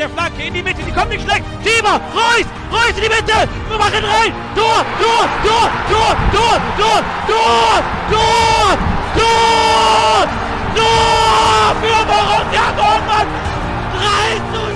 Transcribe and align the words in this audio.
der 0.00 0.08
Flanke 0.08 0.42
in 0.42 0.54
die 0.54 0.62
Mitte, 0.62 0.82
die 0.82 0.92
kommt 0.92 1.10
nicht 1.10 1.22
schlecht. 1.22 1.44
Schieber, 1.62 2.00
Reus, 2.14 2.46
Reus 2.72 2.96
in 2.96 3.02
die 3.02 3.08
Mitte, 3.10 3.46
wir 3.68 3.78
machen 3.78 4.02
rein. 4.02 4.32
Tor, 4.56 4.84
Tor, 4.98 5.28
Tor, 5.44 5.68
Tor, 5.90 6.16
Tor, 6.32 6.56
Tor, 6.78 7.02
Tor, 7.28 7.84
Tor, 8.10 8.78
Tor, 9.14 10.28
Tor 10.74 11.76
für 11.82 12.00
Borussia 12.08 12.66
Dortmund. 12.80 13.28
3 13.92 14.40
zu 14.52 14.69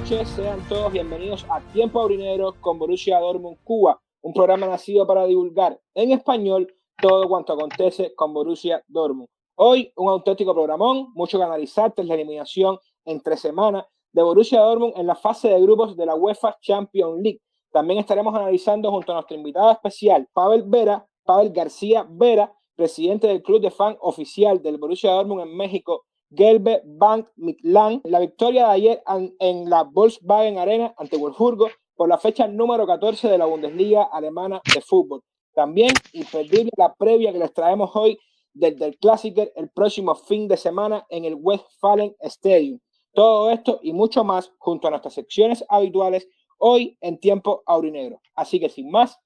noches, 0.00 0.28
sean 0.30 0.60
todos 0.68 0.92
bienvenidos 0.92 1.46
a 1.48 1.60
Tiempo 1.72 2.00
Aurinero 2.00 2.56
con 2.60 2.80
Borussia 2.80 3.20
Dortmund 3.20 3.58
Cuba, 3.62 4.02
un 4.22 4.32
programa 4.32 4.66
nacido 4.66 5.06
para 5.06 5.24
divulgar 5.24 5.80
en 5.94 6.10
español 6.10 6.66
todo 7.00 7.28
cuanto 7.28 7.52
acontece 7.52 8.12
con 8.16 8.34
Borussia 8.34 8.82
Dortmund. 8.88 9.28
Hoy 9.54 9.92
un 9.94 10.08
auténtico 10.08 10.52
programón, 10.52 11.12
mucho 11.14 11.38
que 11.38 11.44
analizar 11.44 11.92
tras 11.94 12.08
la 12.08 12.14
eliminación 12.14 12.76
entre 13.04 13.36
semanas 13.36 13.84
de 14.12 14.24
Borussia 14.24 14.58
Dortmund 14.62 14.94
en 14.96 15.06
la 15.06 15.14
fase 15.14 15.46
de 15.46 15.60
grupos 15.60 15.96
de 15.96 16.06
la 16.06 16.16
UEFA 16.16 16.58
Champions 16.60 17.22
League. 17.22 17.40
También 17.70 18.00
estaremos 18.00 18.34
analizando 18.34 18.90
junto 18.90 19.12
a 19.12 19.14
nuestro 19.14 19.36
invitado 19.36 19.70
especial, 19.70 20.26
Pavel 20.32 20.64
Vera, 20.66 21.06
Pavel 21.22 21.52
García 21.52 22.04
Vera, 22.10 22.52
presidente 22.74 23.28
del 23.28 23.44
club 23.44 23.60
de 23.60 23.70
fan 23.70 23.96
oficial 24.00 24.60
del 24.60 24.76
Borussia 24.76 25.12
Dortmund 25.12 25.42
en 25.42 25.56
México, 25.56 26.04
Gelbe 26.30 26.82
Bank 26.84 27.28
Midland, 27.36 28.00
la 28.04 28.20
victoria 28.20 28.66
de 28.66 28.72
ayer 28.72 29.02
en 29.38 29.70
la 29.70 29.84
Volkswagen 29.84 30.58
Arena 30.58 30.94
ante 30.96 31.16
Wolfsburgo 31.16 31.68
por 31.94 32.08
la 32.08 32.18
fecha 32.18 32.46
número 32.46 32.86
14 32.86 33.28
de 33.28 33.38
la 33.38 33.46
Bundesliga 33.46 34.04
alemana 34.04 34.60
de 34.74 34.80
fútbol. 34.80 35.22
También 35.54 35.92
imperdible 36.12 36.70
la 36.76 36.92
previa 36.94 37.32
que 37.32 37.38
les 37.38 37.52
traemos 37.52 37.90
hoy 37.94 38.18
desde 38.52 38.86
el 38.86 38.98
Clásico 38.98 39.44
el 39.54 39.70
próximo 39.70 40.14
fin 40.14 40.48
de 40.48 40.56
semana 40.56 41.06
en 41.08 41.24
el 41.24 41.36
Westfalen 41.36 42.14
Stadium. 42.20 42.80
Todo 43.12 43.50
esto 43.50 43.78
y 43.82 43.92
mucho 43.92 44.24
más 44.24 44.52
junto 44.58 44.88
a 44.88 44.90
nuestras 44.90 45.14
secciones 45.14 45.64
habituales 45.68 46.28
hoy 46.58 46.98
en 47.00 47.18
tiempo 47.18 47.62
aurinegro. 47.66 48.20
Así 48.34 48.58
que 48.58 48.68
sin 48.68 48.90
más, 48.90 49.18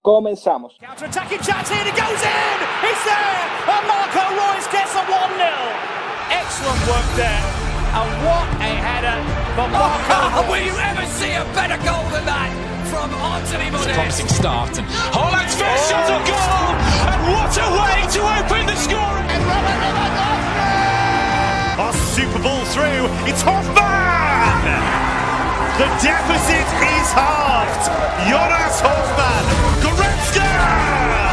comenzamos. 0.00 0.78
Excellent 6.30 6.80
work 6.88 7.08
there. 7.16 7.44
And 7.94 8.10
what 8.26 8.48
a 8.58 8.72
header 8.74 9.18
from 9.54 9.70
oh, 9.70 9.78
Marco. 9.78 10.18
Oh, 10.38 10.46
will 10.50 10.64
you 10.64 10.74
ever 10.74 11.06
see 11.06 11.32
a 11.34 11.44
better 11.54 11.78
goal 11.84 12.02
than 12.10 12.26
that 12.26 12.50
from 12.90 13.12
Anthony 13.14 13.70
Modest? 13.70 13.86
It's 13.86 13.94
a 13.94 13.98
promising 13.98 14.28
start. 14.28 14.72
And 14.78 14.86
Holland's 15.14 15.54
first 15.54 15.86
oh. 15.86 15.90
shot 15.90 16.06
on 16.10 16.22
goal. 16.26 16.70
And 17.06 17.20
what 17.30 17.54
a 17.54 17.68
way 17.70 17.98
to 18.16 18.20
open 18.24 18.62
the 18.66 18.78
scoring. 18.78 19.28
A 21.78 21.90
super 22.14 22.40
ball 22.42 22.64
through. 22.70 23.06
It's 23.30 23.42
Hoffman. 23.42 24.64
The 25.78 25.88
deficit 26.02 26.68
is 26.70 27.08
halved. 27.14 27.84
Jonas 28.30 28.78
Hoffman. 28.78 29.44
Goretzka. 29.82 31.23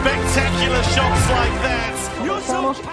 Y 0.00 0.04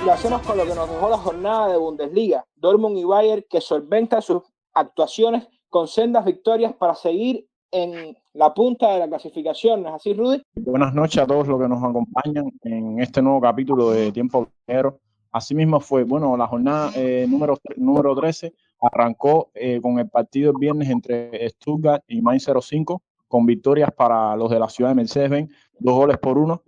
lo 0.06 0.12
hacemos 0.12 0.42
con 0.42 0.58
lo 0.58 0.66
que 0.66 0.76
nos 0.76 0.90
dejó 0.90 1.10
la 1.10 1.18
jornada 1.18 1.70
de 1.70 1.78
Bundesliga. 1.78 2.46
Dortmund 2.56 2.98
y 2.98 3.04
Bayern 3.04 3.46
que 3.50 3.62
solventan 3.62 4.22
sus 4.22 4.42
actuaciones 4.74 5.48
con 5.70 5.88
sendas 5.88 6.26
victorias 6.26 6.74
para 6.74 6.96
seguir 6.96 7.48
en 7.72 8.18
la 8.34 8.54
punta 8.54 8.94
de 8.94 9.00
la 9.00 9.08
clasificación. 9.08 9.84
¿No 9.84 9.90
es 9.90 9.96
así, 9.96 10.14
Rudy? 10.14 10.42
Buenas 10.56 10.94
noches 10.94 11.22
a 11.22 11.28
todos 11.28 11.48
los 11.48 11.60
que 11.60 11.68
nos 11.68 11.84
acompañan 11.84 12.52
en 12.64 13.00
este 13.00 13.22
nuevo 13.22 13.42
capítulo 13.42 13.92
de 13.92 14.12
Tiempo 14.12 14.48
Negro. 14.68 15.00
Asimismo 15.32 15.80
fue, 15.80 16.04
bueno, 16.04 16.36
la 16.36 16.48
jornada 16.48 16.92
eh, 16.96 17.26
número, 17.30 17.58
número 17.76 18.16
13 18.16 18.54
arrancó 18.82 19.50
eh, 19.54 19.80
con 19.82 20.00
el 20.00 20.10
partido 20.10 20.52
el 20.52 20.58
viernes 20.60 20.90
entre 20.90 21.48
Stuttgart 21.50 22.04
y 22.08 22.22
Mainz 22.22 22.48
05, 22.48 23.02
con 23.28 23.46
victorias 23.46 23.92
para 23.92 24.36
los 24.36 24.50
de 24.50 24.60
la 24.60 24.70
ciudad 24.70 24.92
de 24.92 24.96
Mercedes-Benz, 24.96 25.52
dos 25.80 25.96
goles 25.96 26.18
por 26.18 26.38
uno. 26.38 26.64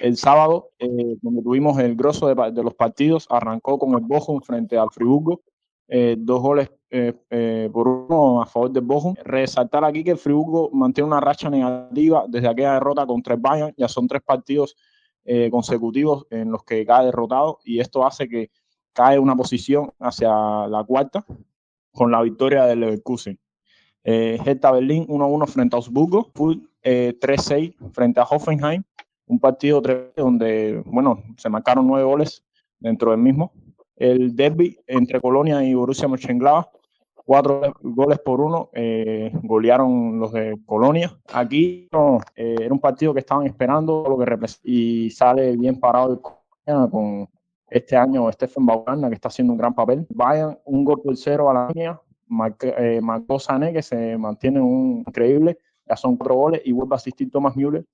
El 0.00 0.16
sábado, 0.16 0.70
eh, 0.78 1.16
donde 1.22 1.42
tuvimos 1.42 1.78
el 1.78 1.96
grosso 1.96 2.26
de, 2.26 2.62
los 2.62 2.74
partidos, 2.74 3.26
arrancó 3.30 3.78
con 3.78 3.94
el 3.94 4.00
Bochum 4.00 4.40
frente 4.40 4.76
al 4.76 4.90
Friburgo, 4.90 5.42
eh, 5.88 6.16
dos 6.18 6.40
goles 6.42 6.70
eh, 6.88 7.12
eh, 7.30 7.68
por 7.72 7.88
uno 7.88 8.40
a 8.40 8.46
favor 8.46 8.70
del 8.70 8.84
Bochum. 8.84 9.14
Resaltar 9.24 9.84
aquí 9.84 10.04
que 10.04 10.12
el 10.12 10.18
Friburgo 10.18 10.70
mantiene 10.72 11.08
una 11.08 11.20
racha 11.20 11.50
negativa 11.50 12.24
desde 12.28 12.48
aquella 12.48 12.74
derrota 12.74 13.06
contra 13.06 13.34
el 13.34 13.40
Bayern, 13.40 13.74
ya 13.76 13.88
son 13.88 14.06
tres 14.06 14.22
partidos 14.22 14.76
eh, 15.24 15.50
consecutivos 15.50 16.26
en 16.30 16.52
los 16.52 16.62
que 16.62 16.86
cae 16.86 17.06
derrotado 17.06 17.58
y 17.64 17.80
esto 17.80 18.06
hace 18.06 18.28
que 18.28 18.50
cae 18.92 19.18
una 19.18 19.34
posición 19.34 19.92
hacia 19.98 20.28
la 20.68 20.84
cuarta 20.84 21.26
con 21.92 22.12
la 22.12 22.22
victoria 22.22 22.64
del 22.66 22.80
Leverkusen. 22.80 23.38
Eh, 24.04 24.38
Hertha 24.44 24.70
Berlín 24.70 25.04
1-1 25.08 25.48
frente 25.48 25.74
a 25.74 25.78
Augsburgo, 25.78 26.30
3-6 26.84 27.74
frente 27.92 28.20
a 28.20 28.22
Hoffenheim, 28.22 28.84
un 29.26 29.38
partido 29.40 29.82
donde, 30.16 30.82
bueno, 30.86 31.22
se 31.36 31.48
marcaron 31.48 31.86
nueve 31.86 32.04
goles 32.04 32.44
dentro 32.78 33.10
del 33.10 33.20
mismo. 33.20 33.52
El 33.96 34.36
derby 34.36 34.78
entre 34.86 35.20
Colonia 35.20 35.64
y 35.64 35.74
Borussia 35.74 36.08
Mönchengladbach, 36.08 36.68
cuatro 37.14 37.74
goles 37.82 38.18
por 38.20 38.40
uno, 38.40 38.70
eh, 38.72 39.32
golearon 39.42 40.18
los 40.20 40.32
de 40.32 40.58
Colonia. 40.64 41.18
Aquí 41.32 41.88
no, 41.92 42.20
eh, 42.36 42.56
era 42.60 42.72
un 42.72 42.80
partido 42.80 43.12
que 43.12 43.20
estaban 43.20 43.46
esperando 43.46 44.04
lo 44.08 44.18
que 44.18 44.36
y 44.62 45.10
sale 45.10 45.56
bien 45.56 45.80
parado 45.80 46.12
el 46.12 46.20
Colonia 46.20 46.90
con 46.90 47.28
este 47.68 47.96
año 47.96 48.30
Stephen 48.30 48.64
Baumgartner, 48.64 49.10
que 49.10 49.14
está 49.14 49.28
haciendo 49.28 49.52
un 49.52 49.58
gran 49.58 49.74
papel. 49.74 50.06
Vayan 50.10 50.58
un 50.64 50.84
gol 50.84 51.00
por 51.02 51.16
cero 51.16 51.50
a 51.50 51.54
la 51.54 51.68
línea, 51.68 52.00
marcó 52.28 52.66
eh, 53.36 53.38
Sané, 53.40 53.72
que 53.72 53.82
se 53.82 54.16
mantiene 54.16 54.60
un 54.60 55.04
increíble, 55.06 55.58
ya 55.88 55.96
son 55.96 56.16
cuatro 56.16 56.34
goles, 56.34 56.62
y 56.64 56.72
vuelve 56.72 56.94
a 56.94 56.96
asistir 56.96 57.30
Thomas 57.30 57.56
Müller, 57.56 57.84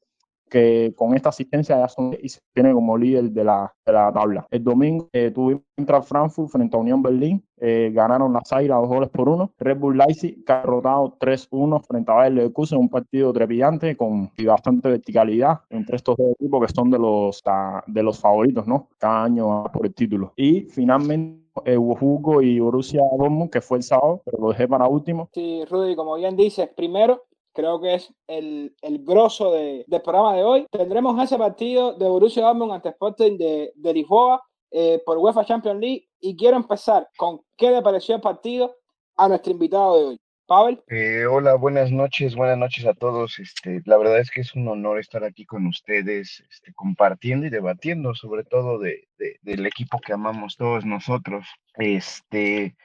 que 0.52 0.92
con 0.94 1.14
esta 1.14 1.30
asistencia 1.30 1.78
ya 1.78 1.88
son, 1.88 2.14
y 2.20 2.28
se 2.28 2.40
tiene 2.52 2.74
como 2.74 2.98
líder 2.98 3.30
de 3.30 3.42
la, 3.42 3.74
de 3.86 3.92
la 3.94 4.12
tabla. 4.12 4.46
El 4.50 4.62
domingo 4.62 5.08
eh, 5.14 5.30
tuvimos 5.30 5.62
contra 5.74 6.02
Frankfurt 6.02 6.50
frente 6.50 6.76
a 6.76 6.80
Unión 6.80 7.02
Berlín, 7.02 7.42
eh, 7.56 7.90
ganaron 7.94 8.34
las 8.34 8.52
Aira 8.52 8.76
dos 8.76 8.88
goles 8.88 9.08
por 9.08 9.30
uno. 9.30 9.50
Red 9.58 9.78
Bull 9.78 9.96
Leipzig 9.96 10.44
derrotado 10.44 11.16
3-1 11.18 11.82
frente 11.86 12.12
a 12.12 12.16
Bayer 12.16 12.34
Leverkusen, 12.34 12.78
un 12.78 12.90
partido 12.90 13.32
trepidante 13.32 13.96
con 13.96 14.30
bastante 14.46 14.90
verticalidad 14.90 15.60
entre 15.70 15.96
estos 15.96 16.18
dos 16.18 16.32
equipos 16.32 16.66
que 16.66 16.74
son 16.74 16.90
de 16.90 16.98
los, 16.98 17.42
de 17.86 18.02
los 18.02 18.20
favoritos, 18.20 18.66
¿no? 18.66 18.90
Cada 18.98 19.24
año 19.24 19.64
por 19.72 19.86
el 19.86 19.94
título. 19.94 20.34
Y 20.36 20.62
finalmente 20.64 21.40
eh, 21.64 21.78
Wolfsburgo 21.78 22.42
y 22.42 22.60
Borussia 22.60 23.00
Dortmund, 23.16 23.50
que 23.50 23.62
fue 23.62 23.78
el 23.78 23.84
sábado, 23.84 24.20
pero 24.26 24.36
lo 24.38 24.48
dejé 24.50 24.68
para 24.68 24.86
último. 24.86 25.30
Sí, 25.32 25.64
Rudy, 25.64 25.96
como 25.96 26.16
bien 26.16 26.36
dices, 26.36 26.68
primero 26.76 27.22
creo 27.52 27.80
que 27.80 27.94
es 27.94 28.12
el, 28.26 28.74
el 28.82 29.04
grosso 29.04 29.52
de, 29.52 29.84
del 29.86 30.02
programa 30.02 30.34
de 30.36 30.44
hoy. 30.44 30.66
Tendremos 30.70 31.22
ese 31.22 31.38
partido 31.38 31.94
de 31.94 32.08
Borussia 32.08 32.42
Dortmund 32.44 32.72
ante 32.72 32.90
Sporting 32.90 33.36
de, 33.38 33.72
de 33.74 33.94
Lisboa 33.94 34.42
eh, 34.70 35.02
por 35.04 35.18
UEFA 35.18 35.44
Champions 35.44 35.80
League 35.80 36.08
y 36.20 36.36
quiero 36.36 36.56
empezar 36.56 37.08
con 37.16 37.40
qué 37.56 37.70
le 37.70 37.82
pareció 37.82 38.14
el 38.14 38.20
partido 38.20 38.74
a 39.16 39.28
nuestro 39.28 39.52
invitado 39.52 39.98
de 39.98 40.04
hoy. 40.04 40.18
Pavel. 40.44 40.82
Eh, 40.88 41.24
hola, 41.24 41.54
buenas 41.54 41.92
noches, 41.92 42.34
buenas 42.34 42.58
noches 42.58 42.84
a 42.84 42.94
todos. 42.94 43.38
Este, 43.38 43.80
la 43.86 43.96
verdad 43.96 44.18
es 44.18 44.30
que 44.30 44.40
es 44.40 44.54
un 44.54 44.66
honor 44.68 44.98
estar 44.98 45.22
aquí 45.22 45.46
con 45.46 45.66
ustedes, 45.66 46.42
este, 46.50 46.72
compartiendo 46.74 47.46
y 47.46 47.50
debatiendo, 47.50 48.14
sobre 48.14 48.42
todo 48.44 48.78
de, 48.78 49.08
de, 49.18 49.38
del 49.42 49.64
equipo 49.66 50.00
que 50.00 50.12
amamos 50.12 50.56
todos 50.56 50.84
nosotros. 50.84 51.46
Este, 51.76 52.76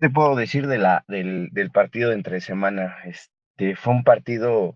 te 0.00 0.10
puedo 0.10 0.34
decir 0.34 0.66
de 0.66 0.78
la, 0.78 1.04
del, 1.06 1.50
del 1.52 1.70
partido 1.70 2.08
de 2.08 2.16
entre 2.16 2.40
semana? 2.40 2.96
Este, 3.04 3.31
fue 3.76 3.94
un 3.94 4.04
partido, 4.04 4.74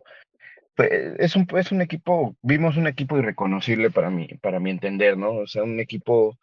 pues, 0.75 0.91
es 1.19 1.37
un, 1.37 1.47
es 1.57 1.73
un 1.73 1.83
equipo, 1.83 2.37
vimos 2.43 2.77
un 2.77 2.87
equipo 2.87 3.19
irreconocible 3.19 3.91
para 3.91 4.11
mí, 4.11 4.29
para 4.43 4.61
mi 4.61 4.71
entender, 4.71 5.17
¿no? 5.17 5.33
O 5.33 5.47
sea, 5.47 5.65
un 5.65 5.81
equipo 5.81 6.39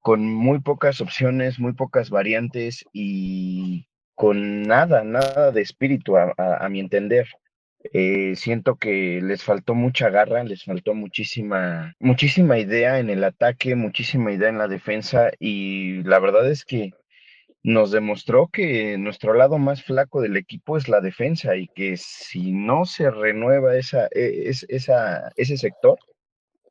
con 0.00 0.24
muy 0.24 0.60
pocas 0.60 1.00
opciones, 1.00 1.58
muy 1.58 1.74
pocas 1.74 2.10
variantes 2.10 2.84
y 2.92 3.86
con 4.14 4.62
nada, 4.62 5.04
nada 5.04 5.52
de 5.52 5.62
espíritu, 5.62 6.16
a 6.16 6.68
mi 6.68 6.80
entender. 6.80 7.26
Eh, 7.92 8.34
siento 8.36 8.76
que 8.76 9.20
les 9.22 9.42
faltó 9.42 9.74
mucha 9.74 10.08
garra, 10.08 10.44
les 10.44 10.64
faltó 10.64 10.94
muchísima, 10.94 11.94
muchísima 11.98 12.58
idea 12.58 13.00
en 13.00 13.10
el 13.10 13.24
ataque, 13.24 13.74
muchísima 13.74 14.32
idea 14.32 14.48
en 14.50 14.58
la 14.58 14.68
defensa 14.68 15.32
y 15.40 16.02
la 16.04 16.20
verdad 16.20 16.48
es 16.48 16.64
que 16.64 16.92
nos 17.64 17.90
demostró 17.92 18.48
que 18.48 18.98
nuestro 18.98 19.34
lado 19.34 19.58
más 19.58 19.82
flaco 19.82 20.20
del 20.20 20.36
equipo 20.36 20.76
es 20.76 20.88
la 20.88 21.00
defensa 21.00 21.56
y 21.56 21.68
que 21.68 21.96
si 21.96 22.52
no 22.52 22.84
se 22.84 23.10
renueva 23.10 23.76
esa, 23.76 24.08
es, 24.10 24.66
esa, 24.68 25.30
ese 25.36 25.56
sector, 25.56 25.96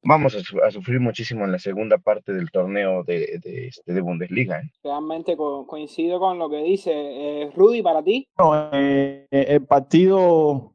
vamos 0.03 0.35
a, 0.35 0.71
sufrir 0.71 0.99
muchísimo 0.99 1.45
en 1.45 1.53
la 1.53 1.59
segunda 1.59 1.97
parte 1.97 2.33
del 2.33 2.51
torneo 2.51 3.03
de, 3.03 3.39
de, 3.41 3.67
este, 3.67 3.93
de 3.93 4.01
Bundesliga. 4.01 4.59
¿eh? 4.59 4.71
Realmente 4.83 5.38
coincido 5.38 6.19
con 6.19 6.38
lo 6.38 6.49
que 6.49 6.61
dice 6.63 6.91
eh, 6.93 7.51
Rudy, 7.55 7.81
para 7.81 8.03
ti. 8.03 8.27
Eh, 8.73 9.27
el 9.31 9.65
partido 9.65 10.73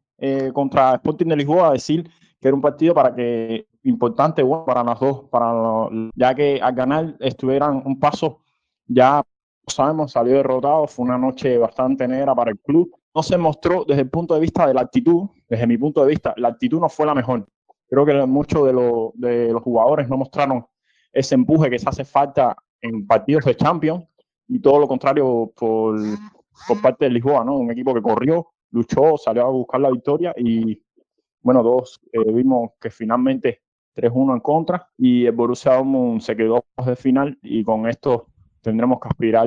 contra 0.55 0.95
Sporting 0.95 1.27
de 1.27 1.37
Lisboa, 1.37 1.73
decir 1.73 2.09
que 2.41 2.49
era 2.49 2.55
un 2.55 2.63
partido 2.63 2.95
para 2.95 3.15
que 3.15 3.67
importante 3.83 4.43
bueno, 4.43 4.65
para 4.65 4.83
las 4.83 4.99
dos, 4.99 5.25
para 5.31 5.53
ya 6.15 6.35
que 6.35 6.59
al 6.61 6.75
ganar 6.75 7.17
estuvieran 7.21 7.83
un 7.85 8.01
paso, 8.01 8.41
ya 8.87 9.23
sabemos, 9.67 10.13
salió 10.13 10.37
derrotado, 10.37 10.87
fue 10.87 11.05
una 11.05 11.19
noche 11.19 11.59
bastante 11.59 12.07
negra 12.07 12.35
para 12.35 12.51
el 12.51 12.59
club. 12.59 12.95
No 13.15 13.23
se 13.23 13.37
mostró 13.37 13.85
desde 13.85 14.03
el 14.03 14.11
punto 14.11 14.35
de 14.35 14.41
vista 14.41 14.67
de 14.67 14.75
la 14.75 14.83
actitud, 14.83 15.29
desde 15.49 15.67
mi 15.67 15.79
punto 15.79 16.03
de 16.03 16.09
vista, 16.11 16.35
la 16.37 16.49
actitud 16.49 16.81
no 16.81 16.89
fue 16.89 17.07
la 17.07 17.15
mejor. 17.15 17.47
Creo 17.89 18.05
que 18.05 18.15
muchos 18.27 18.67
de, 18.67 19.29
de 19.29 19.53
los 19.53 19.63
jugadores 19.63 20.09
no 20.09 20.17
mostraron 20.17 20.67
ese 21.13 21.35
empuje 21.35 21.71
que 21.71 21.79
se 21.79 21.89
hace 21.89 22.05
falta 22.05 22.57
en 22.81 23.07
partidos 23.07 23.45
de 23.45 23.57
Champions 23.57 24.05
y 24.49 24.61
todo 24.61 24.79
lo 24.79 24.87
contrario 24.87 25.53
por, 25.57 25.99
por 26.69 26.83
parte 26.83 27.07
de 27.07 27.13
Lisboa, 27.13 27.45
¿no? 27.45 27.57
Un 27.57 27.71
equipo 27.71 27.95
que 27.95 28.03
corrió, 28.03 28.49
luchó, 28.71 29.17
salió 29.17 29.47
a 29.47 29.51
buscar 29.51 29.81
la 29.81 29.91
victoria 29.91 30.35
y 30.37 30.83
bueno, 31.41 31.63
dos 31.63 32.01
eh, 32.13 32.33
vimos 32.33 32.73
que 32.81 32.91
finalmente 32.91 33.63
3-1 33.95 34.35
en 34.35 34.41
contra 34.41 34.89
y 34.99 35.27
el 35.27 35.33
Borussia 35.33 35.75
Dortmund 35.75 36.21
se 36.21 36.37
quedó 36.37 36.65
de 36.85 36.97
final 36.97 37.39
y 37.43 37.65
con 37.65 37.89
esto 37.89 38.27
tendremos 38.67 38.99
que 38.99 39.07
aspirar 39.07 39.47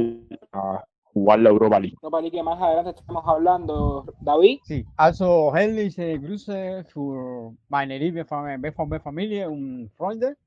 a 0.53 0.85
jugar 1.11 1.39
la 1.39 1.49
Europa 1.49 1.77
League. 1.77 1.97
Europa 2.01 2.21
League 2.21 2.37
que 2.37 2.41
más 2.41 2.61
adelante 2.61 2.91
estamos 2.91 3.21
hablando, 3.27 4.05
David. 4.21 4.59
Sí, 4.63 4.85
also 4.95 5.53
herzliche 5.53 6.17
Grüße 6.19 6.85
für 6.85 7.53
meine 7.67 7.99
liebe 7.99 8.23
BVB 8.23 9.03
Familie 9.03 9.49
und 9.49 9.91
Freunde. 9.97 10.37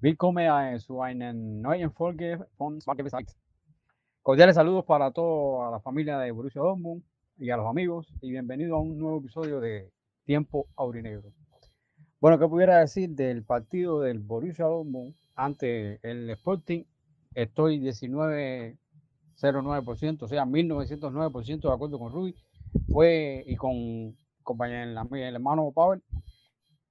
Willkommen 0.00 0.78
zu 0.78 1.02
einer 1.02 1.34
neuen 1.34 1.90
Folge 1.92 2.46
von 2.56 2.80
Sparkebesagt. 2.80 3.36
Cordiales 4.22 4.54
saludos 4.54 4.86
para 4.86 5.10
toda 5.10 5.70
la 5.70 5.80
familia 5.80 6.18
de 6.18 6.30
Borussia 6.30 6.62
Dortmund 6.62 7.02
y 7.36 7.50
a 7.50 7.58
los 7.58 7.66
amigos 7.66 8.10
y 8.22 8.30
bienvenido 8.30 8.76
a 8.76 8.80
un 8.80 8.96
nuevo 8.96 9.18
episodio 9.18 9.60
de 9.60 9.92
Tiempo 10.24 10.66
Aurinegro. 10.76 11.30
Bueno, 12.22 12.38
¿qué 12.38 12.48
pudiera 12.48 12.78
decir 12.78 13.10
del 13.10 13.44
partido 13.44 14.00
del 14.00 14.18
Borussia 14.18 14.64
Dortmund 14.64 15.14
ante 15.36 16.00
el 16.02 16.30
Sporting? 16.30 16.84
Estoy 17.34 17.78
19 17.78 18.78
0,9%, 19.40 20.22
o 20.22 20.28
sea, 20.28 20.44
1909% 20.44 21.60
de 21.68 21.72
acuerdo 21.72 21.98
con 21.98 22.12
Ruby, 22.12 22.34
fue, 22.90 23.44
y 23.46 23.56
con 23.56 24.16
compañero, 24.42 24.90
el 25.12 25.34
hermano 25.34 25.70
Pavel, 25.72 26.02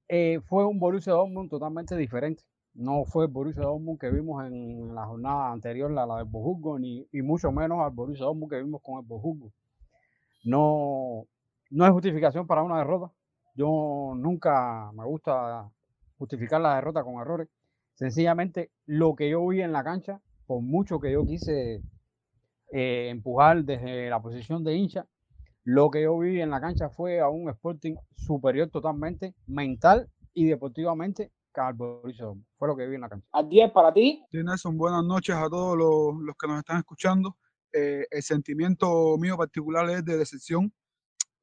eh, 0.07 0.39
fue 0.47 0.65
un 0.65 0.79
Borussia 0.79 1.13
Dortmund 1.13 1.49
totalmente 1.49 1.97
diferente. 1.97 2.43
No 2.73 3.03
fue 3.05 3.25
el 3.25 3.31
Borussia 3.31 3.63
Dortmund 3.63 3.99
que 3.99 4.09
vimos 4.11 4.45
en 4.45 4.93
la 4.95 5.05
jornada 5.05 5.51
anterior, 5.51 5.91
la, 5.91 6.05
la 6.05 6.17
del 6.17 6.25
Bojurgo, 6.25 6.79
ni 6.79 7.05
y 7.11 7.21
mucho 7.21 7.51
menos 7.51 7.79
al 7.81 7.91
Borussia 7.91 8.25
Dortmund 8.25 8.51
que 8.51 8.61
vimos 8.61 8.81
con 8.81 8.99
el 8.99 9.05
Bojurgo. 9.05 9.51
No, 10.45 11.25
no 11.71 11.85
es 11.85 11.91
justificación 11.91 12.47
para 12.47 12.63
una 12.63 12.77
derrota. 12.77 13.11
Yo 13.55 14.13
nunca 14.15 14.91
me 14.93 15.03
gusta 15.03 15.69
justificar 16.17 16.61
la 16.61 16.75
derrota 16.75 17.03
con 17.03 17.15
errores. 17.15 17.49
Sencillamente, 17.95 18.71
lo 18.85 19.15
que 19.15 19.31
yo 19.31 19.45
vi 19.47 19.61
en 19.61 19.73
la 19.73 19.83
cancha, 19.83 20.21
por 20.47 20.61
mucho 20.61 20.99
que 20.99 21.11
yo 21.11 21.25
quise 21.25 21.81
eh, 22.71 23.09
empujar 23.09 23.63
desde 23.63 24.09
la 24.09 24.21
posición 24.21 24.63
de 24.63 24.75
hincha. 24.75 25.05
Lo 25.63 25.91
que 25.91 26.03
yo 26.03 26.17
vi 26.17 26.41
en 26.41 26.49
la 26.49 26.61
cancha 26.61 26.89
fue 26.89 27.19
a 27.19 27.27
un 27.27 27.49
Sporting 27.49 27.95
superior 28.15 28.69
totalmente, 28.69 29.35
mental 29.45 30.09
y 30.33 30.45
deportivamente 30.45 31.33
que 31.53 31.61
al 31.61 31.75
Fue 31.77 32.67
lo 32.67 32.77
que 32.77 32.87
vi 32.87 32.95
en 32.95 33.01
la 33.01 33.09
cancha. 33.09 33.27
A 33.33 33.43
10 33.43 33.71
para 33.71 33.93
ti. 33.93 34.23
Nelson, 34.31 34.77
buenas 34.77 35.03
noches 35.03 35.35
a 35.35 35.49
todos 35.49 35.77
los, 35.77 36.35
que 36.37 36.47
nos 36.47 36.59
están 36.59 36.77
escuchando. 36.77 37.35
Eh, 37.73 38.05
el 38.09 38.23
sentimiento 38.23 39.17
mío 39.17 39.35
particular 39.35 39.89
es 39.89 40.05
de 40.05 40.17
decepción. 40.17 40.71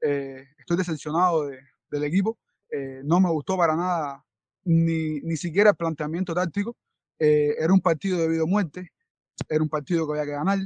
Eh, 0.01 0.45
estoy 0.59 0.79
decepcionado 0.79 1.51
del 1.91 2.05
equipo. 2.05 2.39
no 3.05 3.21
me 3.21 3.31
gustó 3.31 3.57
para 3.57 3.77
nada 3.77 4.25
ni, 4.65 5.21
ni 5.21 5.37
siquiera 5.37 5.71
el 5.71 5.77
planteamiento 5.77 6.35
táctico. 6.35 6.77
era 7.19 7.73
un 7.73 7.81
partido 7.81 8.19
de 8.19 8.29
vida 8.29 8.45
o 8.45 8.47
muerte. 8.47 8.94
Era 9.49 9.63
un 9.63 9.69
partido 9.69 10.07
que 10.07 10.13
había 10.13 10.25
que 10.25 10.39
ganar 10.39 10.59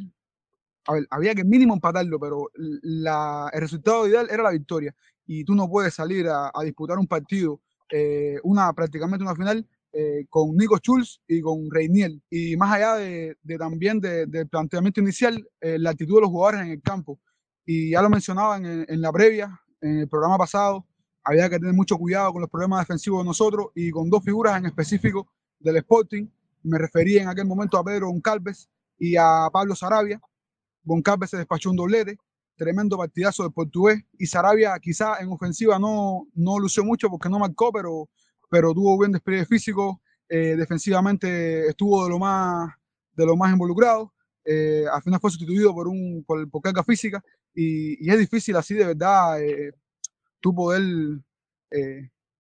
a 0.89 0.93
ver, 0.95 1.07
había 1.11 1.35
que 1.35 1.45
mínimo 1.45 1.75
empatarlo, 1.75 2.19
pero 2.19 2.51
la, 2.55 3.51
el 3.53 3.61
resultado 3.61 4.09
ideal 4.09 4.27
era 4.31 4.43
la 4.43 4.51
victoria. 4.51 4.95
Y 5.27 5.45
tú 5.45 5.55
no 5.55 5.69
puedes 5.69 5.95
salir 5.95 6.27
a, 6.29 6.51
disputar 6.65 6.99
un 6.99 7.07
partido, 7.07 7.61
eh, 7.91 8.39
una 8.43 8.73
prácticamente 8.73 9.23
una 9.23 9.37
final, 9.37 9.69
eh, 9.93 10.25
con 10.31 10.57
Nico 10.57 10.79
Schulz 10.79 11.21
y 11.29 11.43
con 11.43 11.71
Reiniel. 11.71 12.23
Y 12.31 12.57
más 12.57 12.75
allá 12.75 12.95
de, 12.97 13.37
también 13.59 14.01
del 14.01 14.49
planteamiento 14.49 15.01
inicial, 15.01 15.47
eh, 15.61 15.79
la 15.79 15.91
actitud 15.91 16.15
de 16.17 16.21
los 16.23 16.31
jugadores 16.31 16.63
en 16.63 16.73
el 16.73 16.83
campo. 16.83 17.21
Y 17.67 17.91
ya 17.91 18.01
lo 18.01 18.09
mencionaba 18.09 18.57
en, 18.57 18.87
en, 18.89 19.01
la 19.03 19.13
previa, 19.13 19.61
en 19.83 19.99
el 19.99 20.09
programa 20.09 20.39
pasado, 20.39 20.87
había 21.23 21.51
que 21.51 21.59
tener 21.59 21.75
mucho 21.75 21.99
cuidado 21.99 22.33
con 22.33 22.41
los 22.41 22.51
problemas 22.51 22.81
defensivos 22.81 23.23
de 23.23 23.27
nosotros 23.27 23.67
y 23.75 23.91
con 23.91 24.09
dos 24.09 24.25
figuras 24.25 24.57
en 24.57 24.65
específico 24.65 25.31
del 25.59 25.77
Sporting. 25.77 26.27
Me 26.69 26.79
refería 26.79 27.23
en 27.23 27.29
aquel 27.29 27.47
momento 27.47 27.79
a 27.79 27.85
Pedro 27.85 28.09
Goncalves 28.09 28.69
y 28.99 29.17
a 29.17 29.49
Pablo 29.51 29.75
Sarabia, 29.75 30.21
Goncalves 30.85 31.31
se 31.31 31.39
despachó 31.39 31.71
un 31.71 31.77
doblete, 31.77 32.19
tremendo 32.57 32.99
partidazo 32.99 33.45
de 33.45 33.51
portugués. 33.51 34.05
Y 34.19 34.27
Sarabia 34.27 34.79
quizá 34.81 35.19
en 35.21 35.31
ofensiva 35.31 35.79
no, 35.79 36.27
no 36.35 36.59
lució 36.59 36.85
mucho 36.85 37.09
porque 37.09 37.29
no 37.31 37.39
marcó, 37.39 37.73
pero, 37.73 38.11
pero 38.51 38.75
tuvo 38.75 38.97
buen 38.97 39.13
despliegue 39.13 39.47
físico. 39.47 40.03
Eh, 40.29 40.57
defensivamente 40.57 41.69
estuvo 41.69 42.05
de 42.05 42.11
lo 42.11 42.19
más, 42.19 42.71
de 43.15 43.25
lo 43.25 43.37
más 43.37 43.51
involucrado. 43.51 44.13
Eh, 44.45 44.85
al 44.93 45.03
final 45.03 45.21
fue 45.21 45.31
sustituido 45.31 45.73
por, 45.75 45.89
un, 45.89 46.25
por, 46.27 46.51
por 46.51 46.63
carga 46.63 46.83
física 46.85 47.23
y, 47.55 48.11
es 48.11 48.19
difícil 48.19 48.57
así 48.57 48.75
de 48.75 48.87
verdad 48.87 49.43
eh, 49.43 49.73
tú 50.41 50.55
poder 50.55 50.83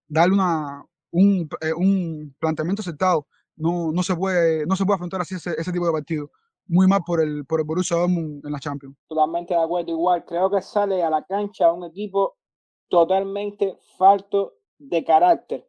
darle 0.07 0.35
una, 0.35 0.85
un, 1.11 1.49
un, 1.77 2.35
planteamiento 2.39 2.83
aceptado. 2.83 3.27
No, 3.59 3.93
no, 3.93 4.03
se 4.03 4.15
puede, 4.17 4.67
no 4.67 4.77
se 4.77 4.85
puede 4.85 4.97
afrontar 4.97 5.21
así 5.21 5.35
ese, 5.35 5.55
ese 5.59 5.73
tipo 5.73 5.87
de 5.87 5.93
partido 5.93 6.31
muy 6.69 6.87
mal 6.87 7.03
por 7.05 7.21
el, 7.21 7.45
por 7.47 7.61
el 7.61 7.67
Borussia 7.67 7.97
Dortmund 7.97 8.45
en 8.45 8.53
la 8.53 8.61
Champions. 8.61 8.97
Totalmente 9.09 9.55
de 9.55 9.61
acuerdo, 9.61 9.91
igual. 9.91 10.25
Creo 10.25 10.51
que 10.51 10.63
sale 10.63 11.03
a 11.03 11.11
la 11.11 11.25
cancha 11.25 11.73
un 11.73 11.85
equipo 11.85 12.37
totalmente 12.89 13.79
falto 13.97 14.55
de 14.79 15.05
carácter. 15.05 15.69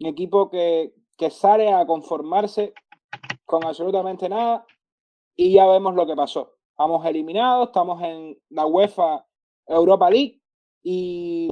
Un 0.00 0.08
equipo 0.08 0.50
que, 0.50 0.94
que 1.16 1.30
sale 1.30 1.72
a 1.72 1.86
conformarse 1.86 2.74
con 3.44 3.64
absolutamente 3.64 4.28
nada 4.28 4.66
y 5.36 5.54
ya 5.54 5.66
vemos 5.66 5.94
lo 5.94 6.06
que 6.06 6.16
pasó. 6.16 6.56
Estamos 6.70 7.06
eliminados, 7.06 7.68
estamos 7.68 8.02
en 8.02 8.36
la 8.50 8.66
UEFA 8.66 9.24
Europa 9.66 10.10
League 10.10 10.42
y 10.82 11.48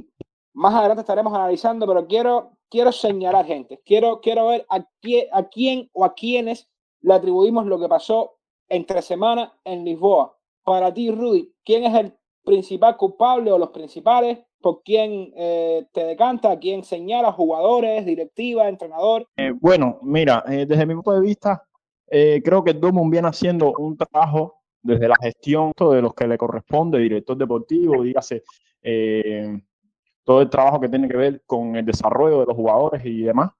más 0.53 0.75
adelante 0.75 1.01
estaremos 1.01 1.33
analizando, 1.33 1.87
pero 1.87 2.05
quiero, 2.05 2.52
quiero 2.73 2.91
señalar 2.91 3.45
gente, 3.45 3.79
quiero, 3.85 4.19
quiero 4.19 4.47
ver 4.47 4.65
a 4.67 4.83
quién, 4.99 5.27
a 5.31 5.47
o 5.93 6.03
a 6.03 6.15
quiénes 6.15 6.67
le 7.01 7.13
atribuimos 7.13 7.67
lo 7.67 7.79
que 7.79 7.87
pasó 7.87 8.39
entre 8.67 9.03
semana 9.03 9.53
en 9.63 9.85
Lisboa. 9.85 10.35
Para 10.63 10.91
ti, 10.91 11.11
Rudy, 11.11 11.53
¿quién 11.63 11.83
es 11.83 11.93
el 11.93 12.13
principal 12.43 12.97
culpable 12.97 13.51
o 13.51 13.59
los 13.59 13.69
principales? 13.69 14.39
¿Por 14.59 14.81
quién 14.81 15.31
eh, 15.37 15.85
te 15.91 16.03
decanta? 16.03 16.57
¿Quién 16.57 16.83
señala? 16.83 17.31
¿Jugadores, 17.31 18.07
directiva, 18.07 18.67
entrenador? 18.67 19.27
Eh, 19.37 19.51
bueno, 19.51 19.99
mira, 20.01 20.43
eh, 20.47 20.65
desde 20.65 20.87
mi 20.87 20.95
punto 20.95 21.11
de 21.11 21.21
vista, 21.21 21.63
creo 22.07 22.63
que 22.63 22.73
Dortmund 22.73 23.11
viene 23.11 23.27
haciendo 23.27 23.71
un 23.77 23.97
trabajo 23.97 24.61
desde 24.81 25.07
la 25.07 25.15
gestión 25.21 25.73
de 25.77 26.01
los 26.01 26.15
que 26.15 26.27
le 26.27 26.39
corresponde, 26.39 26.97
director 26.97 27.37
deportivo, 27.37 28.01
dígase, 28.01 28.41
todo 30.23 30.41
el 30.41 30.49
trabajo 30.49 30.79
que 30.79 30.89
tiene 30.89 31.07
que 31.07 31.17
ver 31.17 31.41
con 31.45 31.75
el 31.75 31.85
desarrollo 31.85 32.41
de 32.41 32.45
los 32.45 32.55
jugadores 32.55 33.05
y 33.05 33.23
demás 33.23 33.51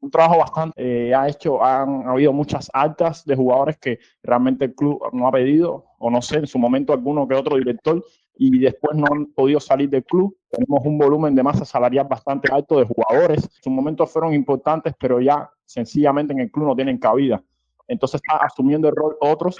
un 0.00 0.10
trabajo 0.10 0.38
bastante, 0.38 1.08
eh, 1.08 1.14
ha 1.14 1.28
hecho, 1.28 1.62
han 1.62 2.06
habido 2.06 2.32
muchas 2.32 2.70
altas 2.72 3.24
de 3.24 3.34
jugadores 3.34 3.78
que 3.78 3.98
realmente 4.22 4.66
el 4.66 4.74
club 4.74 5.00
no 5.12 5.26
ha 5.26 5.32
pedido, 5.32 5.86
o 5.98 6.10
no 6.10 6.22
sé, 6.22 6.36
en 6.36 6.46
su 6.46 6.58
momento 6.58 6.92
alguno 6.92 7.26
que 7.26 7.34
otro 7.34 7.56
director, 7.56 8.04
y 8.36 8.60
después 8.60 8.96
no 8.96 9.06
han 9.10 9.26
podido 9.26 9.58
salir 9.58 9.90
del 9.90 10.04
club. 10.04 10.36
Tenemos 10.48 10.84
un 10.84 10.96
volumen 10.96 11.34
de 11.34 11.42
masa 11.42 11.64
salarial 11.64 12.06
bastante 12.08 12.48
alto 12.52 12.78
de 12.78 12.84
jugadores. 12.84 13.42
En 13.42 13.62
su 13.64 13.70
momento 13.70 14.06
fueron 14.06 14.32
importantes, 14.32 14.94
pero 14.98 15.20
ya 15.20 15.50
sencillamente 15.64 16.32
en 16.32 16.40
el 16.40 16.50
club 16.52 16.68
no 16.68 16.76
tienen 16.76 16.98
cabida. 16.98 17.42
Entonces 17.88 18.20
está 18.22 18.36
asumiendo 18.44 18.88
el 18.88 18.94
rol 18.94 19.16
otros 19.20 19.56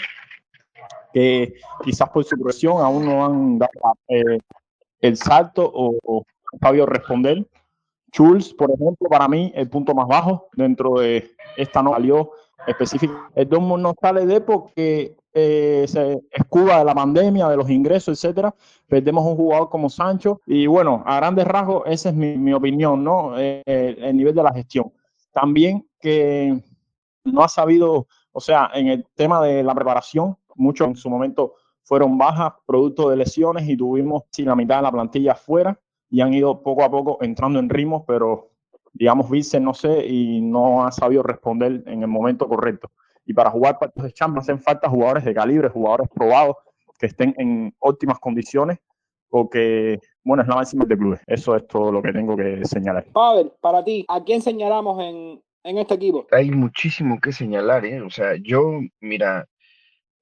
que 1.13 1.55
quizás 1.83 2.09
por 2.11 2.23
su 2.23 2.37
presión 2.37 2.81
aún 2.81 3.05
no 3.05 3.25
han 3.25 3.59
dado 3.59 3.73
eh, 4.07 4.39
el 5.01 5.17
salto 5.17 5.69
o, 5.75 5.99
o 6.05 6.25
sabido 6.61 6.87
responder 6.87 7.47
Schulz, 8.13 8.55
por 8.55 8.71
ejemplo, 8.71 9.09
para 9.09 9.29
mí 9.29 9.53
el 9.55 9.69
punto 9.69 9.95
más 9.95 10.09
bajo 10.09 10.49
dentro 10.55 11.01
de 11.01 11.31
esta 11.57 11.83
no 11.83 11.93
salió 11.93 12.31
específico. 12.67 13.15
El 13.35 13.49
Dortmund 13.49 13.83
no 13.83 13.95
sale 14.01 14.27
de 14.27 14.41
porque 14.41 15.17
eh, 15.33 15.85
se 15.87 16.21
escuda 16.31 16.79
de 16.79 16.85
la 16.85 16.95
pandemia, 16.95 17.49
de 17.49 17.57
los 17.57 17.69
ingresos, 17.69 18.19
etcétera. 18.19 18.55
Perdemos 18.87 19.25
un 19.27 19.37
jugador 19.37 19.69
como 19.69 19.91
Sancho 19.91 20.41
y 20.47 20.67
bueno, 20.67 21.03
a 21.07 21.17
grandes 21.17 21.47
rasgos 21.47 21.83
esa 21.87 22.09
es 22.09 22.15
mi, 22.15 22.53
opinión, 22.53 23.05
¿no? 23.05 23.39
Eh, 23.39 23.63
el 23.67 24.17
nivel 24.17 24.35
de 24.35 24.43
la 24.43 24.53
gestión. 24.53 24.93
también 25.33 25.87
que 26.01 26.63
no 27.25 27.43
ha 27.43 27.49
sabido, 27.49 28.07
o 28.33 28.41
sea, 28.41 28.71
en 28.73 28.89
el 28.89 29.07
tema 29.15 29.43
de 29.43 29.63
la 29.63 29.75
preparación, 29.75 30.37
muchos 30.55 30.89
en 30.89 30.97
su 30.97 31.11
momento 31.11 31.55
fueron 31.83 32.17
bajas, 32.19 32.55
producto 32.67 33.11
de 33.11 33.17
lesiones 33.17 33.69
y 33.69 33.77
tuvimos 33.77 34.25
sin 34.31 34.47
la 34.47 34.57
mitad 34.57 34.77
de 34.77 34.83
la 34.83 34.93
plantilla 34.93 35.33
afuera 35.33 35.79
y 36.11 36.21
han 36.21 36.33
ido 36.33 36.63
poco 36.63 36.85
a 36.85 36.91
poco 36.91 37.19
entrando 37.21 37.59
en 37.59 37.69
ritmos, 37.69 38.05
pero 38.07 38.51
digamos, 38.93 39.31
Vincent 39.31 39.65
no 39.65 39.75
sé 39.75 40.07
y 40.07 40.41
no 40.41 40.85
ha 40.85 40.93
sabido 40.93 41.23
responder 41.23 41.83
en 41.87 42.03
el 42.03 42.09
momento 42.09 42.49
correcto. 42.49 42.91
Y 43.25 43.35
para 43.35 43.51
jugar 43.51 43.79
partidos 43.79 44.09
de 44.09 44.15
Champions 44.15 44.49
hacen 44.49 44.61
falta 44.61 44.89
jugadores 44.89 45.25
de 45.25 45.35
calibre, 45.35 45.69
jugadores 45.69 46.09
probados 46.09 46.57
que 46.99 47.07
estén 47.07 47.35
en 47.39 47.75
óptimas 47.79 48.19
condiciones 48.19 48.79
o 49.31 49.49
que, 49.49 50.01
bueno, 50.25 50.43
es 50.43 50.49
la 50.49 50.57
máxima 50.57 50.85
de 50.87 50.97
clubes. 50.97 51.21
Eso 51.27 51.55
es 51.55 51.67
todo 51.69 51.93
lo 51.93 52.03
que 52.03 52.13
tengo 52.13 52.37
que 52.37 52.65
señalar. 52.65 53.05
Pavel, 53.13 53.53
para 53.61 53.85
ti, 53.85 54.07
¿a 54.09 54.25
quién 54.25 54.41
señalamos 54.41 54.99
en, 55.03 55.43
en 55.65 55.79
este 55.79 55.95
equipo? 55.95 56.27
Hay 56.33 56.51
muchísimo 56.51 57.21
que 57.21 57.33
señalar, 57.33 57.85
¿eh? 57.85 58.01
O 58.01 58.11
sea, 58.11 58.35
yo, 58.43 58.81
mira, 59.01 59.47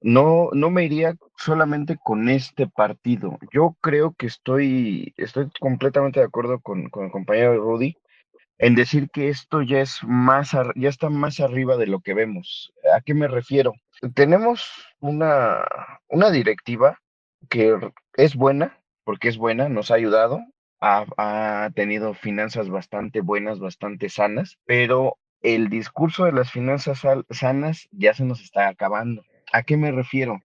no, 0.01 0.49
no 0.53 0.69
me 0.69 0.85
iría 0.85 1.15
solamente 1.37 1.97
con 2.03 2.29
este 2.29 2.67
partido. 2.67 3.37
Yo 3.51 3.75
creo 3.81 4.13
que 4.17 4.27
estoy, 4.27 5.13
estoy 5.17 5.49
completamente 5.59 6.19
de 6.19 6.25
acuerdo 6.25 6.59
con, 6.59 6.89
con 6.89 7.05
el 7.05 7.11
compañero 7.11 7.57
Rudy 7.57 7.95
en 8.59 8.75
decir 8.75 9.09
que 9.11 9.29
esto 9.29 9.61
ya 9.61 9.81
es 9.81 9.99
más, 10.03 10.51
ya 10.75 10.89
está 10.89 11.09
más 11.09 11.39
arriba 11.39 11.77
de 11.77 11.87
lo 11.87 11.99
que 11.99 12.13
vemos. 12.13 12.73
¿A 12.95 13.01
qué 13.01 13.13
me 13.13 13.27
refiero? 13.27 13.73
Tenemos 14.15 14.67
una, 14.99 15.63
una 16.07 16.31
directiva 16.31 16.99
que 17.49 17.77
es 18.15 18.35
buena, 18.35 18.79
porque 19.03 19.29
es 19.29 19.37
buena, 19.37 19.69
nos 19.69 19.91
ha 19.91 19.95
ayudado, 19.95 20.39
ha, 20.79 21.05
ha 21.17 21.69
tenido 21.71 22.13
finanzas 22.13 22.69
bastante 22.69 23.21
buenas, 23.21 23.59
bastante 23.59 24.09
sanas, 24.09 24.57
pero 24.65 25.17
el 25.41 25.69
discurso 25.69 26.25
de 26.25 26.31
las 26.31 26.51
finanzas 26.51 27.03
sanas 27.29 27.87
ya 27.91 28.13
se 28.13 28.25
nos 28.25 28.41
está 28.41 28.67
acabando. 28.67 29.23
¿A 29.51 29.63
qué 29.63 29.77
me 29.77 29.91
refiero? 29.91 30.41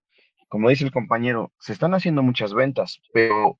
Como 0.47 0.69
dice 0.69 0.85
el 0.85 0.91
compañero, 0.91 1.51
se 1.59 1.73
están 1.73 1.93
haciendo 1.93 2.21
muchas 2.21 2.53
ventas, 2.53 3.01
pero 3.11 3.57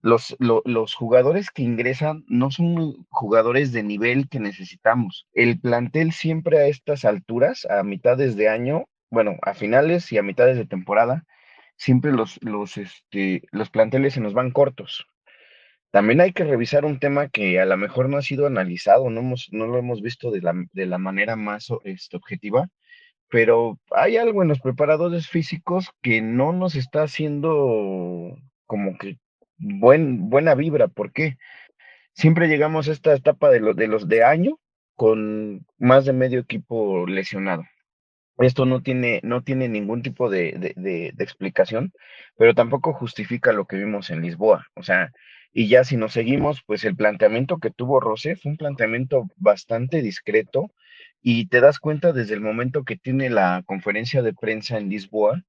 los, 0.00 0.36
los 0.38 0.94
jugadores 0.94 1.50
que 1.50 1.62
ingresan 1.62 2.24
no 2.28 2.50
son 2.50 3.06
jugadores 3.10 3.72
de 3.72 3.82
nivel 3.82 4.28
que 4.28 4.40
necesitamos. 4.40 5.26
El 5.32 5.60
plantel 5.60 6.12
siempre 6.12 6.58
a 6.58 6.66
estas 6.66 7.04
alturas, 7.04 7.66
a 7.66 7.82
mitades 7.82 8.36
de 8.36 8.48
año, 8.48 8.84
bueno, 9.10 9.36
a 9.42 9.54
finales 9.54 10.12
y 10.12 10.18
a 10.18 10.22
mitades 10.22 10.56
de 10.56 10.66
temporada, 10.66 11.24
siempre 11.76 12.12
los, 12.12 12.38
los, 12.42 12.76
este, 12.76 13.42
los 13.50 13.70
planteles 13.70 14.14
se 14.14 14.20
nos 14.20 14.34
van 14.34 14.50
cortos. 14.50 15.06
También 15.90 16.20
hay 16.20 16.32
que 16.32 16.44
revisar 16.44 16.84
un 16.84 16.98
tema 16.98 17.28
que 17.28 17.60
a 17.60 17.64
lo 17.64 17.76
mejor 17.76 18.08
no 18.08 18.18
ha 18.18 18.22
sido 18.22 18.46
analizado, 18.46 19.08
no, 19.10 19.20
hemos, 19.20 19.48
no 19.50 19.66
lo 19.66 19.78
hemos 19.78 20.02
visto 20.02 20.30
de 20.30 20.42
la, 20.42 20.54
de 20.72 20.86
la 20.86 20.98
manera 20.98 21.36
más 21.36 21.68
este, 21.84 22.16
objetiva, 22.16 22.68
pero 23.28 23.78
hay 23.90 24.16
algo 24.16 24.42
en 24.42 24.48
los 24.48 24.60
preparadores 24.60 25.28
físicos 25.28 25.90
que 26.02 26.22
no 26.22 26.52
nos 26.52 26.74
está 26.74 27.02
haciendo 27.02 28.36
como 28.66 28.96
que 28.98 29.18
buen, 29.58 30.28
buena 30.30 30.54
vibra. 30.54 30.88
¿Por 30.88 31.12
qué? 31.12 31.36
Siempre 32.12 32.48
llegamos 32.48 32.88
a 32.88 32.92
esta 32.92 33.14
etapa 33.14 33.50
de, 33.50 33.74
de 33.74 33.88
los 33.88 34.08
de 34.08 34.24
año 34.24 34.58
con 34.94 35.66
más 35.78 36.04
de 36.04 36.12
medio 36.12 36.40
equipo 36.40 37.06
lesionado. 37.06 37.64
Esto 38.38 38.66
no 38.66 38.82
tiene, 38.82 39.20
no 39.22 39.42
tiene 39.42 39.68
ningún 39.68 40.02
tipo 40.02 40.28
de, 40.28 40.74
de, 40.76 41.14
explicación, 41.18 41.92
pero 42.36 42.54
tampoco 42.54 42.92
justifica 42.92 43.52
lo 43.52 43.66
que 43.66 43.76
vimos 43.76 44.10
en 44.10 44.20
Lisboa. 44.22 44.66
O 44.74 44.82
sea, 44.82 45.12
y 45.52 45.68
ya 45.68 45.84
si 45.84 45.96
nos 45.96 46.12
seguimos, 46.12 46.62
pues 46.66 46.84
el 46.84 46.96
planteamiento 46.96 47.58
que 47.58 47.70
tuvo 47.70 47.98
Rosé 47.98 48.36
fue 48.36 48.52
un 48.52 48.58
planteamiento 48.58 49.26
bastante 49.36 50.02
discreto 50.02 50.70
y 51.22 51.48
te 51.48 51.60
das 51.60 51.78
cuenta 51.78 52.12
desde 52.12 52.34
el 52.34 52.40
momento 52.40 52.84
que 52.84 52.96
tiene 52.96 53.30
la 53.30 53.62
conferencia 53.66 54.22
de 54.22 54.34
prensa 54.34 54.78
en 54.78 54.88
Lisboa, 54.88 55.42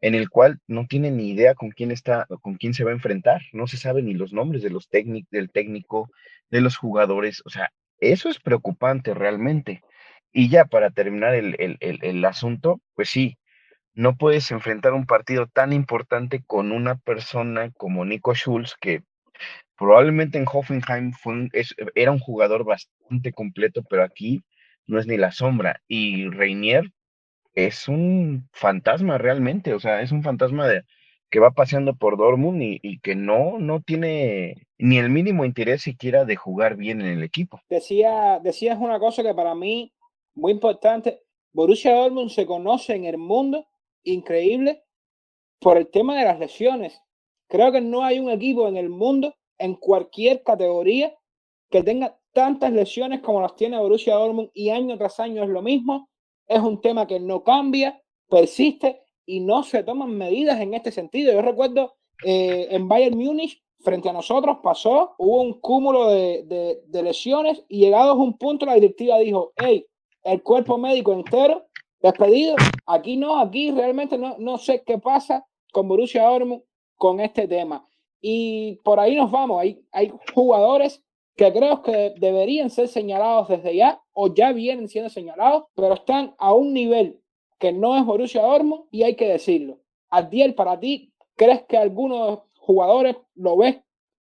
en 0.00 0.14
el 0.14 0.28
cual 0.28 0.60
no 0.66 0.86
tiene 0.86 1.10
ni 1.10 1.30
idea 1.30 1.54
con 1.54 1.70
quién 1.70 1.90
está, 1.90 2.26
con 2.42 2.56
quién 2.56 2.74
se 2.74 2.84
va 2.84 2.90
a 2.90 2.94
enfrentar, 2.94 3.42
no 3.52 3.66
se 3.66 3.76
sabe 3.76 4.02
ni 4.02 4.14
los 4.14 4.32
nombres 4.32 4.62
de 4.62 4.70
los 4.70 4.88
técnicos, 4.88 5.30
del 5.30 5.50
técnico, 5.50 6.10
de 6.50 6.60
los 6.60 6.76
jugadores, 6.76 7.42
o 7.44 7.50
sea, 7.50 7.70
eso 7.98 8.28
es 8.28 8.38
preocupante 8.38 9.14
realmente. 9.14 9.82
Y 10.32 10.48
ya 10.48 10.64
para 10.64 10.90
terminar 10.90 11.34
el, 11.34 11.56
el 11.80 12.24
asunto, 12.24 12.80
pues 12.94 13.08
sí, 13.08 13.38
no 13.94 14.16
puedes 14.16 14.50
enfrentar 14.50 14.92
un 14.92 15.06
partido 15.06 15.46
tan 15.46 15.72
importante 15.72 16.42
con 16.44 16.72
una 16.72 16.96
persona 16.96 17.70
como 17.70 18.04
Nico 18.04 18.34
Schulz, 18.34 18.74
que 18.80 19.04
probablemente 19.76 20.38
en 20.38 20.46
Hoffenheim 20.52 21.12
fue 21.12 21.48
era 21.94 22.10
un 22.10 22.18
jugador 22.18 22.64
bastante 22.64 23.32
completo, 23.32 23.82
pero 23.88 24.02
aquí 24.02 24.42
no 24.86 24.98
es 24.98 25.06
ni 25.06 25.16
la 25.16 25.32
sombra. 25.32 25.82
Y 25.88 26.28
Reinier 26.28 26.92
es 27.54 27.88
un 27.88 28.48
fantasma 28.52 29.18
realmente, 29.18 29.74
o 29.74 29.80
sea, 29.80 30.02
es 30.02 30.12
un 30.12 30.22
fantasma 30.22 30.66
de, 30.66 30.82
que 31.30 31.40
va 31.40 31.50
paseando 31.50 31.96
por 31.96 32.16
Dortmund 32.16 32.62
y, 32.62 33.00
que 33.00 33.16
no, 33.16 33.58
no 33.58 33.80
tiene 33.80 34.68
ni 34.78 34.98
el 34.98 35.10
mínimo 35.10 35.44
interés 35.44 35.82
siquiera 35.82 36.24
de 36.24 36.36
jugar 36.36 36.76
bien 36.76 37.00
en 37.00 37.08
el 37.08 37.22
equipo. 37.24 37.60
Decía, 37.68 38.40
decías 38.40 38.78
una 38.78 38.98
cosa 38.98 39.22
que 39.22 39.34
para 39.34 39.54
mí 39.54 39.92
muy 40.34 40.52
importante, 40.52 41.22
Borussia 41.52 41.92
Dortmund 41.92 42.30
se 42.30 42.46
conoce 42.46 42.94
en 42.94 43.04
el 43.04 43.18
mundo 43.18 43.66
increíble 44.04 44.84
por 45.58 45.76
el 45.76 45.88
tema 45.88 46.16
de 46.18 46.24
las 46.24 46.38
lesiones. 46.38 47.00
Creo 47.48 47.72
que 47.72 47.80
no 47.80 48.04
hay 48.04 48.18
un 48.18 48.30
equipo 48.30 48.68
en 48.68 48.76
el 48.76 48.88
mundo, 48.88 49.34
en 49.58 49.74
cualquier 49.74 50.42
categoría, 50.42 51.16
que 51.70 51.82
tenga 51.82 52.16
tantas 52.34 52.72
lesiones 52.72 53.20
como 53.20 53.40
las 53.40 53.56
tiene 53.56 53.78
Borussia 53.78 54.16
Dortmund 54.16 54.50
y 54.52 54.68
año 54.68 54.98
tras 54.98 55.18
año 55.20 55.42
es 55.42 55.48
lo 55.48 55.62
mismo. 55.62 56.10
Es 56.46 56.60
un 56.60 56.80
tema 56.80 57.06
que 57.06 57.18
no 57.18 57.42
cambia, 57.42 58.02
persiste 58.28 59.00
y 59.24 59.40
no 59.40 59.62
se 59.62 59.82
toman 59.82 60.10
medidas 60.10 60.60
en 60.60 60.74
este 60.74 60.92
sentido. 60.92 61.32
Yo 61.32 61.40
recuerdo 61.40 61.94
eh, 62.24 62.68
en 62.70 62.86
Bayern 62.88 63.16
Múnich, 63.16 63.62
frente 63.80 64.08
a 64.08 64.12
nosotros 64.12 64.58
pasó, 64.62 65.14
hubo 65.18 65.42
un 65.42 65.60
cúmulo 65.60 66.10
de, 66.10 66.82
de, 66.86 67.02
lesiones 67.02 67.64
y 67.68 67.80
llegados 67.80 68.18
a 68.18 68.22
un 68.22 68.36
punto 68.36 68.66
la 68.66 68.74
directiva 68.74 69.18
dijo, 69.18 69.52
hey, 69.56 69.86
el 70.22 70.42
cuerpo 70.42 70.78
médico 70.78 71.12
entero 71.12 71.66
despedido. 72.00 72.56
Aquí 72.86 73.16
no, 73.16 73.38
aquí 73.38 73.70
realmente 73.70 74.18
no, 74.18 74.36
no 74.38 74.58
sé 74.58 74.82
qué 74.84 74.98
pasa 74.98 75.46
con 75.72 75.88
Borussia 75.88 76.24
Dortmund 76.24 76.62
con 76.96 77.20
este 77.20 77.46
tema. 77.46 77.86
Y 78.20 78.76
por 78.84 78.98
ahí 78.98 79.16
nos 79.16 79.30
vamos. 79.30 79.60
Hay, 79.60 79.84
hay 79.92 80.12
jugadores 80.34 81.02
que 81.36 81.52
creo 81.52 81.82
que 81.82 82.14
deberían 82.18 82.70
ser 82.70 82.88
señalados 82.88 83.48
desde 83.48 83.76
ya 83.76 84.00
o 84.12 84.32
ya 84.32 84.52
vienen 84.52 84.88
siendo 84.88 85.10
señalados, 85.10 85.64
pero 85.74 85.94
están 85.94 86.34
a 86.38 86.52
un 86.52 86.72
nivel 86.72 87.20
que 87.58 87.72
no 87.72 87.96
es 87.96 88.04
Borussia 88.04 88.42
Dortmund 88.42 88.84
y 88.90 89.02
hay 89.02 89.16
que 89.16 89.28
decirlo. 89.28 89.80
Adiel, 90.10 90.54
para 90.54 90.78
ti, 90.78 91.12
¿crees 91.36 91.62
que 91.68 91.76
algunos 91.76 92.40
jugadores 92.58 93.16
lo 93.34 93.56
ves 93.56 93.76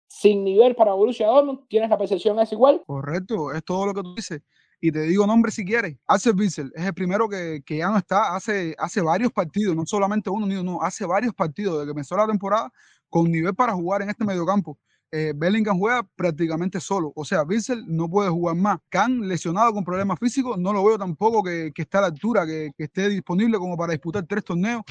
sin 0.07 0.43
nivel 0.43 0.75
para 0.75 0.93
Borussia 0.93 1.27
Dortmund? 1.27 1.67
¿Tienes 1.67 1.89
la 1.89 1.97
percepción 1.97 2.39
es 2.39 2.51
igual? 2.51 2.83
Correcto, 2.85 3.53
es 3.53 3.63
todo 3.63 3.85
lo 3.85 3.93
que 3.93 4.01
tú 4.01 4.15
dices. 4.15 4.41
Y 4.79 4.91
te 4.91 5.01
digo 5.01 5.25
nombre 5.25 5.51
si 5.51 5.65
quieres. 5.65 5.97
Axel 6.05 6.35
Witsel 6.37 6.71
es 6.75 6.85
el 6.85 6.93
primero 6.93 7.27
que, 7.27 7.63
que, 7.65 7.77
ya 7.77 7.89
no 7.89 7.97
está 7.97 8.35
hace, 8.35 8.75
hace 8.77 9.01
varios 9.01 9.31
partidos, 9.31 9.75
no 9.75 9.85
solamente 9.85 10.29
uno, 10.29 10.45
ni 10.45 10.77
hace 10.81 11.05
varios 11.05 11.33
partidos 11.33 11.75
desde 11.75 11.85
que 11.85 11.91
empezó 11.91 12.15
la 12.15 12.27
temporada 12.27 12.71
con 13.09 13.31
nivel 13.31 13.55
para 13.55 13.73
jugar 13.73 14.03
en 14.03 14.09
este 14.09 14.23
mediocampo. 14.23 14.77
Eh, 15.11 15.33
Bellingham 15.35 15.77
juega 15.79 16.03
prácticamente 16.15 16.79
solo. 16.79 17.13
O 17.15 17.23
sea, 17.23 17.43
Witsel 17.43 17.85
no 17.87 18.09
puede 18.09 18.29
jugar 18.29 18.55
más. 18.55 18.79
Khan, 18.89 19.27
lesionado 19.27 19.73
con 19.73 19.83
problemas 19.83 20.19
físicos, 20.19 20.57
no 20.57 20.73
lo 20.73 20.83
veo 20.83 20.97
tampoco 20.97 21.43
que, 21.43 21.71
que 21.73 21.83
esté 21.83 21.97
a 21.97 22.01
la 22.01 22.07
altura, 22.07 22.45
que, 22.45 22.71
que, 22.77 22.85
esté 22.85 23.09
disponible 23.09 23.57
como 23.57 23.77
para 23.77 23.93
disputar 23.93 24.25
tres 24.27 24.43
torneos 24.43 24.83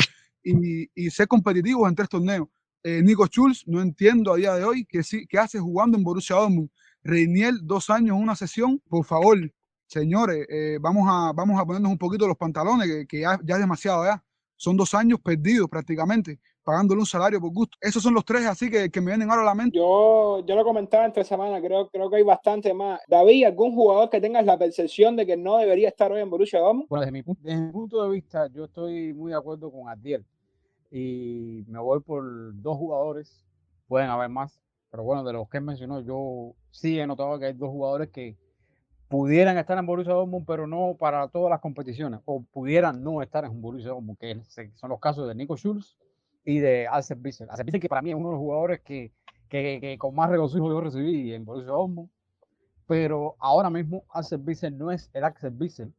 y, 0.43 0.89
y 0.95 1.11
ser 1.11 1.29
competitivos 1.29 1.89
en 1.89 1.95
tres 1.95 2.09
torneos. 2.09 2.49
Eh, 2.89 3.03
Nico 3.03 3.27
Schulz, 3.27 3.65
no 3.67 3.83
entiendo 3.83 4.33
a 4.33 4.37
día 4.37 4.55
de 4.55 4.63
hoy 4.63 4.87
qué 4.87 5.01
qué 5.29 5.39
hace 5.41 5.59
jugando 5.59 5.99
en 5.99 6.05
Borussia 6.05 6.37
Dortmund. 6.37 6.71
Reiniel, 7.03 7.59
dos 7.65 7.91
años, 7.91 8.17
una 8.17 8.37
sesión, 8.37 8.81
por 8.89 9.05
favor, 9.05 9.39
señores, 9.87 10.47
eh, 10.49 10.79
vamos, 10.81 11.05
a, 11.09 11.33
vamos 11.33 11.61
a 11.61 11.65
ponernos 11.65 11.91
un 11.91 11.99
poquito 11.99 12.29
los 12.29 12.37
pantalones, 12.37 12.87
que, 12.87 13.07
que 13.07 13.21
ya, 13.23 13.41
ya, 13.45 13.55
es 13.57 13.61
demasiado 13.61 14.05
ya. 14.05 14.23
Son 14.57 14.77
dos 14.77 14.95
años 14.95 15.21
perdidos 15.21 15.69
prácticamente, 15.69 16.39
pagándole 16.67 16.99
un 16.99 17.07
salario 17.07 17.41
por 17.41 17.53
gusto. 17.53 17.79
Esos 17.81 18.03
son 18.03 18.13
los 18.13 18.25
tres 18.25 18.45
así 18.45 18.69
que, 18.69 18.91
que 18.91 19.01
me 19.01 19.13
vienen 19.13 19.31
ahora 19.31 19.43
a 19.43 19.45
la 19.45 19.55
mente. 19.55 19.79
Yo, 19.79 20.45
yo 20.45 20.57
lo 20.57 20.65
comentaba 20.65 21.07
entre 21.07 21.23
semanas, 21.23 21.63
creo, 21.65 21.89
creo 21.89 22.11
que 22.11 22.17
hay 22.17 22.25
bastante 22.25 22.75
más. 22.75 23.01
David, 23.07 23.45
¿algún 23.45 23.73
jugador 23.73 24.11
que 24.11 24.21
tengas 24.21 24.45
la 24.45 24.59
percepción 24.59 25.15
de 25.15 25.25
que 25.25 25.37
no 25.37 25.59
debería 25.59 25.89
estar 25.89 26.11
hoy 26.11 26.21
en 26.21 26.29
Borussia 26.29 26.59
Dortmund? 26.59 26.89
Bueno, 26.89 27.07
desde 27.07 27.13
mi, 27.13 27.23
desde 27.39 27.61
mi 27.61 27.71
punto 27.71 28.03
de 28.03 28.11
vista, 28.11 28.49
yo 28.49 28.65
estoy 28.65 29.15
muy 29.15 29.31
de 29.31 29.39
acuerdo 29.39 29.71
con 29.71 29.89
Adiel. 29.89 30.27
Y 30.91 31.63
me 31.69 31.79
voy 31.79 32.01
por 32.01 32.25
dos 32.61 32.77
jugadores, 32.77 33.45
pueden 33.87 34.11
haber 34.11 34.29
más, 34.29 34.61
pero 34.91 35.05
bueno, 35.05 35.23
de 35.23 35.35
los 35.35 35.49
que 35.49 35.61
mencionó, 35.61 36.01
yo 36.01 36.53
sí 36.73 36.99
he 36.99 37.07
notado 37.07 37.39
que 37.39 37.47
hay 37.47 37.53
dos 37.53 37.69
jugadores 37.69 38.09
que 38.09 38.37
pudieran 39.07 39.57
estar 39.57 39.79
en 39.79 39.87
Borussia 39.87 40.15
Dortmund, 40.15 40.45
pero 40.45 40.67
no 40.67 40.97
para 40.99 41.29
todas 41.29 41.49
las 41.49 41.61
competiciones, 41.61 42.19
o 42.25 42.43
pudieran 42.43 43.05
no 43.05 43.23
estar 43.23 43.45
en 43.45 43.61
Borussia 43.61 43.91
Dortmund, 43.91 44.19
que 44.19 44.43
son 44.75 44.91
los 44.91 44.99
casos 44.99 45.29
de 45.29 45.35
Nico 45.37 45.57
Schulz 45.57 45.97
y 46.47 46.61
de 46.61 46.87
Alcep 46.87 47.21
Bissell. 47.21 47.51
Alcep 47.51 47.67
Bissell, 47.67 47.81
que 47.81 47.89
para 47.89 48.01
mí 48.01 48.11
es 48.11 48.17
uno 48.17 48.29
de 48.29 48.35
los 48.35 48.41
jugadores 48.41 48.81
que, 48.81 49.13
que, 49.51 49.79
que 49.81 49.99
con 49.99 50.15
más 50.15 50.31
regocijo 50.31 50.69
yo 50.71 50.81
recibí 50.81 51.35
en 51.35 51.45
Borussia 51.45 51.73
Dortmund, 51.73 52.09
pero 52.87 53.37
ahora 53.41 53.69
mismo 53.69 54.05
Axel 54.11 54.43
Witsel 54.47 54.79
no 54.79 54.91
es 54.91 55.11
el 55.13 55.25
Axel 55.25 55.55
Witsel 55.59 55.93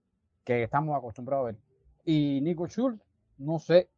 que 0.44 0.64
estamos 0.64 0.98
acostumbrados 0.98 1.44
a 1.44 1.52
ver. 1.52 1.58
Y 2.06 2.40
Nico 2.42 2.68
Schultz, 2.68 3.04
no 3.38 3.60
sé, 3.60 3.90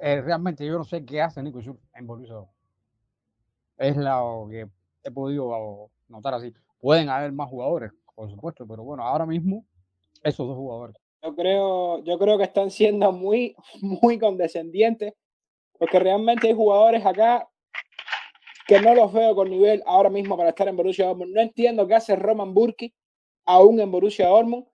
eh, 0.00 0.22
realmente 0.22 0.64
yo 0.64 0.78
no 0.78 0.84
sé 0.84 1.04
qué 1.04 1.20
hace 1.20 1.42
Nico 1.42 1.60
Schultz 1.60 1.82
en 1.94 2.06
Borussia 2.06 2.34
Dortmund. 2.34 2.54
Es 3.76 3.96
lo 3.96 4.46
que 4.50 4.68
he 5.02 5.10
podido 5.10 5.90
notar 6.08 6.34
así. 6.34 6.54
Pueden 6.80 7.10
haber 7.10 7.32
más 7.32 7.50
jugadores, 7.50 7.92
por 8.14 8.30
supuesto, 8.30 8.66
pero 8.66 8.82
bueno, 8.82 9.02
ahora 9.02 9.26
mismo 9.26 9.66
esos 10.22 10.48
dos 10.48 10.56
jugadores. 10.56 10.96
Yo 11.22 11.34
creo, 11.34 12.04
yo 12.04 12.18
creo 12.18 12.38
que 12.38 12.44
están 12.44 12.70
siendo 12.70 13.12
muy, 13.12 13.54
muy 13.82 14.18
condescendientes, 14.18 15.12
porque 15.78 15.98
realmente 15.98 16.48
hay 16.48 16.54
jugadores 16.54 17.04
acá 17.04 17.48
que 18.66 18.80
no 18.80 18.94
los 18.94 19.12
veo 19.12 19.34
con 19.34 19.50
nivel 19.50 19.82
ahora 19.86 20.10
mismo 20.10 20.36
para 20.36 20.50
estar 20.50 20.68
en 20.68 20.76
Borussia 20.76 21.06
Dortmund. 21.06 21.34
No 21.34 21.40
entiendo 21.40 21.86
qué 21.86 21.94
hace 21.94 22.16
Roman 22.16 22.54
Burki 22.54 22.94
aún 23.44 23.80
en 23.80 23.90
Borussia 23.90 24.28
Dortmund. 24.28 24.66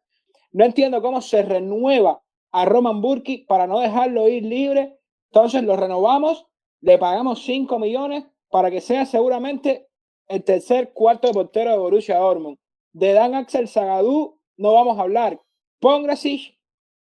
No 0.53 0.65
entiendo 0.65 1.03
cómo 1.03 1.21
se 1.21 1.43
renueva 1.43 2.23
a 2.53 2.65
Roman 2.65 3.01
Burki 3.01 3.39
para 3.49 3.67
no 3.67 3.81
dejarlo 3.81 4.29
ir 4.29 4.45
libre. 4.45 4.99
Entonces 5.33 5.63
lo 5.63 5.77
renovamos, 5.77 6.47
le 6.81 6.99
pagamos 6.99 7.45
5 7.45 7.79
millones 7.79 8.25
para 8.51 8.71
que 8.71 8.81
sea 8.81 9.07
seguramente 9.07 9.89
el 10.29 10.45
tercer 10.45 10.93
cuarto 10.93 11.33
portero 11.33 11.71
de 11.71 11.79
Borussia 11.79 12.19
Dortmund. 12.19 12.59
De 12.93 13.13
Dan 13.13 13.35
Axel 13.35 13.69
Zagadou 13.69 14.41
no 14.57 14.73
vamos 14.73 14.99
a 14.99 15.03
hablar. 15.03 15.41
Pongrasic, 15.81 16.57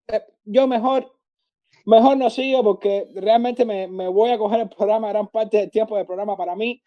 eh, 0.08 0.22
yo 0.44 0.68
mejor, 0.68 1.13
mejor 1.86 2.18
no 2.18 2.30
sigo 2.30 2.64
porque 2.64 3.08
realmente 3.16 3.66
me, 3.66 3.88
me, 3.88 4.08
voy 4.08 4.32
a 4.32 4.38
coger 4.38 4.62
el 4.62 4.70
programa, 4.70 5.10
gran 5.10 5.28
parte 5.28 5.58
del 5.58 5.72
tiempo 5.72 5.98
del 5.98 6.06
programa 6.06 6.38
para 6.38 6.56
mí 6.56 6.82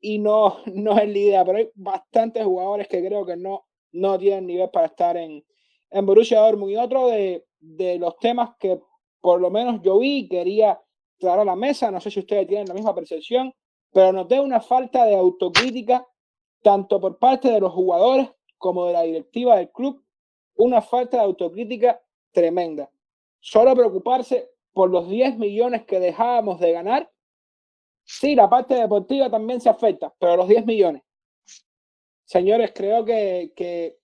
y 0.00 0.18
no, 0.18 0.58
no 0.74 0.98
es 0.98 1.08
la 1.08 1.18
idea, 1.18 1.44
pero 1.44 1.58
hay 1.58 1.70
bastantes 1.74 2.44
jugadores 2.44 2.88
que 2.88 3.04
creo 3.04 3.26
que 3.26 3.36
no, 3.36 3.66
no 3.92 4.18
tienen 4.18 4.46
nivel 4.46 4.70
para 4.70 4.86
estar 4.86 5.16
en, 5.16 5.44
en 5.90 6.06
Borussia 6.06 6.40
Dortmund. 6.40 6.72
Y 6.72 6.76
otro 6.76 7.08
de, 7.08 7.46
de 7.60 7.98
los 7.98 8.16
temas 8.18 8.50
que 8.58 8.80
por 9.20 9.40
lo 9.40 9.50
menos 9.50 9.82
yo 9.82 9.98
vi 9.98 10.28
quería 10.28 10.80
traer 11.18 11.44
la 11.44 11.56
mesa, 11.56 11.90
no 11.90 12.00
sé 12.00 12.10
si 12.10 12.20
ustedes 12.20 12.46
tienen 12.46 12.68
la 12.68 12.74
misma 12.74 12.94
percepción, 12.94 13.52
pero 13.92 14.12
noté 14.12 14.40
una 14.40 14.60
falta 14.60 15.04
de 15.04 15.16
autocrítica 15.16 16.06
tanto 16.62 17.00
por 17.00 17.18
parte 17.18 17.50
de 17.50 17.60
los 17.60 17.72
jugadores 17.72 18.30
como 18.56 18.86
de 18.86 18.92
la 18.92 19.02
directiva 19.02 19.56
del 19.56 19.70
club, 19.70 20.04
una 20.56 20.82
falta 20.82 21.18
de 21.18 21.22
autocrítica 21.24 22.00
tremenda. 22.32 22.90
Solo 23.40 23.74
preocuparse 23.74 24.50
por 24.72 24.90
los 24.90 25.08
10 25.08 25.38
millones 25.38 25.84
que 25.84 26.00
dejábamos 26.00 26.60
de 26.60 26.72
ganar. 26.72 27.10
Sí, 28.04 28.34
la 28.34 28.48
parte 28.48 28.74
deportiva 28.74 29.30
también 29.30 29.60
se 29.60 29.68
afecta, 29.68 30.12
pero 30.18 30.36
los 30.36 30.48
10 30.48 30.64
millones. 30.66 31.02
Señores, 32.24 32.72
creo 32.74 33.04
que, 33.04 33.52
que 33.56 33.98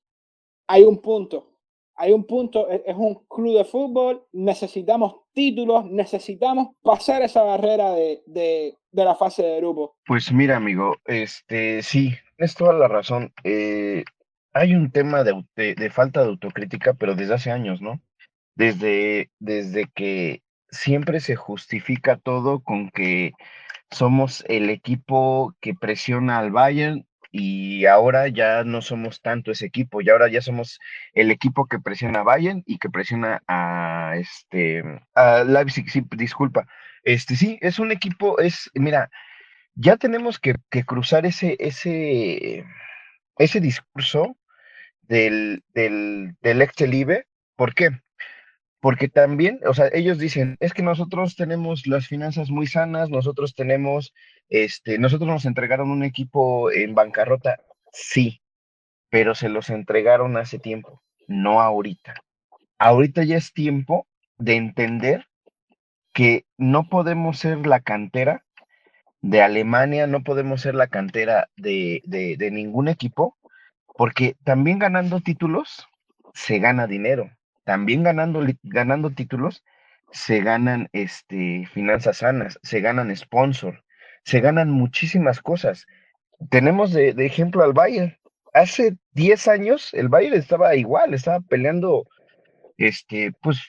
hay 0.67 0.83
un 0.83 1.01
punto. 1.01 1.51
Hay 1.97 2.13
un 2.13 2.27
punto, 2.27 2.69
e, 2.71 2.83
es 2.87 2.97
un 2.97 3.15
club 3.29 3.57
de 3.57 3.65
fútbol, 3.65 4.27
necesitamos 4.33 5.17
títulos, 5.33 5.85
necesitamos 5.87 6.75
pasar 6.83 7.23
esa 7.23 7.43
barrera 7.43 7.93
de, 7.93 8.23
de, 8.27 8.77
de 8.91 9.05
la 9.05 9.15
fase 9.15 9.43
de 9.43 9.59
grupo. 9.59 9.97
Pues 10.07 10.33
mira, 10.33 10.57
amigo, 10.57 10.97
este 11.05 11.83
sí, 11.83 12.15
es 12.39 12.55
toda 12.55 12.73
la 12.73 12.89
razón. 12.89 13.33
Eh, 13.45 14.05
hay 14.53 14.75
un 14.75 14.91
tema 14.91 15.25
de, 15.25 15.45
de, 15.57 15.91
falta 15.91 16.23
de 16.23 16.29
autocrítica, 16.29 16.95
pero 16.95 17.15
desde 17.15 17.35
hace 17.35 17.51
años, 17.51 17.81
¿no? 17.83 18.01
Desde, 18.57 19.31
desde 19.39 19.87
que 19.95 20.43
siempre 20.71 21.21
se 21.21 21.37
justifica 21.37 22.17
todo 22.17 22.61
con 22.61 22.91
que 22.91 23.33
somos 23.91 24.45
el 24.49 24.71
equipo 24.71 25.55
que 25.61 25.75
presiona 25.75 26.39
al 26.39 26.51
Bayern 26.51 27.07
y 27.37 27.87
ahora 27.87 28.29
ya 28.29 28.63
no 28.63 28.81
somos 28.81 29.21
tanto 29.21 29.51
ese 29.51 29.67
equipo, 29.67 30.01
y 30.01 30.09
ahora 30.09 30.29
ya 30.29 30.41
somos 30.41 30.79
el 31.15 31.33
equipo 31.33 31.67
que 31.67 31.81
presiona 31.81 32.21
a 32.21 32.23
Bayern 32.23 32.63
y 32.65 32.79
que 32.79 32.91
presiona 32.91 33.43
a 33.49 34.13
este 34.17 34.85
a 35.15 35.43
Leipzig, 35.43 35.91
sí, 35.91 36.05
disculpa. 36.17 36.69
Este 37.03 37.35
sí, 37.35 37.59
es 37.61 37.81
un 37.81 37.91
equipo, 37.91 38.39
es, 38.39 38.71
mira, 38.75 39.11
ya 39.75 39.97
tenemos 39.97 40.39
que, 40.39 40.55
que 40.71 40.85
cruzar 40.85 41.27
ese, 41.27 41.57
ese, 41.59 42.65
ese 43.37 43.61
discurso 43.61 44.37
del, 45.03 45.65
del, 45.75 46.37
del 46.41 46.63
Excelibe. 46.63 47.27
¿Por 47.57 47.75
qué? 47.75 47.91
Porque 48.85 49.09
también, 49.09 49.61
o 49.67 49.73
sea, 49.73 49.89
ellos 49.95 50.19
dicen, 50.19 50.59
es 50.61 50.75
que 50.75 50.83
nosotros 50.83 51.37
tenemos 51.37 51.87
las 51.87 52.07
finanzas 52.07 52.51
muy 52.51 52.67
sanas, 52.67 53.09
nosotros 53.09 53.55
tenemos, 53.55 54.13
este, 54.51 54.99
nosotros 54.99 55.27
nos 55.27 55.47
entregaron 55.47 55.91
un 55.91 56.03
equipo 56.05 56.71
en 56.71 56.95
bancarrota, 56.95 57.61
sí, 57.93 58.43
pero 59.09 59.35
se 59.35 59.49
los 59.49 59.71
entregaron 59.71 60.37
hace 60.37 60.59
tiempo, 60.59 61.03
no 61.27 61.63
ahorita. 61.63 62.13
Ahorita 62.79 63.25
ya 63.25 63.39
es 63.39 63.55
tiempo 63.55 64.07
de 64.37 64.57
entender 64.57 65.29
que 66.13 66.45
no 66.59 66.91
podemos 66.91 67.39
ser 67.39 67.67
la 67.67 67.81
cantera 67.81 68.45
de 69.23 69.41
Alemania, 69.41 70.07
no 70.07 70.25
podemos 70.25 70.61
ser 70.61 70.75
la 70.75 70.89
cantera 70.89 71.49
de, 71.57 72.03
de, 72.05 72.37
de 72.37 72.51
ningún 72.51 72.89
equipo, 72.89 73.39
porque 73.97 74.37
también 74.45 74.79
ganando 74.79 75.21
títulos 75.21 75.89
se 76.35 76.59
gana 76.59 76.87
dinero 76.87 77.31
también 77.65 78.03
ganando, 78.03 78.45
ganando 78.63 79.11
títulos, 79.11 79.65
se 80.13 80.41
ganan 80.41 80.89
este, 80.93 81.67
finanzas 81.73 82.19
sanas, 82.19 82.59
se 82.63 82.81
ganan 82.81 83.15
sponsor, 83.17 83.83
se 84.25 84.41
ganan 84.41 84.71
muchísimas 84.71 85.41
cosas. 85.41 85.87
Tenemos 86.51 86.93
de, 86.93 87.11
ejemplo 87.19 87.65
al 87.65 87.73
Bayern. 87.73 88.17
Hace 88.53 88.97
10 89.13 89.49
años 89.49 89.93
el 89.95 90.09
Bayern 90.09 90.37
estaba 90.37 90.77
igual, 90.77 91.15
estaba 91.15 91.41
peleando, 91.41 92.07
este, 92.77 93.33
pues, 93.43 93.61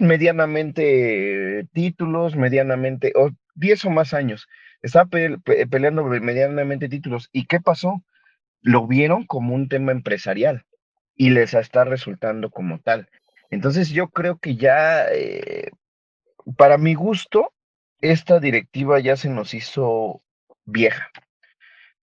medianamente 0.00 1.66
títulos, 1.72 2.34
medianamente, 2.34 3.12
o 3.14 3.30
10 3.54 3.84
o 3.84 3.90
más 3.90 4.14
años, 4.14 4.48
estaba 4.82 5.06
pe 5.06 5.38
pe 5.38 5.66
peleando 5.66 6.04
medianamente 6.04 6.88
títulos. 6.88 7.28
¿Y 7.32 7.46
qué 7.46 7.60
pasó? 7.60 8.02
Lo 8.62 8.86
vieron 8.86 9.26
como 9.26 9.54
un 9.54 9.68
tema 9.68 9.92
empresarial 9.92 10.64
y 11.16 11.30
les 11.30 11.54
está 11.54 11.84
resultando 11.84 12.50
como 12.50 12.80
tal. 12.80 13.08
Entonces 13.54 13.90
yo 13.90 14.08
creo 14.08 14.38
que 14.38 14.56
ya, 14.56 15.06
eh, 15.12 15.70
para 16.56 16.76
mi 16.76 16.94
gusto, 16.94 17.52
esta 18.00 18.40
directiva 18.40 18.98
ya 18.98 19.16
se 19.16 19.30
nos 19.30 19.54
hizo 19.54 20.22
vieja, 20.64 21.08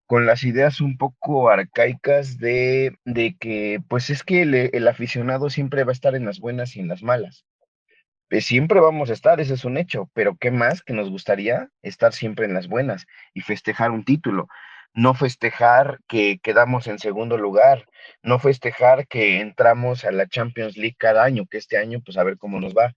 con 0.06 0.24
las 0.24 0.44
ideas 0.44 0.80
un 0.80 0.96
poco 0.96 1.50
arcaicas 1.50 2.38
de, 2.38 2.96
de 3.04 3.36
que, 3.38 3.82
pues 3.86 4.08
es 4.08 4.22
que 4.22 4.42
el, 4.42 4.88
aficionado 4.88 5.50
siempre 5.50 5.84
va 5.84 5.90
a 5.90 5.92
estar 5.92 6.14
en 6.14 6.24
las 6.24 6.40
buenas 6.40 6.74
y 6.74 6.80
en 6.80 6.88
las 6.88 7.02
malas. 7.02 7.44
Pues 8.30 8.46
siempre 8.46 8.80
vamos 8.80 9.10
a 9.10 9.12
estar, 9.12 9.38
ese 9.38 9.52
es 9.52 9.66
un 9.66 9.76
hecho, 9.76 10.10
pero 10.14 10.36
¿qué 10.36 10.50
más 10.50 10.82
que 10.82 10.94
nos 10.94 11.10
gustaría 11.10 11.68
estar 11.82 12.14
siempre 12.14 12.46
en 12.46 12.54
las 12.54 12.66
buenas 12.66 13.06
y 13.34 13.42
festejar 13.42 13.90
un 13.90 14.06
título? 14.06 14.48
No 14.94 15.14
festejar 15.14 16.00
que 16.06 16.38
quedamos 16.42 16.86
en 16.86 16.98
segundo 16.98 17.38
lugar, 17.38 17.86
no 18.22 18.38
festejar 18.38 19.06
que 19.06 19.40
entramos 19.40 20.04
a 20.04 20.12
la 20.12 20.26
Champions 20.26 20.76
League 20.76 20.96
cada 20.98 21.24
año, 21.24 21.46
que 21.46 21.58
este 21.58 21.78
año, 21.78 22.00
pues 22.04 22.16
a 22.18 22.24
ver 22.24 22.38
cómo 22.38 22.60
nos 22.60 22.74
va. 22.74 22.94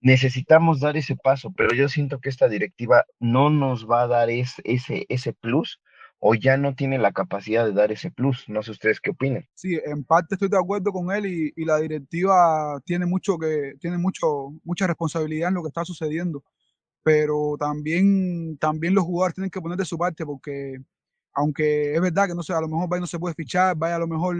Necesitamos 0.00 0.80
dar 0.80 0.96
ese 0.96 1.16
paso, 1.16 1.52
pero 1.56 1.74
yo 1.74 1.88
siento 1.88 2.20
que 2.20 2.28
esta 2.28 2.48
directiva 2.48 3.04
no 3.20 3.50
nos 3.50 3.88
va 3.88 4.02
a 4.02 4.06
dar 4.08 4.30
ese, 4.30 4.62
ese, 4.64 5.06
ese 5.08 5.32
plus 5.32 5.80
o 6.24 6.34
ya 6.34 6.56
no 6.56 6.74
tiene 6.76 6.98
la 6.98 7.12
capacidad 7.12 7.64
de 7.64 7.72
dar 7.72 7.90
ese 7.90 8.10
plus. 8.12 8.48
No 8.48 8.62
sé 8.62 8.70
ustedes 8.70 9.00
qué 9.00 9.10
opinan. 9.10 9.44
Sí, 9.54 9.78
en 9.84 10.04
parte 10.04 10.36
estoy 10.36 10.48
de 10.48 10.58
acuerdo 10.58 10.92
con 10.92 11.10
él 11.10 11.26
y, 11.26 11.52
y 11.56 11.64
la 11.64 11.78
directiva 11.78 12.80
tiene 12.84 13.06
mucho 13.06 13.38
que 13.38 13.74
tiene 13.80 13.98
mucho 13.98 14.52
mucha 14.62 14.86
responsabilidad 14.86 15.48
en 15.48 15.54
lo 15.54 15.62
que 15.62 15.68
está 15.68 15.84
sucediendo, 15.84 16.44
pero 17.02 17.56
también 17.58 18.56
también 18.58 18.94
los 18.94 19.04
jugadores 19.04 19.34
tienen 19.34 19.50
que 19.50 19.60
poner 19.60 19.76
de 19.76 19.84
su 19.84 19.98
parte 19.98 20.24
porque 20.24 20.78
aunque 21.34 21.94
es 21.94 22.00
verdad 22.00 22.28
que 22.28 22.34
no 22.34 22.42
sé, 22.42 22.52
a 22.52 22.60
lo 22.60 22.68
mejor 22.68 22.88
vaya 22.88 23.00
no 23.00 23.06
se 23.06 23.18
puede 23.18 23.34
fichar, 23.34 23.76
vaya 23.76 23.96
a 23.96 24.00
lo 24.00 24.08
mejor 24.08 24.36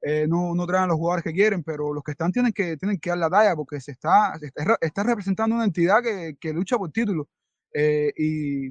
eh, 0.00 0.26
no, 0.28 0.54
no 0.54 0.66
traen 0.66 0.88
los 0.88 0.96
jugadores 0.96 1.24
que 1.24 1.32
quieren, 1.32 1.62
pero 1.64 1.92
los 1.92 2.04
que 2.04 2.12
están 2.12 2.30
tienen 2.32 2.52
que, 2.52 2.76
tienen 2.76 2.98
que 2.98 3.10
dar 3.10 3.18
la 3.18 3.30
talla 3.30 3.56
porque 3.56 3.80
se 3.80 3.92
está, 3.92 4.34
está, 4.40 4.78
está 4.80 5.02
representando 5.02 5.56
una 5.56 5.64
entidad 5.64 6.02
que, 6.02 6.36
que 6.40 6.52
lucha 6.52 6.78
por 6.78 6.92
títulos. 6.92 7.26
Eh, 7.74 8.12
y, 8.16 8.68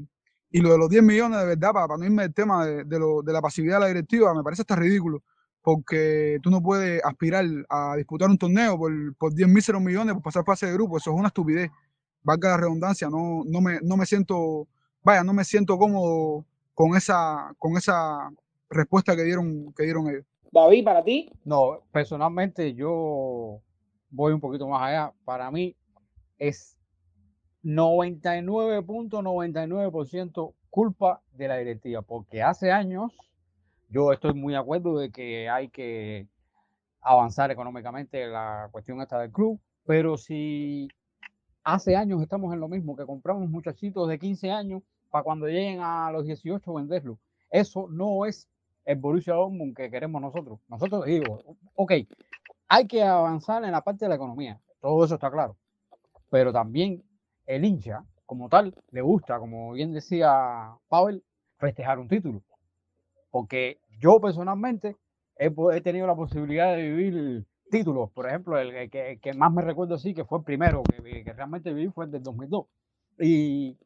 y, 0.49 0.61
lo 0.61 0.71
de 0.71 0.77
los 0.77 0.89
10 0.89 1.03
millones, 1.03 1.39
de 1.39 1.45
verdad, 1.45 1.71
para, 1.73 1.87
para 1.87 1.97
no 1.99 2.05
irme 2.05 2.23
el 2.23 2.33
tema 2.33 2.65
de, 2.65 2.83
de, 2.85 2.99
lo, 2.99 3.21
de, 3.21 3.33
la 3.33 3.41
pasividad 3.41 3.75
de 3.75 3.81
la 3.81 3.87
directiva, 3.87 4.33
me 4.33 4.43
parece 4.43 4.61
hasta 4.63 4.75
ridículo, 4.75 5.23
porque 5.61 6.39
tú 6.41 6.49
no 6.49 6.61
puedes 6.61 7.03
aspirar 7.03 7.45
a 7.69 7.95
disputar 7.97 8.29
un 8.29 8.37
torneo 8.37 8.77
por, 8.77 8.91
por 9.17 9.33
10 9.33 9.49
míseros 9.49 9.81
millones 9.81 10.13
por 10.15 10.23
pasar 10.23 10.45
fase 10.45 10.65
de 10.67 10.73
grupo, 10.73 10.97
eso 10.97 11.11
es 11.11 11.17
una 11.17 11.27
estupidez, 11.27 11.69
valga 12.23 12.49
la 12.51 12.57
redundancia, 12.57 13.09
no, 13.09 13.43
no, 13.45 13.61
me, 13.61 13.79
no 13.81 13.97
me 13.97 14.05
siento, 14.05 14.67
vaya, 15.03 15.23
no 15.23 15.33
me 15.33 15.43
siento 15.43 15.77
cómodo 15.77 16.45
con 16.77 16.95
esa, 16.95 17.55
con 17.57 17.75
esa 17.75 18.29
respuesta 18.69 19.15
que 19.15 19.23
dieron, 19.23 19.73
que 19.73 19.81
dieron 19.81 20.07
ellos. 20.09 20.27
David, 20.51 20.83
para 20.83 21.03
ti. 21.03 21.31
No, 21.43 21.79
personalmente 21.91 22.75
yo 22.75 23.63
voy 24.11 24.31
un 24.31 24.39
poquito 24.39 24.67
más 24.67 24.83
allá. 24.83 25.11
Para 25.25 25.49
mí 25.49 25.75
es 26.37 26.77
99.99% 27.63 29.09
,99 29.09 30.53
culpa 30.69 31.23
de 31.31 31.47
la 31.47 31.57
directiva, 31.57 32.03
porque 32.03 32.43
hace 32.43 32.71
años 32.71 33.11
Yo 33.89 34.13
estoy 34.13 34.35
muy 34.35 34.53
de 34.53 34.59
acuerdo 34.59 34.99
de 34.99 35.11
que 35.11 35.49
hay 35.49 35.69
que 35.69 36.27
avanzar 37.01 37.49
económicamente 37.49 38.27
la 38.27 38.69
cuestión 38.71 39.01
esta 39.01 39.17
del 39.19 39.31
club, 39.31 39.59
pero 39.83 40.15
si 40.15 40.89
hace 41.63 41.95
años 41.95 42.21
estamos 42.21 42.53
en 42.53 42.59
lo 42.59 42.67
mismo, 42.67 42.95
que 42.95 43.07
compramos 43.07 43.49
muchachitos 43.49 44.07
de 44.07 44.19
15 44.19 44.51
años 44.51 44.83
para 45.09 45.23
cuando 45.23 45.47
lleguen 45.47 45.79
a 45.81 46.11
los 46.11 46.25
18 46.25 46.73
venderlos, 46.73 47.17
eso 47.49 47.87
no 47.89 48.25
es 48.25 48.47
el 48.85 48.97
Borussia 48.97 49.33
Dortmund 49.33 49.75
que 49.75 49.89
queremos 49.89 50.21
nosotros. 50.21 50.59
Nosotros 50.67 51.05
digo, 51.05 51.41
ok, 51.75 51.93
hay 52.67 52.87
que 52.87 53.03
avanzar 53.03 53.63
en 53.63 53.71
la 53.71 53.81
parte 53.81 54.05
de 54.05 54.09
la 54.09 54.15
economía, 54.15 54.59
todo 54.81 55.03
eso 55.05 55.15
está 55.15 55.31
claro, 55.31 55.57
pero 56.29 56.51
también 56.51 57.03
el 57.45 57.65
hincha 57.65 58.03
como 58.25 58.49
tal 58.49 58.75
le 58.91 59.01
gusta, 59.01 59.39
como 59.39 59.71
bien 59.73 59.93
decía 59.93 60.75
Pavel, 60.89 61.23
festejar 61.57 61.99
un 61.99 62.07
título, 62.07 62.41
porque 63.31 63.79
yo 63.99 64.19
personalmente 64.19 64.97
he, 65.37 65.53
he 65.73 65.81
tenido 65.81 66.07
la 66.07 66.15
posibilidad 66.15 66.75
de 66.75 66.83
vivir 66.83 67.45
títulos, 67.69 68.11
por 68.11 68.27
ejemplo, 68.27 68.57
el, 68.59 68.89
que, 68.89 69.19
que, 69.21 69.33
más 69.33 69.51
me 69.51 69.61
recuerdo 69.61 69.95
así, 69.95 70.13
que 70.13 70.25
fue 70.25 70.39
el 70.39 70.43
primero 70.43 70.83
que, 70.83 71.23
que 71.23 71.33
realmente 71.33 71.73
viví 71.73 71.91
fue 71.91 72.05
el 72.05 72.11
del 72.11 72.23
2002. 72.23 72.65
Y, 73.19 73.77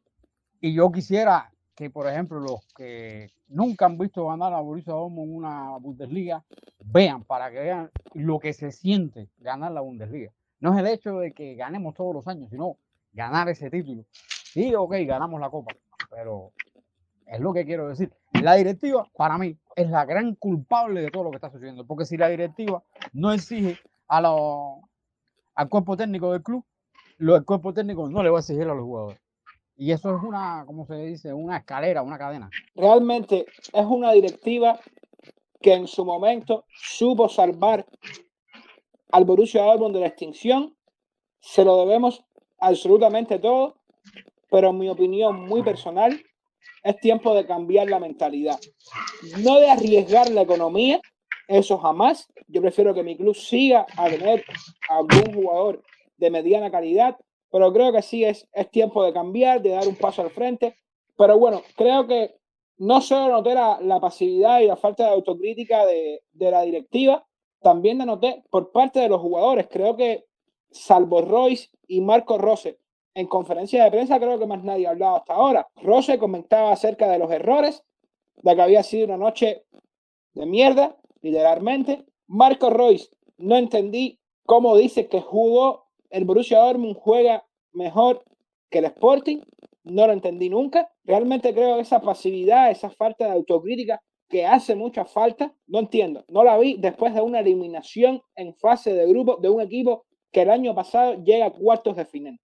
y 0.62 0.72
yo 0.72 0.92
quisiera 0.92 1.52
que, 1.74 1.90
por 1.90 2.06
ejemplo, 2.06 2.38
los 2.38 2.64
que 2.76 3.32
nunca 3.48 3.86
han 3.86 3.98
visto 3.98 4.26
ganar 4.28 4.54
a 4.54 4.60
Borussia 4.60 4.92
Dortmund 4.92 5.34
una 5.34 5.76
Bundesliga, 5.78 6.44
vean, 6.84 7.24
para 7.24 7.50
que 7.50 7.58
vean 7.58 7.90
lo 8.14 8.38
que 8.38 8.52
se 8.52 8.70
siente 8.70 9.28
ganar 9.38 9.72
la 9.72 9.80
Bundesliga. 9.80 10.30
No 10.60 10.72
es 10.72 10.78
el 10.78 10.86
hecho 10.86 11.18
de 11.18 11.32
que 11.32 11.56
ganemos 11.56 11.94
todos 11.94 12.14
los 12.14 12.28
años, 12.28 12.48
sino 12.48 12.76
ganar 13.12 13.48
ese 13.48 13.70
título. 13.70 14.04
Sí, 14.12 14.72
ok, 14.72 14.94
ganamos 15.04 15.40
la 15.40 15.50
copa, 15.50 15.74
pero 16.08 16.52
es 17.26 17.40
lo 17.40 17.52
que 17.52 17.64
quiero 17.64 17.88
decir. 17.88 18.12
La 18.40 18.54
directiva, 18.54 19.08
para 19.16 19.36
mí, 19.38 19.58
es 19.74 19.90
la 19.90 20.04
gran 20.04 20.36
culpable 20.36 21.00
de 21.00 21.10
todo 21.10 21.24
lo 21.24 21.30
que 21.30 21.38
está 21.38 21.50
sucediendo, 21.50 21.84
porque 21.84 22.04
si 22.04 22.16
la 22.16 22.28
directiva 22.28 22.84
no 23.12 23.32
exige 23.32 23.78
a 24.06 24.18
al 25.54 25.68
cuerpo 25.68 25.96
técnico 25.96 26.30
del 26.30 26.42
club, 26.42 26.64
lo, 27.18 27.34
el 27.34 27.44
cuerpo 27.44 27.74
técnico 27.74 28.08
no 28.08 28.22
le 28.22 28.30
va 28.30 28.38
a 28.38 28.40
exigir 28.40 28.62
a 28.62 28.74
los 28.74 28.84
jugadores. 28.84 29.21
Y 29.82 29.90
eso 29.90 30.16
es 30.16 30.22
una, 30.22 30.62
¿cómo 30.64 30.86
se 30.86 30.94
dice? 30.94 31.32
Una 31.32 31.56
escalera, 31.56 32.02
una 32.02 32.16
cadena. 32.16 32.48
Realmente 32.76 33.46
es 33.72 33.84
una 33.84 34.12
directiva 34.12 34.78
que 35.60 35.72
en 35.72 35.88
su 35.88 36.04
momento 36.04 36.66
supo 36.72 37.28
salvar 37.28 37.84
al 39.10 39.24
Borussia 39.24 39.64
Dortmund 39.64 39.96
de 39.96 40.02
la 40.02 40.06
extinción. 40.06 40.76
Se 41.40 41.64
lo 41.64 41.78
debemos 41.78 42.24
absolutamente 42.60 43.40
todo, 43.40 43.74
pero 44.52 44.70
en 44.70 44.78
mi 44.78 44.88
opinión 44.88 45.48
muy 45.48 45.64
personal, 45.64 46.16
es 46.84 47.00
tiempo 47.00 47.34
de 47.34 47.44
cambiar 47.44 47.90
la 47.90 47.98
mentalidad. 47.98 48.60
No 49.40 49.58
de 49.58 49.68
arriesgar 49.68 50.30
la 50.30 50.42
economía, 50.42 51.00
eso 51.48 51.76
jamás. 51.78 52.32
Yo 52.46 52.60
prefiero 52.62 52.94
que 52.94 53.02
mi 53.02 53.16
club 53.16 53.34
siga 53.34 53.84
a 53.96 54.08
tener 54.08 54.44
algún 54.88 55.34
jugador 55.34 55.82
de 56.18 56.30
mediana 56.30 56.70
calidad, 56.70 57.16
pero 57.52 57.72
creo 57.72 57.92
que 57.92 58.02
sí 58.02 58.24
es, 58.24 58.48
es 58.52 58.70
tiempo 58.70 59.04
de 59.04 59.12
cambiar, 59.12 59.60
de 59.60 59.70
dar 59.70 59.86
un 59.86 59.94
paso 59.94 60.22
al 60.22 60.30
frente. 60.30 60.78
Pero 61.16 61.38
bueno, 61.38 61.62
creo 61.76 62.06
que 62.06 62.34
no 62.78 63.02
solo 63.02 63.30
noté 63.30 63.54
la, 63.54 63.78
la 63.80 64.00
pasividad 64.00 64.60
y 64.60 64.66
la 64.66 64.76
falta 64.76 65.04
de 65.04 65.10
autocrítica 65.10 65.84
de, 65.84 66.22
de 66.32 66.50
la 66.50 66.62
directiva, 66.62 67.26
también 67.60 67.98
la 67.98 68.06
noté 68.06 68.42
por 68.50 68.72
parte 68.72 69.00
de 69.00 69.10
los 69.10 69.20
jugadores. 69.20 69.68
Creo 69.70 69.96
que 69.96 70.24
salvo 70.70 71.20
Royce 71.20 71.68
y 71.86 72.00
Marco 72.00 72.38
Rose, 72.38 72.78
en 73.14 73.26
conferencia 73.26 73.84
de 73.84 73.90
prensa 73.90 74.18
creo 74.18 74.38
que 74.38 74.46
más 74.46 74.64
nadie 74.64 74.86
ha 74.86 74.90
hablado 74.90 75.16
hasta 75.16 75.34
ahora. 75.34 75.68
Rose 75.76 76.18
comentaba 76.18 76.72
acerca 76.72 77.06
de 77.08 77.18
los 77.18 77.30
errores, 77.30 77.84
de 78.36 78.56
que 78.56 78.62
había 78.62 78.82
sido 78.82 79.04
una 79.04 79.18
noche 79.18 79.66
de 80.32 80.46
mierda, 80.46 80.96
literalmente. 81.20 82.06
Marco 82.26 82.70
Royce, 82.70 83.10
no 83.36 83.56
entendí 83.56 84.18
cómo 84.46 84.74
dice 84.74 85.08
que 85.08 85.20
jugó 85.20 85.91
el 86.12 86.24
Borussia 86.24 86.58
Dortmund 86.58 86.94
juega 86.94 87.44
mejor 87.72 88.24
que 88.70 88.78
el 88.78 88.84
Sporting. 88.84 89.40
No 89.84 90.06
lo 90.06 90.12
entendí 90.12 90.48
nunca. 90.48 90.88
Realmente 91.04 91.52
creo 91.52 91.76
que 91.76 91.82
esa 91.82 92.00
pasividad, 92.00 92.70
esa 92.70 92.90
falta 92.90 93.24
de 93.24 93.32
autocrítica 93.32 94.00
que 94.28 94.46
hace 94.46 94.74
mucha 94.74 95.04
falta, 95.04 95.52
no 95.66 95.80
entiendo. 95.80 96.24
No 96.28 96.44
la 96.44 96.56
vi 96.58 96.76
después 96.78 97.14
de 97.14 97.20
una 97.20 97.40
eliminación 97.40 98.22
en 98.36 98.54
fase 98.54 98.94
de 98.94 99.06
grupo 99.06 99.36
de 99.36 99.48
un 99.48 99.60
equipo 99.60 100.04
que 100.30 100.42
el 100.42 100.50
año 100.50 100.74
pasado 100.74 101.22
llega 101.24 101.46
a 101.46 101.52
cuartos 101.52 101.96
de 101.96 102.04
final. 102.04 102.38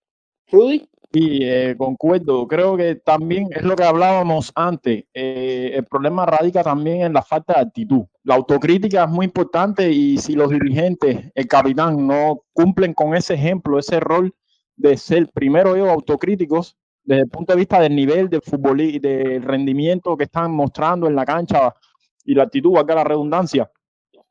Rudy. 0.50 0.88
Sí, 1.10 1.38
eh, 1.42 1.74
concuerdo. 1.78 2.46
Creo 2.46 2.76
que 2.76 2.96
también 2.96 3.48
es 3.50 3.62
lo 3.62 3.74
que 3.76 3.84
hablábamos 3.84 4.52
antes. 4.54 5.04
Eh, 5.14 5.70
el 5.74 5.84
problema 5.86 6.26
radica 6.26 6.62
también 6.62 7.00
en 7.00 7.14
la 7.14 7.22
falta 7.22 7.54
de 7.54 7.60
actitud. 7.60 8.04
La 8.24 8.34
autocrítica 8.34 9.04
es 9.04 9.10
muy 9.10 9.24
importante 9.24 9.90
y 9.90 10.18
si 10.18 10.34
los 10.34 10.50
dirigentes, 10.50 11.32
el 11.34 11.46
capitán, 11.46 12.06
no 12.06 12.42
cumplen 12.52 12.92
con 12.92 13.14
ese 13.14 13.34
ejemplo, 13.34 13.78
ese 13.78 14.00
rol 14.00 14.34
de 14.76 14.96
ser 14.98 15.30
primero 15.32 15.74
ellos 15.74 15.88
autocríticos 15.88 16.76
desde 17.04 17.22
el 17.22 17.30
punto 17.30 17.54
de 17.54 17.58
vista 17.58 17.80
del 17.80 17.96
nivel 17.96 18.28
del 18.28 18.42
fútbol 18.42 18.82
y 18.82 18.98
del 18.98 19.42
rendimiento 19.42 20.14
que 20.14 20.24
están 20.24 20.52
mostrando 20.52 21.06
en 21.06 21.16
la 21.16 21.24
cancha 21.24 21.74
y 22.22 22.34
la 22.34 22.42
actitud, 22.42 22.72
valga 22.72 22.96
la 22.96 23.04
redundancia. 23.04 23.70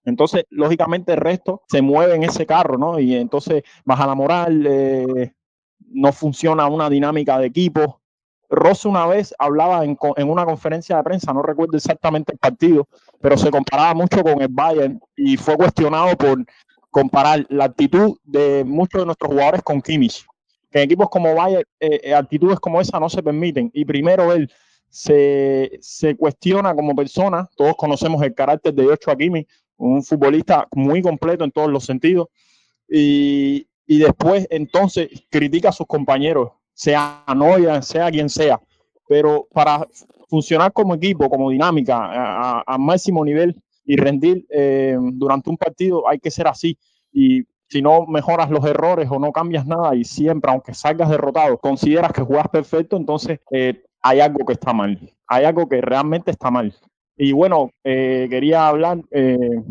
Entonces, 0.06 0.44
lógicamente, 0.52 1.14
el 1.14 1.20
resto 1.20 1.64
se 1.68 1.82
mueve 1.82 2.16
en 2.16 2.24
ese 2.24 2.46
carro, 2.46 2.78
¿no? 2.78 3.00
Y 3.00 3.16
entonces 3.16 3.64
baja 3.84 4.06
la 4.06 4.14
moral, 4.14 4.66
eh, 4.68 5.34
no 5.90 6.12
funciona 6.12 6.68
una 6.68 6.90
dinámica 6.90 7.38
de 7.40 7.48
equipo. 7.48 8.02
Ross 8.50 8.86
una 8.86 9.06
vez 9.06 9.34
hablaba 9.40 9.84
en, 9.84 9.98
en, 10.16 10.30
una 10.30 10.46
conferencia 10.46 10.98
de 10.98 11.04
prensa, 11.04 11.34
no 11.34 11.42
recuerdo 11.42 11.76
exactamente 11.76 12.32
el 12.32 12.40
partido, 12.40 12.88
pero 13.20 13.38
se 13.38 13.52
comparaba 13.52 13.94
mucho 13.94 14.24
con 14.24 14.42
el 14.42 14.48
Bayern 14.50 15.00
y 15.16 15.36
fue 15.36 15.58
cuestionado 15.58 16.16
por 16.16 16.46
comparar 16.90 17.46
la 17.50 17.66
actitud 17.66 18.18
de 18.24 18.64
muchos 18.66 19.02
de 19.02 19.06
nuestros 19.06 19.32
jugadores 19.32 19.62
con 19.64 19.82
Kimmich. 19.82 20.26
Que 20.72 20.80
en 20.80 20.86
equipos 20.86 21.10
como 21.10 21.36
Bayern, 21.36 21.66
eh, 21.80 22.00
eh, 22.04 22.14
actitudes 22.14 22.60
como 22.60 22.80
esa 22.80 23.00
no 23.00 23.10
se 23.10 23.22
permiten. 23.22 23.70
Y 23.74 23.86
primero 23.86 24.34
él 24.34 24.52
se, 24.90 25.78
se, 25.82 26.16
cuestiona 26.16 26.74
como 26.74 26.96
persona. 26.96 27.50
Todos 27.56 27.76
conocemos 27.76 28.22
el 28.24 28.34
carácter 28.34 28.74
de 28.74 28.86
Joshua 28.86 29.18
Kimmich, 29.18 29.48
un 29.78 30.04
futbolista 30.04 30.68
muy 30.72 31.02
completo 31.02 31.44
en 31.44 31.52
todos 31.52 31.70
los 31.70 31.86
sentidos. 31.86 32.28
Y, 32.90 33.68
y 33.88 34.00
después 34.00 34.48
entonces 34.52 35.10
critica 35.30 35.70
a 35.70 35.72
sus 35.72 35.88
compañeros, 35.88 36.52
sea 36.74 37.24
Noia, 37.36 37.82
sea 37.82 38.12
quien 38.12 38.30
sea. 38.30 38.62
Pero 39.08 39.48
para 39.54 39.88
funcionar 40.30 40.74
como 40.74 40.96
equipo, 40.96 41.30
como 41.30 41.50
dinámica, 41.50 41.98
a, 41.98 42.64
a 42.68 42.78
máximo 42.78 43.24
nivel 43.24 43.56
y 43.86 43.96
rendir 43.96 44.46
eh, 44.50 44.98
durante 45.14 45.50
un 45.50 45.58
partido, 45.58 46.08
hay 46.08 46.20
que 46.20 46.30
ser 46.30 46.48
así. 46.48 46.78
Y 47.12 47.44
si 47.70 47.82
no 47.82 48.06
mejoras 48.06 48.50
los 48.50 48.66
errores 48.66 49.08
o 49.10 49.20
no 49.20 49.32
cambias 49.32 49.66
nada 49.66 49.96
y 49.96 50.04
siempre, 50.04 50.52
aunque 50.52 50.74
salgas 50.74 51.10
derrotado, 51.10 51.58
consideras 51.58 52.12
que 52.12 52.22
juegas 52.22 52.50
perfecto, 52.50 52.98
entonces 52.98 53.40
eh, 53.52 53.84
hay 54.02 54.20
algo 54.20 54.46
que 54.46 54.54
está 54.54 54.74
mal. 54.74 55.00
Hay 55.28 55.46
algo 55.46 55.68
que 55.68 55.82
realmente 55.82 56.32
está 56.32 56.52
mal. 56.52 56.74
Y 57.18 57.32
bueno, 57.32 57.72
eh, 57.84 58.28
quería 58.30 58.68
hablar, 58.68 59.02
eh, 59.12 59.62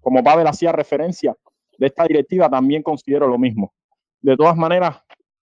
como 0.00 0.22
Pavel 0.22 0.46
hacía 0.46 0.72
referencia, 0.72 1.34
de 1.78 1.86
esta 1.86 2.04
directiva 2.04 2.48
también 2.48 2.82
considero 2.82 3.28
lo 3.28 3.38
mismo. 3.38 3.72
De 4.20 4.36
todas 4.36 4.56
maneras, 4.56 5.02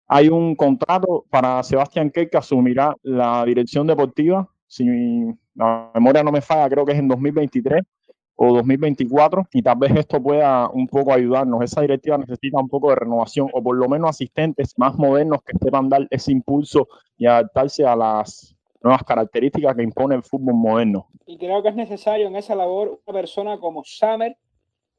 hay 0.07 0.29
un 0.29 0.57
contrato 0.57 1.25
para 1.31 1.63
Sebastián 1.63 2.11
Kerr 2.11 2.31
que 2.31 2.39
asumirá 2.39 2.97
la 3.03 3.45
dirección 3.45 3.87
deportiva. 3.87 4.49
Si 4.67 4.85
la 5.55 5.91
memoria 5.95 6.23
no 6.23 6.33
me 6.33 6.41
falla, 6.41 6.69
creo 6.69 6.85
que 6.85 6.93
es 6.93 6.99
en 6.99 7.09
2023 7.09 7.83
o 8.43 8.55
2024 8.55 9.49
y 9.53 9.63
tal 9.63 9.79
vez 9.79 9.95
esto 9.95 10.23
pueda 10.23 10.71
un 10.71 10.87
poco 10.87 11.13
ayudarnos. 11.13 11.63
Esa 11.63 11.83
directiva 11.83 12.17
necesita 12.17 12.59
un 12.59 12.69
poco 12.69 12.89
de 12.89 12.97
renovación 12.97 13.49
o 13.53 13.63
por 13.63 13.77
lo 13.77 13.87
menos 13.87 14.11
asistentes 14.11 14.73
más 14.79 14.97
modernos 14.97 15.43
que 15.43 15.53
sepan 15.59 15.91
dar 15.91 16.07
ese 16.11 16.33
impulso 16.33 16.89
y 17.19 17.27
adaptarse 17.27 17.85
a 17.85 17.95
las 17.95 18.57
nuevas 18.83 19.03
características 19.05 19.77
que 19.77 19.83
impone 19.83 20.15
el 20.15 20.23
fútbol 20.23 20.55
moderno. 20.55 21.07
Y 21.27 21.37
creo 21.37 21.63
que 21.63 21.69
es 21.69 21.77
necesario 21.77 22.29
en 22.29 22.37
esa 22.37 22.55
labor 22.55 23.01
una 23.07 23.15
persona 23.15 23.59
como 23.59 23.83
Samer, 23.85 24.37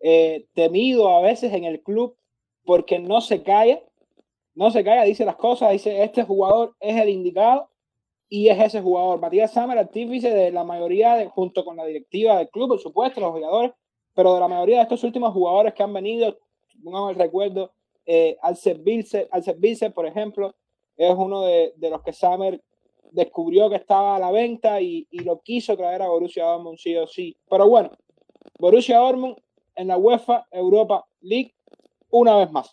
eh, 0.04 0.48
temido 0.54 1.10
a 1.10 1.22
veces 1.22 1.54
en 1.54 1.64
el 1.64 1.82
club 1.82 2.16
porque 2.66 3.00
no 3.00 3.22
se 3.22 3.44
calla, 3.44 3.82
no 4.56 4.72
se 4.72 4.84
calla, 4.84 5.04
dice 5.04 5.26
las 5.26 5.36
cosas, 5.36 5.72
dice 5.72 6.04
este 6.04 6.24
jugador 6.24 6.76
es 6.80 7.00
el 7.00 7.10
indicado 7.10 7.70
y 8.28 8.48
es 8.48 8.60
ese 8.60 8.82
jugador. 8.82 9.20
Matías 9.20 9.52
Samer, 9.52 9.78
artífice 9.78 10.32
de 10.34 10.52
la 10.52 10.64
mayoría, 10.64 11.30
junto 11.30 11.66
con 11.66 11.78
la 11.78 11.86
directiva 11.86 12.38
del 12.38 12.50
club, 12.50 12.70
por 12.70 12.80
supuesto, 12.80 13.20
los 13.20 13.32
jugadores, 13.32 13.72
pero 14.14 14.34
de 14.34 14.40
la 14.40 14.48
mayoría 14.48 14.78
de 14.78 14.84
estos 14.84 15.04
últimos 15.04 15.34
jugadores 15.34 15.74
que 15.74 15.84
han 15.84 15.94
venido, 15.94 16.38
pongamos 16.84 17.12
el 17.12 17.18
recuerdo, 17.18 17.74
eh, 18.06 18.38
al 18.42 18.56
servirse, 18.56 19.28
al 19.32 19.44
servirse, 19.44 19.92
por 19.92 20.06
ejemplo, 20.06 20.56
es 20.98 21.14
uno 21.14 21.44
de, 21.44 21.74
los 21.78 22.02
que 22.04 22.14
Samer 22.14 22.62
descubrió 23.12 23.70
que 23.70 23.76
estaba 23.76 24.16
a 24.16 24.20
la 24.20 24.32
venta 24.32 24.82
y, 24.82 25.08
y 25.12 25.20
lo 25.20 25.42
quiso 25.42 25.76
traer 25.76 26.02
a 26.02 26.08
Borussia 26.08 26.46
Dortmund 26.46 26.78
sí 26.78 26.96
o 26.96 27.08
sí. 27.08 27.36
Pero 27.50 27.68
bueno, 27.68 27.92
Borussia 28.58 28.98
Dortmund 28.98 29.36
en 29.82 29.88
la 29.88 29.98
UEFA 29.98 30.48
Europa 30.52 31.06
League 31.22 31.54
una 32.10 32.38
vez 32.38 32.52
más. 32.52 32.72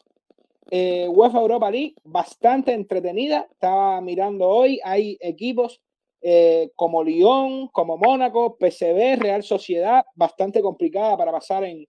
Eh, 0.70 1.08
UEFA 1.08 1.40
Europa 1.40 1.70
League, 1.70 1.94
bastante 2.04 2.74
entretenida. 2.74 3.48
Estaba 3.50 4.00
mirando 4.00 4.46
hoy, 4.46 4.78
hay 4.84 5.16
equipos 5.20 5.80
eh, 6.20 6.70
como 6.74 7.02
Lyon, 7.02 7.68
como 7.68 7.96
Mónaco, 7.96 8.56
PSV, 8.60 9.16
Real 9.18 9.42
Sociedad, 9.42 10.04
bastante 10.14 10.60
complicada 10.60 11.16
para 11.16 11.32
pasar 11.32 11.64
en, 11.64 11.86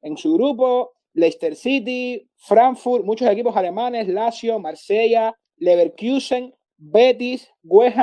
en 0.00 0.16
su 0.16 0.34
grupo, 0.34 0.92
Leicester 1.12 1.54
City, 1.54 2.26
Frankfurt, 2.36 3.04
muchos 3.04 3.28
equipos 3.28 3.54
alemanes, 3.54 4.08
Lazio, 4.08 4.58
Marsella, 4.58 5.36
Leverkusen, 5.58 6.54
Betis, 6.78 7.50
West 7.62 7.98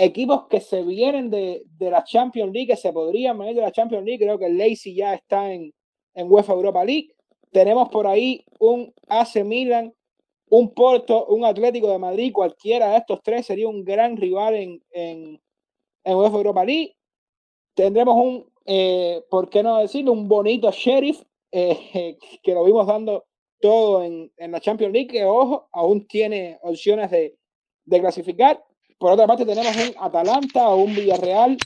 equipos 0.00 0.46
que 0.48 0.60
se 0.60 0.82
vienen 0.82 1.30
de, 1.30 1.62
de, 1.78 1.90
la 1.90 2.04
Champions 2.04 2.52
League, 2.52 2.68
que 2.68 2.76
se 2.76 2.92
podrían 2.92 3.38
venir 3.38 3.54
de 3.54 3.62
la 3.62 3.72
Champions 3.72 4.04
League, 4.04 4.24
creo 4.24 4.38
que 4.38 4.46
el 4.46 4.76
ya 4.94 5.14
está 5.14 5.52
en, 5.52 5.72
en 6.14 6.32
UEFA 6.32 6.54
Europa 6.54 6.84
League. 6.84 7.14
Tenemos 7.52 7.88
por 7.88 8.06
ahí 8.06 8.44
un 8.58 8.92
AC 9.08 9.44
Milan, 9.44 9.92
un 10.48 10.72
Porto, 10.72 11.26
un 11.26 11.44
Atlético 11.44 11.88
de 11.90 11.98
Madrid, 11.98 12.32
cualquiera 12.32 12.90
de 12.90 12.98
estos 12.98 13.20
tres 13.22 13.46
sería 13.46 13.68
un 13.68 13.84
gran 13.84 14.16
rival 14.16 14.54
en, 14.54 14.82
en, 14.90 15.40
en 16.04 16.16
UEFA 16.16 16.36
Europa 16.38 16.64
League. 16.64 16.96
Tendremos 17.74 18.14
un, 18.16 18.52
eh, 18.64 19.22
¿por 19.30 19.48
qué 19.50 19.62
no 19.62 19.78
decirlo? 19.78 20.12
Un 20.12 20.28
bonito 20.28 20.70
Sheriff, 20.70 21.22
eh, 21.52 22.16
que 22.42 22.54
lo 22.54 22.64
vimos 22.64 22.86
dando 22.86 23.26
todo 23.60 24.02
en, 24.02 24.32
en, 24.36 24.52
la 24.52 24.60
Champions 24.60 24.92
League, 24.92 25.08
que 25.08 25.24
ojo, 25.24 25.68
aún 25.72 26.06
tiene 26.06 26.58
opciones 26.62 27.10
de, 27.10 27.36
de 27.84 28.00
clasificar. 28.00 28.64
Por 29.00 29.12
otra 29.12 29.26
parte, 29.26 29.46
tenemos 29.46 29.74
un 29.76 29.94
Atalanta 29.98 30.68
o 30.68 30.76
un 30.82 30.94
Villarreal, 30.94 31.56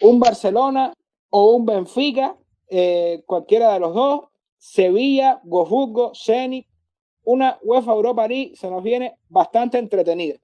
un 0.00 0.18
Barcelona 0.18 0.92
o 1.30 1.54
un 1.54 1.64
Benfica, 1.64 2.36
eh, 2.68 3.22
cualquiera 3.26 3.72
de 3.74 3.78
los 3.78 3.94
dos, 3.94 4.22
Sevilla, 4.58 5.40
Gofutgo, 5.44 6.10
Zenit, 6.16 6.66
una 7.22 7.60
UEFA 7.62 7.92
Europa 7.92 8.26
League 8.26 8.56
se 8.56 8.68
nos 8.68 8.82
viene 8.82 9.14
bastante 9.28 9.78
entretenida. 9.78 10.34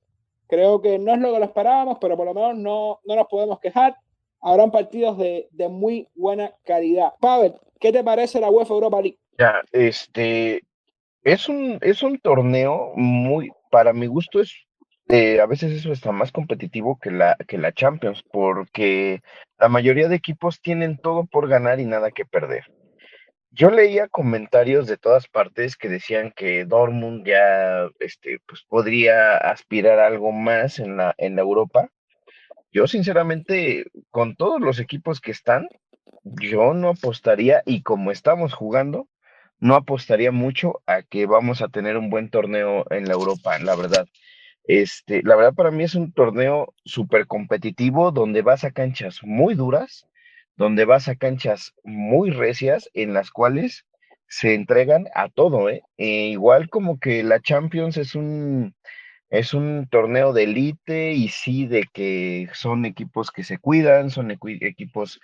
Creo 0.46 0.80
que 0.80 1.00
no 1.00 1.14
es 1.14 1.18
lo 1.18 1.32
que 1.32 1.40
lo 1.40 1.44
esperábamos, 1.44 1.98
pero 2.00 2.16
por 2.16 2.26
lo 2.26 2.34
menos 2.34 2.56
no, 2.56 3.00
no 3.04 3.16
nos 3.16 3.26
podemos 3.26 3.58
quejar. 3.58 3.96
Habrán 4.40 4.70
partidos 4.70 5.18
de, 5.18 5.48
de 5.50 5.68
muy 5.68 6.06
buena 6.14 6.54
calidad. 6.62 7.14
Pavel, 7.18 7.54
¿qué 7.80 7.90
te 7.90 8.04
parece 8.04 8.38
la 8.38 8.50
UEFA 8.50 8.74
Europa 8.74 9.02
League? 9.02 9.18
Este 9.72 10.62
es 11.24 11.48
un, 11.48 11.76
es 11.82 12.04
un 12.04 12.20
torneo 12.20 12.92
muy, 12.94 13.50
para 13.72 13.92
mi 13.92 14.06
gusto, 14.06 14.40
es 14.40 14.67
eh, 15.08 15.40
a 15.40 15.46
veces 15.46 15.72
eso 15.72 15.92
está 15.92 16.12
más 16.12 16.32
competitivo 16.32 16.98
que 17.00 17.10
la, 17.10 17.36
que 17.46 17.58
la 17.58 17.72
Champions, 17.72 18.22
porque 18.30 19.22
la 19.58 19.68
mayoría 19.68 20.08
de 20.08 20.16
equipos 20.16 20.60
tienen 20.60 20.98
todo 20.98 21.26
por 21.26 21.48
ganar 21.48 21.80
y 21.80 21.86
nada 21.86 22.10
que 22.10 22.24
perder. 22.24 22.64
Yo 23.50 23.70
leía 23.70 24.08
comentarios 24.08 24.86
de 24.86 24.98
todas 24.98 25.26
partes 25.26 25.76
que 25.76 25.88
decían 25.88 26.32
que 26.36 26.64
Dortmund 26.66 27.26
ya 27.26 27.88
este, 27.98 28.40
pues 28.46 28.62
podría 28.68 29.36
aspirar 29.38 29.98
algo 29.98 30.32
más 30.32 30.78
en 30.78 30.98
la, 30.98 31.14
en 31.16 31.34
la 31.36 31.42
Europa. 31.42 31.88
Yo 32.70 32.86
sinceramente, 32.86 33.86
con 34.10 34.36
todos 34.36 34.60
los 34.60 34.78
equipos 34.78 35.20
que 35.20 35.30
están, 35.30 35.68
yo 36.22 36.74
no 36.74 36.90
apostaría, 36.90 37.62
y 37.64 37.82
como 37.82 38.10
estamos 38.10 38.52
jugando, 38.52 39.08
no 39.58 39.74
apostaría 39.74 40.30
mucho 40.30 40.82
a 40.86 41.02
que 41.02 41.26
vamos 41.26 41.62
a 41.62 41.68
tener 41.68 41.96
un 41.96 42.10
buen 42.10 42.30
torneo 42.30 42.84
en 42.90 43.06
la 43.08 43.14
Europa, 43.14 43.58
la 43.58 43.74
verdad. 43.74 44.06
Este, 44.68 45.22
la 45.24 45.34
verdad 45.36 45.54
para 45.54 45.72
mí 45.72 45.84
es 45.84 45.96
un 45.96 46.12
torneo 46.12 46.74
súper 46.84 47.26
competitivo 47.26 48.12
donde 48.12 48.42
vas 48.42 48.64
a 48.64 48.70
canchas 48.70 49.20
muy 49.24 49.54
duras, 49.54 50.06
donde 50.56 50.84
vas 50.84 51.08
a 51.08 51.16
canchas 51.16 51.74
muy 51.84 52.30
recias 52.30 52.90
en 52.94 53.14
las 53.14 53.30
cuales 53.30 53.86
se 54.28 54.54
entregan 54.54 55.08
a 55.14 55.30
todo, 55.30 55.70
¿eh? 55.70 55.82
E 55.96 56.28
igual 56.28 56.68
como 56.68 57.00
que 57.00 57.22
la 57.22 57.40
Champions 57.40 57.96
es 57.96 58.14
un, 58.14 58.74
es 59.30 59.54
un 59.54 59.88
torneo 59.90 60.34
de 60.34 60.44
élite 60.44 61.12
y 61.12 61.28
sí 61.28 61.66
de 61.66 61.84
que 61.92 62.48
son 62.52 62.84
equipos 62.86 63.30
que 63.30 63.44
se 63.44 63.58
cuidan, 63.58 64.10
son 64.10 64.30
equipos 64.32 65.20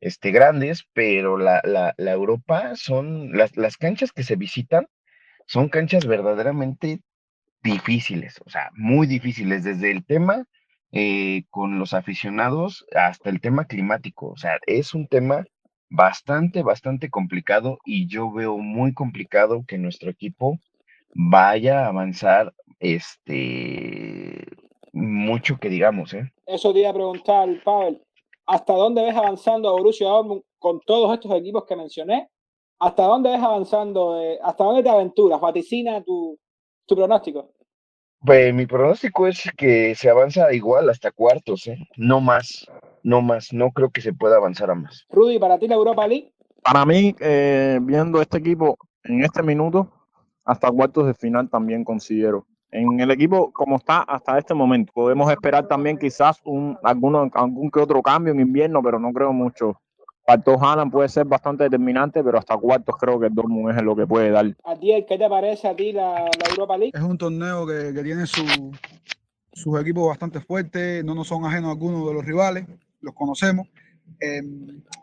este, 0.00 0.30
grandes, 0.30 0.86
pero 0.94 1.38
la, 1.38 1.60
la, 1.64 1.94
la 1.98 2.12
Europa 2.12 2.76
son 2.76 3.32
las, 3.36 3.56
las 3.58 3.76
canchas 3.76 4.12
que 4.12 4.22
se 4.22 4.36
visitan, 4.36 4.86
son 5.46 5.68
canchas 5.68 6.06
verdaderamente 6.06 7.00
difíciles, 7.66 8.40
o 8.46 8.50
sea, 8.50 8.70
muy 8.74 9.06
difíciles, 9.06 9.64
desde 9.64 9.90
el 9.90 10.04
tema 10.04 10.44
eh, 10.92 11.44
con 11.50 11.78
los 11.78 11.94
aficionados 11.94 12.86
hasta 12.94 13.28
el 13.30 13.40
tema 13.40 13.66
climático, 13.66 14.28
o 14.28 14.36
sea, 14.36 14.58
es 14.66 14.94
un 14.94 15.08
tema 15.08 15.44
bastante, 15.90 16.62
bastante 16.62 17.10
complicado 17.10 17.78
y 17.84 18.08
yo 18.08 18.32
veo 18.32 18.58
muy 18.58 18.94
complicado 18.94 19.64
que 19.66 19.78
nuestro 19.78 20.10
equipo 20.10 20.58
vaya 21.14 21.84
a 21.84 21.88
avanzar 21.88 22.52
este 22.78 24.46
mucho 24.92 25.58
que 25.58 25.68
digamos, 25.68 26.14
¿eh? 26.14 26.32
Eso 26.46 26.72
te 26.72 26.80
iba 26.80 26.90
a 26.90 26.94
preguntar, 26.94 27.48
Pavel, 27.64 28.00
¿hasta 28.46 28.72
dónde 28.72 29.02
ves 29.02 29.14
avanzando 29.14 29.68
a 29.68 29.72
Borussia 29.72 30.08
Dortmund 30.08 30.42
con 30.58 30.80
todos 30.80 31.12
estos 31.12 31.32
equipos 31.32 31.64
que 31.66 31.76
mencioné? 31.76 32.28
¿Hasta 32.78 33.02
dónde 33.02 33.30
ves 33.30 33.42
avanzando? 33.42 34.20
Eh, 34.20 34.38
¿Hasta 34.42 34.64
dónde 34.64 34.82
te 34.82 34.88
aventuras? 34.88 35.40
Vaticina 35.40 36.02
tu, 36.02 36.38
tu 36.86 36.94
pronóstico. 36.94 37.55
Pues 38.26 38.52
mi 38.52 38.66
pronóstico 38.66 39.28
es 39.28 39.48
que 39.56 39.94
se 39.94 40.10
avanza 40.10 40.52
igual 40.52 40.90
hasta 40.90 41.12
cuartos, 41.12 41.68
¿eh? 41.68 41.78
no 41.96 42.20
más, 42.20 42.66
no 43.04 43.22
más, 43.22 43.52
no 43.52 43.70
creo 43.70 43.90
que 43.90 44.00
se 44.00 44.12
pueda 44.12 44.34
avanzar 44.34 44.68
a 44.68 44.74
más. 44.74 45.06
Rudy, 45.10 45.38
para 45.38 45.60
ti 45.60 45.68
la 45.68 45.76
Europa 45.76 46.08
League. 46.08 46.32
Para 46.64 46.84
mí, 46.84 47.14
eh, 47.20 47.78
viendo 47.80 48.20
este 48.20 48.38
equipo 48.38 48.78
en 49.04 49.22
este 49.22 49.44
minuto, 49.44 49.92
hasta 50.44 50.72
cuartos 50.72 51.06
de 51.06 51.14
final 51.14 51.48
también 51.48 51.84
considero. 51.84 52.48
En 52.72 52.98
el 52.98 53.12
equipo 53.12 53.52
como 53.52 53.76
está 53.76 54.00
hasta 54.00 54.36
este 54.38 54.54
momento, 54.54 54.92
podemos 54.92 55.30
esperar 55.30 55.68
también 55.68 55.96
quizás 55.96 56.40
un 56.44 56.76
alguno, 56.82 57.30
algún 57.32 57.70
que 57.70 57.78
otro 57.78 58.02
cambio 58.02 58.32
en 58.32 58.40
invierno, 58.40 58.82
pero 58.82 58.98
no 58.98 59.12
creo 59.12 59.32
mucho 59.32 59.80
Cuartos 60.26 60.56
Haaland 60.60 60.90
puede 60.90 61.08
ser 61.08 61.24
bastante 61.24 61.64
determinante, 61.64 62.24
pero 62.24 62.38
hasta 62.38 62.56
cuartos 62.56 62.96
creo 62.98 63.20
que 63.20 63.26
el 63.26 63.34
Dortmund 63.34 63.76
es 63.76 63.82
lo 63.84 63.94
que 63.94 64.08
puede 64.08 64.30
dar. 64.30 64.56
¿A 64.64 64.74
ti 64.74 64.92
qué 65.08 65.16
te 65.16 65.28
parece 65.28 65.68
a 65.68 65.76
ti 65.76 65.92
la, 65.92 66.14
la 66.14 66.50
Europa 66.50 66.76
League? 66.76 66.90
Es 66.92 67.00
un 67.00 67.16
torneo 67.16 67.64
que, 67.64 67.94
que 67.94 68.02
tiene 68.02 68.26
su, 68.26 68.42
sus 69.52 69.80
equipos 69.80 70.08
bastante 70.08 70.40
fuertes, 70.40 71.04
no 71.04 71.14
nos 71.14 71.28
son 71.28 71.44
ajenos 71.44 71.68
a 71.68 71.72
algunos 71.74 72.08
de 72.08 72.12
los 72.12 72.24
rivales, 72.24 72.66
los 73.02 73.14
conocemos. 73.14 73.68
Eh, 74.20 74.42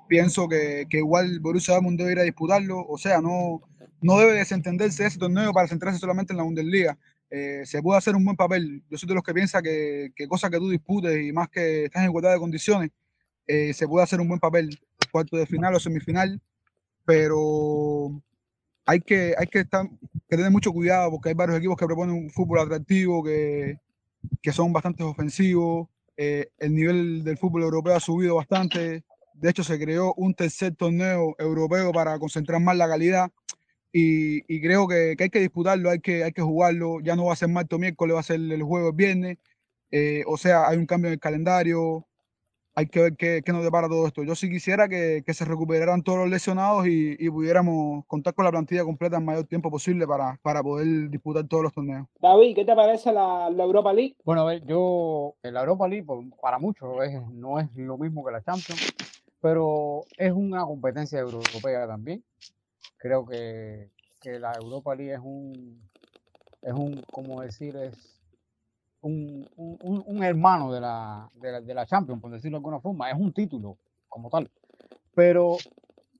pienso 0.09 0.49
que, 0.49 0.87
que, 0.89 0.97
igual 0.97 1.39
Borussia 1.39 1.75
Dortmund 1.75 1.99
debe 1.99 2.11
ir 2.11 2.19
a 2.19 2.23
disputarlo, 2.23 2.85
o 2.85 2.97
sea, 2.97 3.21
no, 3.21 3.61
no 4.01 4.17
debe 4.17 4.33
desentenderse 4.33 5.03
de 5.03 5.07
ese 5.07 5.19
torneo 5.19 5.53
para 5.53 5.69
centrarse 5.69 5.99
solamente 5.99 6.33
en 6.33 6.37
la 6.37 6.43
Bundesliga. 6.43 6.97
Eh, 7.29 7.61
se 7.65 7.81
puede 7.81 7.97
hacer 7.97 8.13
un 8.17 8.25
buen 8.25 8.35
papel. 8.35 8.83
Yo 8.89 8.97
soy 8.97 9.07
de 9.07 9.15
los 9.15 9.23
que 9.23 9.33
piensa 9.33 9.61
que, 9.61 10.11
que 10.17 10.27
cosa 10.27 10.49
que 10.49 10.57
tú 10.57 10.69
disputes 10.69 11.25
y 11.25 11.31
más 11.31 11.47
que 11.47 11.85
estás 11.85 12.03
en 12.03 12.09
igualdad 12.09 12.33
de 12.33 12.39
condiciones, 12.39 12.91
eh, 13.47 13.73
se 13.73 13.87
puede 13.87 14.03
hacer 14.03 14.21
un 14.21 14.27
buen 14.27 14.39
papel, 14.39 14.79
cuarto 15.13 15.37
de 15.37 15.45
final 15.45 15.75
o 15.75 15.79
semifinal, 15.79 16.41
pero 17.05 18.11
hay 18.85 18.99
que, 18.99 19.35
hay 19.37 19.45
que, 19.47 19.59
estar, 19.59 19.87
que 20.27 20.35
tener 20.35 20.51
mucho 20.51 20.73
cuidado 20.73 21.11
porque 21.11 21.29
hay 21.29 21.35
varios 21.35 21.59
equipos 21.59 21.77
que 21.77 21.85
proponen 21.85 22.15
un 22.15 22.31
fútbol 22.31 22.59
atractivo, 22.59 23.23
que, 23.23 23.77
que 24.41 24.51
son 24.51 24.73
bastante 24.73 25.03
ofensivos. 25.03 25.87
Eh, 26.17 26.49
el 26.57 26.73
nivel 26.73 27.23
del 27.23 27.37
fútbol 27.37 27.61
europeo 27.61 27.95
ha 27.95 27.99
subido 27.99 28.35
bastante. 28.35 29.03
De 29.35 29.49
hecho, 29.49 29.63
se 29.63 29.79
creó 29.79 30.13
un 30.15 30.33
tercer 30.33 30.75
torneo 30.75 31.35
europeo 31.37 31.91
para 31.91 32.17
concentrar 32.17 32.59
más 32.59 32.75
la 32.75 32.87
calidad. 32.87 33.29
Y, 33.91 34.39
y 34.53 34.59
creo 34.61 34.87
que, 34.87 35.15
que, 35.15 35.25
hay 35.25 35.29
que 35.29 35.39
disputarlo, 35.39 35.91
hay 35.91 35.99
que, 35.99 36.23
hay 36.23 36.31
que 36.31 36.41
jugarlo. 36.41 36.99
Ya 37.01 37.15
no 37.15 37.25
va 37.25 37.33
a 37.33 37.35
ser 37.35 37.49
martes 37.49 37.75
o 37.75 37.79
miércoles, 37.79 38.15
va 38.15 38.21
a 38.21 38.23
ser 38.23 38.39
el 38.39 38.63
juego 38.63 38.89
el 38.89 38.95
viernes. 38.95 39.37
Eh, 39.91 40.23
o 40.27 40.37
sea, 40.37 40.67
hay 40.67 40.77
un 40.77 40.87
cambio 40.87 41.09
en 41.09 41.13
el 41.13 41.19
calendario 41.19 42.07
hay 42.75 42.87
que 42.87 43.01
ver 43.01 43.15
qué, 43.15 43.41
qué, 43.45 43.51
nos 43.51 43.63
depara 43.63 43.87
todo 43.87 44.07
esto. 44.07 44.23
Yo 44.23 44.35
sí 44.35 44.49
quisiera 44.49 44.87
que, 44.87 45.23
que 45.25 45.33
se 45.33 45.45
recuperaran 45.45 46.01
todos 46.01 46.19
los 46.19 46.29
lesionados 46.29 46.87
y, 46.87 47.15
y, 47.19 47.29
pudiéramos 47.29 48.05
contar 48.07 48.33
con 48.33 48.45
la 48.45 48.51
plantilla 48.51 48.83
completa 48.83 49.17
en 49.17 49.25
mayor 49.25 49.45
tiempo 49.45 49.69
posible 49.69 50.07
para, 50.07 50.39
para 50.41 50.63
poder 50.63 51.09
disputar 51.09 51.47
todos 51.47 51.63
los 51.63 51.73
torneos. 51.73 52.07
David, 52.19 52.55
¿qué 52.55 52.65
te 52.65 52.75
parece 52.75 53.11
la, 53.11 53.49
la 53.51 53.63
Europa 53.63 53.93
League? 53.93 54.15
Bueno, 54.23 54.41
a 54.41 54.45
ver, 54.45 54.65
yo, 54.65 55.35
la 55.43 55.59
Europa 55.59 55.87
League 55.87 56.05
para 56.41 56.57
muchos 56.57 56.89
es, 57.05 57.21
no 57.29 57.59
es 57.59 57.67
lo 57.75 57.97
mismo 57.97 58.25
que 58.25 58.31
la 58.31 58.41
Champions, 58.41 58.93
pero 59.39 60.05
es 60.17 60.31
una 60.31 60.63
competencia 60.65 61.19
europea 61.19 61.85
también. 61.87 62.23
Creo 62.97 63.25
que, 63.25 63.89
que 64.19 64.39
la 64.39 64.53
Europa 64.53 64.95
League 64.95 65.13
es 65.13 65.19
un, 65.19 65.79
es 66.61 66.73
un, 66.73 67.03
como 67.11 67.41
decir, 67.41 67.75
es 67.75 68.12
un, 69.03 69.47
un, 69.57 70.03
un 70.05 70.23
hermano 70.23 70.71
de 70.71 70.81
la, 70.81 71.29
de 71.35 71.51
la, 71.51 71.61
de, 71.61 71.73
la, 71.73 71.85
Champions, 71.85 72.21
por 72.21 72.31
decirlo 72.31 72.57
de 72.57 72.59
alguna 72.59 72.79
forma. 72.79 73.09
Es 73.09 73.17
un 73.17 73.33
título 73.33 73.77
como 74.07 74.29
tal. 74.29 74.49
Pero 75.13 75.57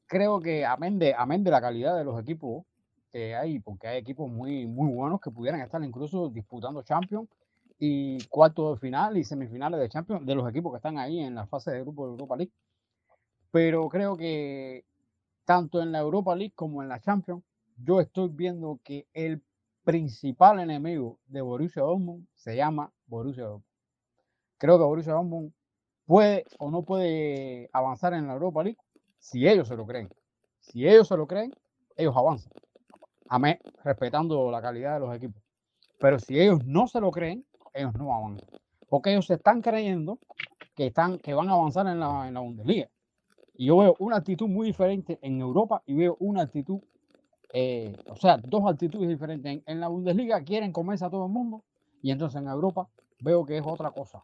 creo 0.06 0.40
que 0.40 0.66
amén 0.66 1.00
de, 1.00 1.14
amén 1.14 1.44
de 1.44 1.52
la 1.52 1.62
calidad 1.62 1.98
de 1.98 2.04
los 2.04 2.20
equipos 2.20 2.66
que 3.12 3.36
hay, 3.36 3.60
porque 3.60 3.88
hay 3.88 3.98
equipos 4.00 4.30
muy, 4.30 4.68
muy 4.68 4.92
buenos 4.92 5.22
que 5.22 5.32
pudieran 5.32 5.62
estar 5.62 5.82
incluso 5.84 6.30
disputando 6.30 6.84
Champions 6.84 7.30
y 7.80 8.24
cuartos 8.26 8.76
de 8.76 8.88
final 8.88 9.18
y 9.18 9.24
semifinales 9.24 9.80
de 9.80 9.90
Champions 9.90 10.26
de 10.26 10.36
los 10.36 10.50
equipos 10.50 10.74
que 10.74 10.78
están 10.78 10.98
ahí 10.98 11.20
en 11.20 11.36
la 11.36 11.48
fase 11.48 11.72
de 11.72 11.82
grupo 11.82 12.06
de 12.06 12.12
Europa 12.12 12.36
League. 12.36 12.54
Pero 13.52 13.88
creo 13.88 14.18
que 14.18 14.84
tanto 15.46 15.82
en 15.82 15.92
la 15.92 16.00
Europa 16.00 16.36
League 16.36 16.54
como 16.56 16.82
en 16.82 16.90
la 16.90 17.00
Champions, 17.00 17.44
yo 17.78 18.02
estoy 18.02 18.30
viendo 18.30 18.80
que 18.84 19.08
el 19.14 19.42
principal 19.84 20.60
enemigo 20.60 21.20
de 21.28 21.42
Borussia 21.42 21.82
Dortmund 21.82 22.28
se 22.36 22.56
llama 22.56 22.92
Borussia 23.06 23.44
Dortmund. 23.44 23.66
creo 24.58 24.78
que 24.78 24.84
Borussia 24.84 25.14
Dortmund 25.14 25.54
puede 26.06 26.46
o 26.60 26.72
no 26.72 26.84
puede 26.84 27.70
avanzar 27.74 28.14
en 28.14 28.28
la 28.28 28.34
Europa 28.34 28.64
League 28.64 28.80
si 29.20 29.48
ellos 29.48 29.68
se 29.68 29.76
lo 29.76 29.86
creen. 29.86 30.10
Si 30.60 30.88
ellos 30.88 31.08
se 31.08 31.18
lo 31.18 31.28
creen, 31.28 31.54
ellos 31.96 32.16
avanzan. 32.16 32.52
Amén, 33.28 33.60
respetando 33.84 34.52
la 34.52 34.62
calidad 34.62 34.96
de 34.96 35.00
los 35.00 35.16
equipos. 35.16 35.42
Pero 36.00 36.20
si 36.20 36.40
ellos 36.40 36.64
no 36.66 36.88
se 36.88 37.00
lo 37.00 37.12
creen, 37.12 37.46
ellos 37.74 37.94
no 37.96 38.14
avanzan. 38.14 38.48
Porque 38.90 39.12
ellos 39.12 39.26
se 39.26 39.36
están 39.36 39.62
creyendo 39.62 40.20
que, 40.76 40.88
están, 40.88 41.20
que 41.20 41.34
van 41.34 41.50
a 41.50 41.54
avanzar 41.54 41.88
en 41.88 42.00
la, 42.00 42.28
en 42.28 42.34
la 42.34 42.40
Bundesliga. 42.42 42.90
Y 43.56 43.68
yo 43.68 43.78
veo 43.78 43.96
una 44.00 44.18
actitud 44.18 44.48
muy 44.48 44.68
diferente 44.68 45.20
en 45.22 45.40
Europa 45.40 45.84
y 45.86 45.94
veo 45.94 46.18
una 46.20 46.42
actitud, 46.42 46.80
eh, 47.54 47.96
o 48.10 48.16
sea, 48.16 48.38
dos 48.38 48.64
actitudes 48.66 49.08
diferentes. 49.08 49.50
En, 49.50 49.64
en 49.66 49.80
la 49.80 49.88
Bundesliga 49.88 50.44
quieren 50.44 50.74
comerse 50.74 51.06
a 51.06 51.10
todo 51.10 51.28
el 51.28 51.32
mundo 51.32 51.64
y 52.02 52.12
entonces 52.12 52.42
en 52.42 52.48
Europa 52.48 52.90
veo 53.22 53.46
que 53.46 53.58
es 53.58 53.64
otra 53.66 53.92
cosa. 53.92 54.24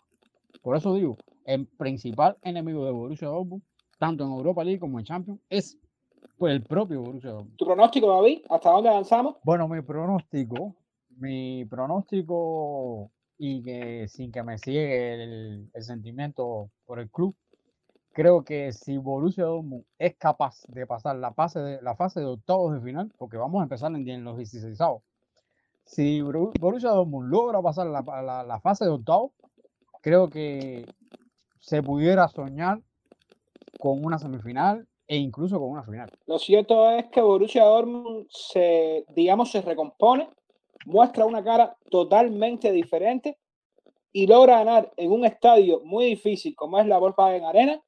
Por 0.62 0.76
eso 0.76 0.94
digo, 0.96 1.16
el 1.46 1.68
principal 1.68 2.38
enemigo 2.42 2.86
de 2.86 2.92
Borussia 2.92 3.28
Dortmund, 3.28 3.64
tanto 3.98 4.26
en 4.26 4.32
Europa 4.32 4.64
League 4.64 4.80
como 4.80 5.00
en 5.00 5.06
Champions, 5.06 5.40
es 5.48 5.78
pues, 6.38 6.54
el 6.54 6.64
propio 6.64 7.02
Borussia 7.02 7.32
Dortmund. 7.32 7.56
¿Tu 7.56 7.66
pronóstico, 7.66 8.10
David? 8.10 8.40
¿Hasta 8.50 8.72
dónde 8.72 8.90
avanzamos? 8.90 9.36
Bueno, 9.44 9.68
mi 9.68 9.82
pronóstico, 9.82 10.76
mi 11.18 11.66
pronóstico 11.66 13.12
y 13.38 13.64
que 13.64 14.08
sin 14.08 14.32
que 14.32 14.44
me 14.44 14.58
sigue 14.58 15.14
el, 15.14 15.70
el 15.74 15.84
sentimiento 15.84 16.72
por 16.86 17.00
el 17.00 17.10
club, 17.10 17.36
creo 18.20 18.44
que 18.44 18.74
si 18.74 18.98
Borussia 18.98 19.46
Dortmund 19.46 19.86
es 19.98 20.18
capaz 20.18 20.64
de 20.68 20.86
pasar 20.86 21.16
la 21.16 21.32
fase 21.32 21.62
de, 21.62 21.82
la 21.82 21.96
fase 21.96 22.20
de 22.20 22.26
octavos 22.26 22.74
de 22.74 22.82
final, 22.82 23.10
porque 23.18 23.38
vamos 23.38 23.62
a 23.62 23.64
empezar 23.64 23.94
en, 23.96 24.06
en 24.10 24.26
los 24.26 24.36
16 24.36 24.78
si 25.86 26.20
Borussia 26.22 26.90
Dortmund 26.90 27.30
logra 27.32 27.62
pasar 27.62 27.88
la, 27.88 28.02
la- 28.22 28.44
la 28.44 28.60
fase 28.60 28.84
de 28.84 28.92
octavos, 28.92 29.32
creo 30.02 30.30
que 30.30 30.86
se 31.62 31.82
pudiera 31.82 32.28
soñar 32.28 32.82
con 33.80 34.04
una 34.04 34.20
semifinal 34.20 34.86
e 35.08 35.16
incluso 35.16 35.58
con 35.58 35.70
una 35.70 35.84
final. 35.84 36.12
Lo 36.28 36.40
cierto 36.40 36.92
es 36.92 37.06
que 37.06 37.22
Borussia 37.22 37.64
Dortmund 37.64 38.28
se, 38.30 39.06
digamos, 39.16 39.50
se 39.50 39.62
recompone, 39.62 40.28
muestra 40.86 41.26
una 41.26 41.42
cara 41.42 41.78
totalmente 41.90 42.74
diferente 42.74 43.38
y 44.12 44.28
logra 44.28 44.58
ganar 44.58 44.92
en 44.98 45.10
un 45.10 45.24
estadio 45.24 45.80
muy 45.86 46.04
difícil 46.04 46.54
como 46.54 46.80
es 46.80 46.86
la 46.86 46.98
Volkswagen 46.98 47.46
Arena 47.46 47.82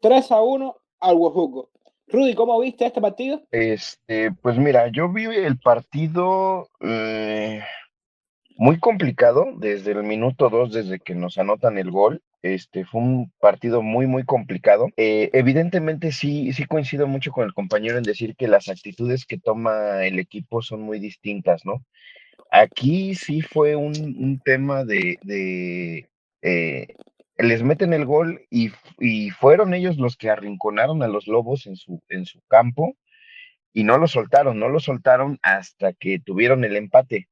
3 0.00 0.32
a 0.32 0.40
1 0.40 0.76
al 1.00 1.16
Wolfsburgo. 1.16 1.70
Rudy, 2.08 2.34
¿cómo 2.34 2.58
viste 2.60 2.86
este 2.86 3.00
partido? 3.00 3.42
Este, 3.52 4.32
pues 4.32 4.58
mira, 4.58 4.88
yo 4.88 5.12
vi 5.12 5.24
el 5.24 5.58
partido 5.58 6.68
eh, 6.80 7.62
muy 8.56 8.78
complicado 8.80 9.46
desde 9.58 9.92
el 9.92 10.02
minuto 10.02 10.50
2, 10.50 10.72
desde 10.72 10.98
que 10.98 11.14
nos 11.14 11.38
anotan 11.38 11.78
el 11.78 11.90
gol. 11.90 12.22
Este 12.42 12.84
fue 12.84 13.00
un 13.00 13.32
partido 13.38 13.82
muy, 13.82 14.06
muy 14.06 14.24
complicado. 14.24 14.88
Eh, 14.96 15.30
evidentemente 15.34 16.10
sí, 16.10 16.52
sí 16.52 16.64
coincido 16.64 17.06
mucho 17.06 17.30
con 17.30 17.44
el 17.44 17.54
compañero 17.54 17.96
en 17.96 18.02
decir 18.02 18.34
que 18.34 18.48
las 18.48 18.68
actitudes 18.68 19.24
que 19.24 19.38
toma 19.38 20.04
el 20.04 20.18
equipo 20.18 20.62
son 20.62 20.82
muy 20.82 20.98
distintas, 20.98 21.64
¿no? 21.64 21.84
Aquí 22.50 23.14
sí 23.14 23.42
fue 23.42 23.76
un, 23.76 23.92
un 24.18 24.40
tema 24.44 24.84
de, 24.84 25.18
de 25.22 26.08
eh, 26.42 26.96
les 27.42 27.62
meten 27.62 27.92
el 27.92 28.04
gol 28.04 28.46
y, 28.50 28.70
fueron 29.30 29.74
ellos 29.74 29.96
los 29.96 30.16
que 30.16 30.30
arrinconaron 30.30 31.02
a 31.02 31.08
los 31.08 31.26
Lobos 31.26 31.66
en 31.66 31.76
su, 31.76 32.00
campo 32.48 32.96
y 33.72 33.84
no 33.84 33.98
lo 33.98 34.08
soltaron, 34.08 34.58
no 34.58 34.68
lo 34.68 34.80
soltaron 34.80 35.38
hasta 35.42 35.92
que 35.92 36.18
tuvieron 36.18 36.64
el 36.64 36.76
empate. 36.76 37.28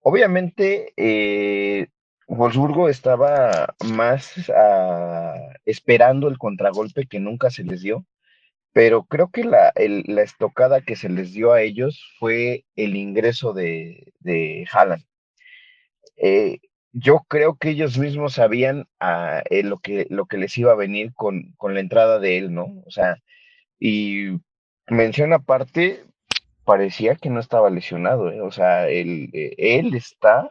Obviamente, 0.00 0.92
eh, 0.96 1.88
Wolfsburgo 2.28 2.88
estaba 2.88 3.74
más 3.84 4.50
ah, 4.54 5.34
esperando 5.64 6.28
el 6.28 6.38
contragolpe 6.38 7.06
que 7.06 7.20
nunca 7.20 7.50
se 7.50 7.64
les 7.64 7.82
dio, 7.82 8.06
pero 8.72 9.04
creo 9.04 9.30
que 9.30 9.44
la 9.44 10.22
estocada 10.22 10.80
que 10.80 10.96
se 10.96 11.08
les 11.08 11.32
dio 11.32 11.52
a 11.52 11.62
ellos 11.62 12.02
fue 12.18 12.64
el 12.76 12.96
ingreso 12.96 13.52
de, 13.52 14.12
de 14.20 14.66
Haaland. 14.72 15.04
Eh, 16.16 16.60
yo 16.92 17.24
creo 17.28 17.56
que 17.56 17.70
ellos 17.70 17.98
mismos 17.98 18.34
sabían 18.34 18.86
ah, 19.00 19.42
eh, 19.50 19.62
lo 19.62 19.78
que, 19.78 20.06
les 20.38 20.58
iba 20.58 20.72
a 20.72 20.76
venir 20.76 21.12
con, 21.14 21.54
la 21.62 21.80
entrada 21.80 22.18
de 22.18 22.38
él, 22.38 22.54
¿no? 22.54 22.82
O 22.86 22.90
sea, 22.90 23.18
y 23.78 24.40
mención 24.88 25.32
aparte, 25.32 26.04
parecía 26.64 27.16
que 27.16 27.30
no 27.30 27.40
estaba 27.40 27.70
lesionado, 27.70 28.30
¿eh? 28.32 28.40
O 28.40 28.50
sea, 28.52 28.88
él, 28.88 29.30
eh, 29.32 29.54
él 29.58 29.94
está. 29.94 30.50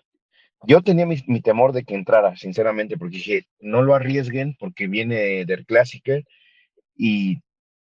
Yo 0.63 0.82
tenía 0.82 1.06
mi, 1.06 1.17
mi 1.28 1.41
temor 1.41 1.73
de 1.73 1.84
que 1.86 1.95
entrara, 1.95 2.36
sinceramente, 2.38 2.97
porque 2.97 3.17
dije, 3.17 3.47
no 3.60 3.82
lo 3.82 3.95
arriesguen 3.95 4.56
porque 4.60 4.88
viene 4.88 5.45
del 5.45 5.65
Clásico 5.65 6.13
y 6.97 7.41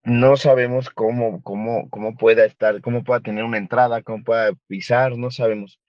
no 0.04 0.37
sabemos 0.37 0.90
cómo, 0.90 1.42
cómo, 1.42 1.88
cómo 1.90 2.16
pueda 2.16 2.44
estar, 2.44 2.80
cómo 2.80 3.04
pueda 3.04 3.20
tener 3.20 3.44
una 3.44 3.58
entrada, 3.58 4.02
cómo 4.02 4.24
pueda 4.24 4.52
pisar, 4.66 5.16
no 5.16 5.30
sabemos. 5.30 5.80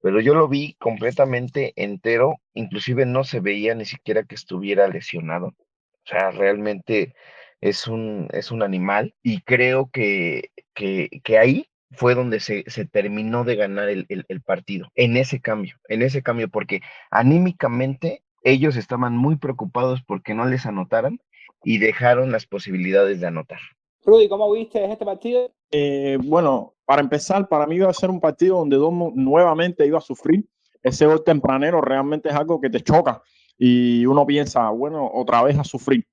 Pero 0.00 0.20
yo 0.20 0.34
lo 0.34 0.48
vi 0.48 0.74
completamente 0.78 1.72
entero, 1.76 2.36
inclusive 2.54 3.06
no 3.06 3.24
se 3.24 3.40
veía 3.40 3.74
ni 3.74 3.84
siquiera 3.84 4.24
que 4.24 4.34
estuviera 4.34 4.88
lesionado. 4.88 5.48
O 5.48 6.06
sea, 6.10 6.30
realmente 6.30 7.14
es 7.60 7.86
un, 7.88 8.28
es 8.32 8.50
un 8.50 8.62
animal 8.62 9.14
y 9.22 9.40
creo 9.42 9.90
que, 9.92 10.50
que, 10.74 11.08
que 11.24 11.38
ahí 11.38 11.68
fue 11.90 12.14
donde 12.14 12.40
se, 12.40 12.64
se 12.68 12.84
terminó 12.86 13.44
de 13.44 13.56
ganar 13.56 13.88
el, 13.88 14.06
el- 14.08 14.24
el 14.28 14.42
partido, 14.42 14.90
en 14.94 15.16
ese 15.16 15.40
cambio, 15.40 15.76
en 15.88 16.02
ese 16.02 16.22
cambio, 16.22 16.48
porque 16.48 16.80
anímicamente 17.10 18.22
ellos 18.42 18.76
estaban 18.76 19.16
muy 19.16 19.36
preocupados 19.36 20.02
porque 20.02 20.34
no 20.34 20.46
les 20.46 20.66
anotaran 20.66 21.18
y 21.64 21.78
dejaron 21.78 22.30
las 22.32 22.46
posibilidades 22.46 23.20
de 23.20 23.26
anotar. 23.26 23.60
Rudy, 24.08 24.26
¿cómo 24.26 24.50
viste 24.50 24.90
este 24.90 25.04
partido? 25.04 25.50
Eh, 25.70 26.16
bueno, 26.24 26.72
para 26.86 27.02
empezar, 27.02 27.46
para 27.46 27.66
mí 27.66 27.76
iba 27.76 27.90
a 27.90 27.92
ser 27.92 28.08
un 28.08 28.20
partido 28.20 28.56
donde 28.56 28.76
Dortmund 28.78 29.14
nuevamente 29.16 29.86
iba 29.86 29.98
a 29.98 30.00
sufrir. 30.00 30.48
Ese 30.82 31.04
gol 31.04 31.22
tempranero 31.22 31.82
realmente 31.82 32.30
es 32.30 32.34
algo 32.34 32.58
que 32.58 32.70
te 32.70 32.80
choca 32.80 33.20
y 33.58 34.06
uno 34.06 34.24
piensa, 34.24 34.70
bueno, 34.70 35.10
otra 35.12 35.42
vez 35.42 35.58
a 35.58 35.64
sufrir. 35.64 36.06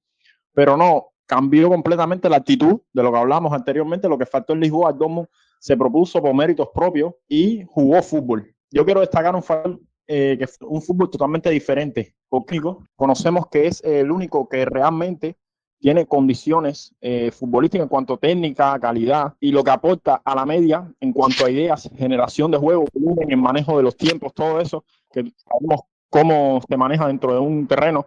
Pero 0.52 0.76
no, 0.76 1.14
cambió 1.26 1.70
completamente 1.70 2.28
la 2.28 2.36
actitud 2.36 2.82
de 2.92 3.02
lo 3.02 3.14
que 3.14 3.18
hablamos 3.18 3.54
anteriormente. 3.54 4.10
Lo 4.10 4.18
que 4.18 4.26
faltó 4.26 4.52
en 4.52 4.60
Lisboa, 4.60 4.92
Dortmund 4.92 5.30
se 5.62 5.78
propuso 5.78 6.22
por 6.22 6.34
méritos 6.36 6.68
propios 6.74 7.14
y 7.30 7.64
jugó 7.66 8.04
fútbol. 8.04 8.54
Yo 8.72 8.84
quiero 8.84 9.00
destacar 9.00 9.34
un, 9.34 9.42
fa- 9.42 9.64
eh, 10.06 10.36
que 10.38 10.46
un 10.66 10.82
fútbol 10.82 11.10
totalmente 11.10 11.50
diferente. 11.50 12.14
Porque 12.28 12.60
conocemos 12.98 13.48
que 13.48 13.68
es 13.68 13.82
el 13.86 14.12
único 14.12 14.50
que 14.50 14.66
realmente 14.66 15.38
tiene 15.80 16.06
condiciones 16.06 16.94
eh, 17.02 17.32
futbolísticas 17.32 17.84
en 17.84 17.90
cuanto 17.90 18.16
a 18.16 18.18
técnica, 18.18 18.80
calidad 18.80 19.34
y 19.40 19.52
lo 19.52 19.64
que 19.64 19.72
aporta 19.72 20.22
a 20.24 20.36
la 20.36 20.46
media 20.46 20.92
en 21.00 21.14
cuanto 21.14 21.46
a 21.46 21.50
ideas, 21.50 21.90
generación 21.98 22.52
de 22.52 22.58
juego, 22.58 22.86
volumen, 22.94 23.32
el 23.32 23.38
manejo 23.38 23.78
de 23.78 23.84
los 23.84 23.96
tiempos, 23.96 24.34
todo 24.34 24.60
eso, 24.60 24.84
que 25.12 25.32
sabemos 25.38 25.82
cómo 26.10 26.62
se 26.68 26.78
maneja 26.78 27.08
dentro 27.08 27.34
de 27.34 27.40
un 27.40 27.68
terreno, 27.68 28.06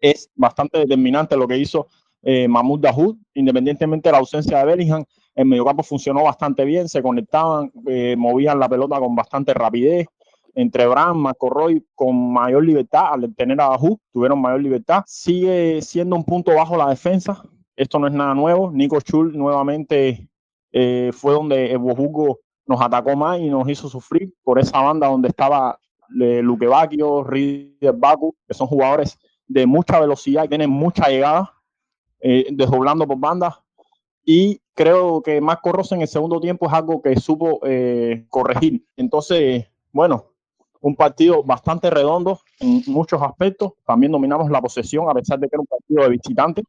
es 0.00 0.30
bastante 0.34 0.78
determinante 0.78 1.36
lo 1.36 1.48
que 1.48 1.58
hizo 1.58 1.88
eh, 2.22 2.48
Mahmoud 2.48 2.80
Dahoud, 2.80 3.16
independientemente 3.34 4.08
de 4.08 4.12
la 4.12 4.18
ausencia 4.18 4.58
de 4.58 4.64
Bellingham, 4.64 5.04
el 5.34 5.44
mediocampo 5.46 5.82
funcionó 5.82 6.24
bastante 6.24 6.64
bien, 6.64 6.88
se 6.88 7.02
conectaban, 7.02 7.70
eh, 7.86 8.16
movían 8.16 8.58
la 8.58 8.68
pelota 8.68 8.98
con 8.98 9.14
bastante 9.14 9.52
rapidez, 9.54 10.06
entre 10.56 10.86
Bram, 10.86 11.18
Marco 11.18 11.50
Roy 11.50 11.86
con 11.94 12.32
mayor 12.32 12.64
libertad, 12.64 13.12
al 13.12 13.34
tener 13.34 13.60
a 13.60 13.68
Dahoud, 13.68 13.98
tuvieron 14.10 14.40
mayor 14.40 14.62
libertad. 14.62 15.04
Sigue 15.06 15.82
siendo 15.82 16.16
un 16.16 16.24
punto 16.24 16.54
bajo 16.54 16.78
la 16.78 16.88
defensa, 16.88 17.42
esto 17.76 17.98
no 17.98 18.06
es 18.06 18.14
nada 18.14 18.34
nuevo. 18.34 18.72
Nico 18.72 18.98
Schul 18.98 19.36
nuevamente 19.36 20.30
eh, 20.72 21.10
fue 21.12 21.34
donde 21.34 21.76
Wolfsburgo 21.76 22.40
nos 22.66 22.80
atacó 22.80 23.14
más 23.14 23.38
y 23.38 23.50
nos 23.50 23.68
hizo 23.68 23.88
sufrir 23.90 24.32
por 24.42 24.58
esa 24.58 24.80
banda 24.80 25.08
donde 25.08 25.28
estaba 25.28 25.78
eh, 26.20 26.40
Luque 26.42 26.66
Bacchio, 26.66 27.22
Rieder 27.22 27.92
Baku, 27.94 28.34
que 28.48 28.54
son 28.54 28.66
jugadores 28.66 29.18
de 29.46 29.66
mucha 29.66 30.00
velocidad 30.00 30.44
y 30.44 30.48
tienen 30.48 30.70
mucha 30.70 31.08
llegada, 31.08 31.52
eh, 32.20 32.46
desdoblando 32.50 33.06
por 33.06 33.18
bandas. 33.18 33.54
Y 34.24 34.58
creo 34.72 35.20
que 35.20 35.38
Marco 35.42 35.70
en 35.90 36.00
el 36.00 36.08
segundo 36.08 36.40
tiempo 36.40 36.66
es 36.66 36.72
algo 36.72 37.02
que 37.02 37.14
supo 37.16 37.60
eh, 37.62 38.24
corregir. 38.30 38.86
Entonces, 38.96 39.66
bueno, 39.92 40.32
un 40.80 40.94
partido 40.94 41.42
bastante 41.42 41.90
redondo 41.90 42.40
en 42.60 42.82
muchos 42.86 43.20
aspectos. 43.22 43.72
También 43.86 44.12
dominamos 44.12 44.50
la 44.50 44.60
posesión, 44.60 45.08
a 45.08 45.14
pesar 45.14 45.38
de 45.38 45.48
que 45.48 45.56
era 45.56 45.60
un 45.60 45.66
partido 45.66 46.02
de 46.02 46.08
visitante 46.10 46.62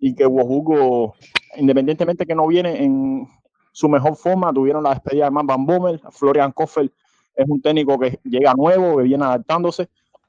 y 0.00 0.14
que 0.14 0.26
Wolfsburgo, 0.26 1.14
independientemente 1.56 2.26
que 2.26 2.34
no 2.34 2.46
viene 2.46 2.82
en 2.82 3.28
su 3.72 3.88
mejor 3.88 4.16
forma, 4.16 4.52
tuvieron 4.52 4.82
la 4.82 4.90
despedida 4.90 5.26
de 5.26 5.30
Matt 5.30 5.46
Van 5.46 5.66
Bommel. 5.66 6.00
Florian 6.10 6.52
Kofel 6.52 6.92
es 7.34 7.48
un 7.48 7.60
técnico 7.60 7.98
que 7.98 8.18
llega 8.24 8.54
nuevo, 8.54 8.98
que 8.98 9.04
viene 9.04 9.24
adaptándose, 9.24 9.88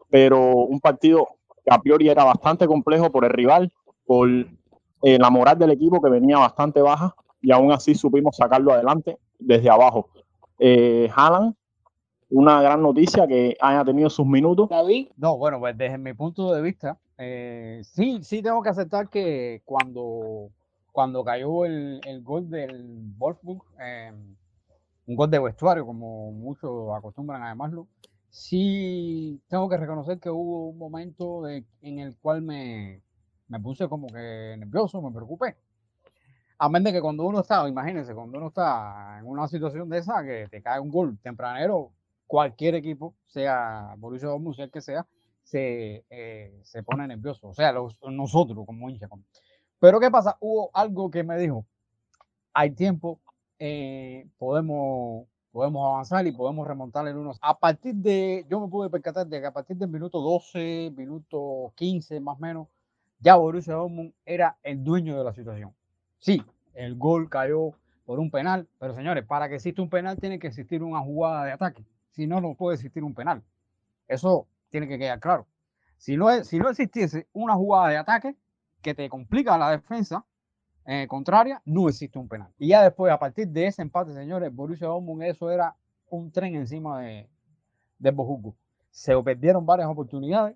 pero 0.10 0.54
un 0.54 0.80
partido 0.80 1.28
que 1.64 1.74
a 1.74 1.80
priori 1.80 2.10
era 2.10 2.24
bastante 2.24 2.68
complejo 2.68 3.12
por 3.12 3.26
el 3.26 3.32
rival, 3.32 3.72
por 4.06 4.30
eh, 4.30 5.18
la 5.20 5.30
moral 5.30 5.58
del 5.58 5.72
equipo 5.72 6.02
que 6.02 6.10
venía 6.10 6.38
bastante 6.38 6.82
baja 6.82 7.16
y 7.42 7.52
aún 7.52 7.72
así 7.72 7.96
supimos 7.96 8.38
sacarlo 8.38 8.74
adelante 8.74 9.18
desde 9.38 9.70
abajo. 9.70 10.10
Eh, 10.58 11.10
una 12.30 12.62
gran 12.62 12.82
noticia 12.82 13.28
que 13.28 13.56
haya 13.60 13.84
tenido 13.84 14.10
sus 14.10 14.26
minutos. 14.26 14.70
David, 14.70 15.10
No, 15.18 15.38
bueno, 15.38 15.60
pues 15.60 15.78
desde 15.78 15.98
mi 15.98 16.14
punto 16.14 16.54
de 16.54 16.62
vista, 16.62 16.98
eh, 17.18 17.82
sí, 17.84 18.20
sí 18.24 18.42
tengo 18.42 18.62
que 18.62 18.70
aceptar 18.70 19.10
que 19.10 19.62
cuando, 19.66 20.50
cuando 20.92 21.24
cayó 21.24 21.66
el, 21.66 22.02
el 22.06 22.22
gol 22.24 22.50
del 22.50 22.84
Wolfsburg, 23.18 23.64
eh, 23.80 24.12
un 25.08 25.16
gol 25.16 25.30
de 25.30 25.40
vestuario, 25.40 25.86
como 25.86 26.32
muchos 26.32 26.90
acostumbran 26.96 27.44
a 27.44 27.50
llamarlo, 27.50 27.88
sí 28.30 29.42
tengo 29.48 29.70
que 29.70 29.78
reconocer 29.78 30.20
que 30.20 30.30
hubo 30.30 30.70
un 30.70 30.78
momento 30.78 31.44
de- 31.44 31.66
en 31.82 32.00
el 32.00 32.16
cual 32.18 32.42
me, 32.42 33.02
me 33.48 33.60
puse 33.60 33.88
como 33.88 34.08
que 34.08 34.56
nervioso, 34.58 35.02
me 35.02 35.12
preocupé. 35.12 35.56
A 36.58 36.70
menos 36.70 36.86
de 36.86 36.94
que 36.94 37.02
cuando 37.02 37.24
uno 37.26 37.42
está, 37.42 37.68
imagínense, 37.68 38.14
cuando 38.16 38.38
uno 38.38 38.48
está 38.48 39.18
en 39.20 39.26
una 39.28 39.48
situación 39.48 39.90
de 39.90 39.98
esa, 40.00 40.24
que 40.24 40.48
te 40.50 40.62
cae 40.62 40.80
un 40.80 40.90
gol 40.90 41.18
tempranero, 41.22 41.92
cualquier 42.28 42.76
equipo, 42.76 43.16
sea 43.28 43.96
Borussia 43.98 44.28
Dortmund, 44.30 44.56
sea 44.56 44.66
el 44.66 44.72
que 44.72 44.82
sea, 44.82 45.06
se, 45.44 46.04
eh, 46.10 46.60
se 46.64 46.84
pone 46.84 47.08
nervioso. 47.08 47.50
O 47.50 47.54
sea, 47.54 47.72
los- 47.72 48.00
nosotros 48.10 48.66
como 48.66 48.90
hinchas. 48.90 49.10
Pero 49.80 50.00
¿qué 50.00 50.10
pasa? 50.10 50.38
Hubo 50.40 50.70
algo 50.74 51.12
que 51.12 51.24
me 51.24 51.38
dijo, 51.38 51.66
hay 52.54 52.72
tiempo, 52.72 53.20
eh, 53.60 54.28
podemos, 54.38 55.28
podemos 55.52 55.86
avanzar 55.86 56.26
y 56.26 56.32
podemos 56.32 56.68
remontar 56.68 57.08
el 57.08 57.18
1. 57.18 57.34
A 57.42 57.60
partir 57.60 57.96
de, 57.96 58.46
yo 58.50 58.60
me 58.60 58.68
pude 58.68 58.90
percatar 58.90 59.28
de 59.28 59.40
que 59.40 59.46
a 59.46 59.54
partir 59.54 59.78
del 59.78 59.90
minuto 59.90 60.20
12, 60.20 60.92
minuto 60.96 61.72
15 61.76 62.20
más 62.20 62.38
o 62.38 62.40
menos, 62.40 62.68
ya 63.20 63.36
Borussia 63.36 63.74
Dortmund 63.76 64.14
era 64.26 64.58
el 64.64 64.84
dueño 64.84 65.18
de 65.18 65.24
la 65.24 65.34
situación. 65.34 65.74
Sí, 66.20 66.42
el 66.74 66.96
gol 66.96 67.30
cayó 67.30 67.72
por 68.06 68.20
un 68.20 68.30
penal, 68.30 68.68
pero 68.80 68.96
señores, 68.96 69.26
para 69.26 69.48
que 69.50 69.56
exista 69.56 69.82
un 69.82 69.90
penal 69.90 70.18
tiene 70.20 70.40
que 70.40 70.48
existir 70.48 70.84
una 70.84 71.00
jugada 71.00 71.46
de 71.46 71.52
ataque. 71.54 71.86
Si 72.16 72.28
no, 72.28 72.40
no 72.40 72.56
puede 72.56 72.76
existir 72.76 73.04
un 73.04 73.14
penal. 73.14 73.44
Eso 74.08 74.48
tiene 74.70 74.88
que 74.88 74.98
quedar 74.98 75.20
claro. 75.20 75.48
Si 75.98 76.16
no, 76.16 76.44
si 76.44 76.60
no 76.60 76.70
existiese 76.70 77.28
una 77.34 77.56
jugada 77.56 77.90
de 77.90 77.98
ataque 77.98 78.36
que 78.82 78.96
te 78.96 79.10
complica 79.10 79.58
la 79.58 79.72
defensa 79.72 80.26
eh, 80.86 81.08
contraria, 81.10 81.62
no 81.66 81.90
existe 81.90 82.18
un 82.18 82.30
penal. 82.30 82.54
Y 82.58 82.70
ya 82.70 82.84
después, 82.84 83.12
a 83.12 83.20
partir 83.20 83.50
de 83.50 83.68
ese 83.68 83.82
empate, 83.82 84.14
señores, 84.14 84.54
Borussia 84.54 84.88
Dortmund, 84.88 85.24
eso 85.24 85.52
era 85.52 85.76
un 86.10 86.32
tren 86.32 86.56
encima 86.56 87.02
de, 87.02 87.30
de 88.00 88.12
Bojungo. 88.12 88.56
Se 88.92 89.16
perdieron 89.22 89.66
varias 89.66 89.90
oportunidades, 89.90 90.56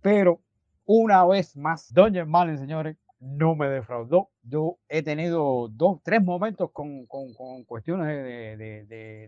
pero 0.00 0.40
una 0.84 1.24
vez 1.24 1.56
más, 1.56 1.92
Doña 1.92 2.24
Malen, 2.24 2.58
señores, 2.58 2.96
no 3.20 3.54
me 3.54 3.68
defraudó. 3.68 4.30
Yo 4.42 4.78
he 4.88 5.02
tenido 5.02 5.68
dos, 5.68 6.00
tres 6.04 6.22
momentos 6.22 6.70
con, 6.72 7.06
con- 7.06 7.32
cuestiones 7.64 8.08
de, 8.08 8.56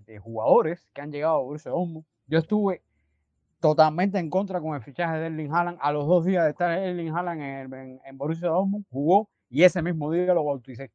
de- 0.06 0.18
jugadores 0.18 0.88
que 0.94 1.00
han 1.00 1.10
llegado 1.12 1.36
a 1.36 1.42
Borussia 1.42 1.70
Dortmund. 1.70 2.04
Yo 2.26 2.38
estuve 2.38 2.82
totalmente 3.60 4.18
en 4.18 4.30
contra 4.30 4.60
con 4.60 4.74
el 4.76 4.82
fichaje 4.82 5.18
de 5.18 5.26
Erling 5.28 5.52
Haaland. 5.54 5.78
A 5.82 5.92
los 5.92 6.06
dos 6.06 6.24
días 6.24 6.44
de 6.44 6.50
estar 6.50 6.72
Erling 6.78 7.10
Haaland 7.16 7.42
en, 7.42 7.74
en- 7.74 8.00
en 8.04 8.18
Borussia 8.18 8.48
Dortmund, 8.48 8.84
jugó 8.90 9.30
y 9.50 9.64
ese 9.64 9.82
mismo 9.82 10.10
día 10.12 10.34
lo 10.34 10.44
bauticé. 10.44 10.90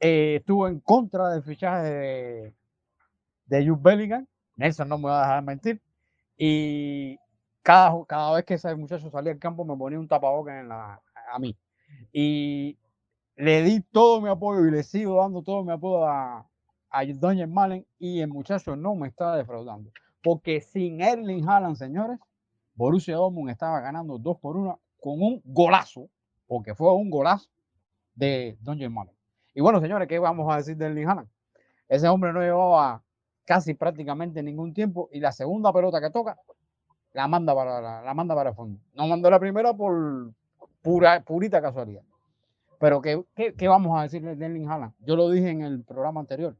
Eh, 0.00 0.36
estuve 0.36 0.70
en 0.70 0.80
contra 0.80 1.30
del 1.30 1.42
fichaje 1.42 1.82
de, 1.90 2.54
de 3.46 3.66
Jude 3.68 3.80
Bellingham. 3.82 4.26
Nelson 4.56 4.88
no 4.88 4.98
me 4.98 5.06
va 5.08 5.20
a 5.22 5.26
dejar 5.26 5.44
mentir. 5.44 5.82
Y 6.38 7.18
cada, 7.62 7.92
cada 8.06 8.34
vez 8.36 8.44
que 8.44 8.54
ese 8.54 8.74
muchacho 8.76 9.10
salía 9.10 9.32
al 9.32 9.38
campo 9.38 9.64
me 9.64 9.76
ponía 9.76 9.98
un 10.00 10.08
tapabocas 10.08 10.56
en 10.60 10.68
la, 10.68 11.02
a 11.32 11.38
mí. 11.38 11.56
Y 12.12 12.78
le 13.36 13.62
di 13.62 13.80
todo 13.80 14.20
mi 14.20 14.28
apoyo 14.28 14.66
y 14.66 14.70
le 14.70 14.82
sigo 14.82 15.20
dando 15.20 15.42
todo 15.42 15.64
mi 15.64 15.72
apoyo 15.72 16.06
a, 16.06 16.46
a 16.90 17.04
Doña 17.06 17.46
Malen 17.46 17.86
y 17.98 18.20
el 18.20 18.28
muchacho 18.28 18.76
no 18.76 18.94
me 18.94 19.08
está 19.08 19.36
defraudando. 19.36 19.90
Porque 20.22 20.60
sin 20.60 21.00
Erling 21.00 21.48
Haaland, 21.48 21.76
señores, 21.76 22.18
Borussia 22.74 23.16
Dortmund 23.16 23.50
estaba 23.50 23.80
ganando 23.80 24.18
2 24.18 24.38
por 24.38 24.56
1 24.56 24.80
con 25.00 25.22
un 25.22 25.40
golazo, 25.44 26.08
porque 26.46 26.74
fue 26.74 26.92
un 26.94 27.10
golazo 27.10 27.48
de 28.14 28.58
Doña 28.60 28.90
Malen. 28.90 29.14
Y 29.54 29.60
bueno, 29.60 29.80
señores, 29.80 30.08
¿qué 30.08 30.18
vamos 30.18 30.52
a 30.52 30.56
decir 30.56 30.76
de 30.76 30.86
Erling 30.86 31.08
Haaland? 31.08 31.28
Ese 31.88 32.08
hombre 32.08 32.32
no 32.32 32.40
llevaba 32.40 33.02
casi 33.44 33.74
prácticamente 33.74 34.42
ningún 34.42 34.74
tiempo 34.74 35.08
y 35.12 35.20
la 35.20 35.32
segunda 35.32 35.72
pelota 35.72 36.00
que 36.00 36.10
toca 36.10 36.38
la 37.12 37.26
manda 37.28 37.54
para, 37.54 37.80
la, 37.80 38.02
la 38.02 38.14
manda 38.14 38.34
para 38.34 38.50
el 38.50 38.56
fondo. 38.56 38.78
No 38.94 39.06
mandó 39.06 39.30
la 39.30 39.40
primera 39.40 39.72
por 39.72 40.32
pura, 40.82 41.22
purita 41.22 41.60
casualidad. 41.60 42.02
Pero 42.78 43.02
¿qué, 43.02 43.24
qué, 43.34 43.54
qué 43.54 43.68
vamos 43.68 43.98
a 43.98 44.02
decirle 44.02 44.36
de 44.36 44.46
Erling 44.46 44.68
Haaland? 44.68 44.94
Yo 45.00 45.16
lo 45.16 45.30
dije 45.30 45.50
en 45.50 45.62
el 45.62 45.82
programa 45.84 46.20
anterior. 46.20 46.56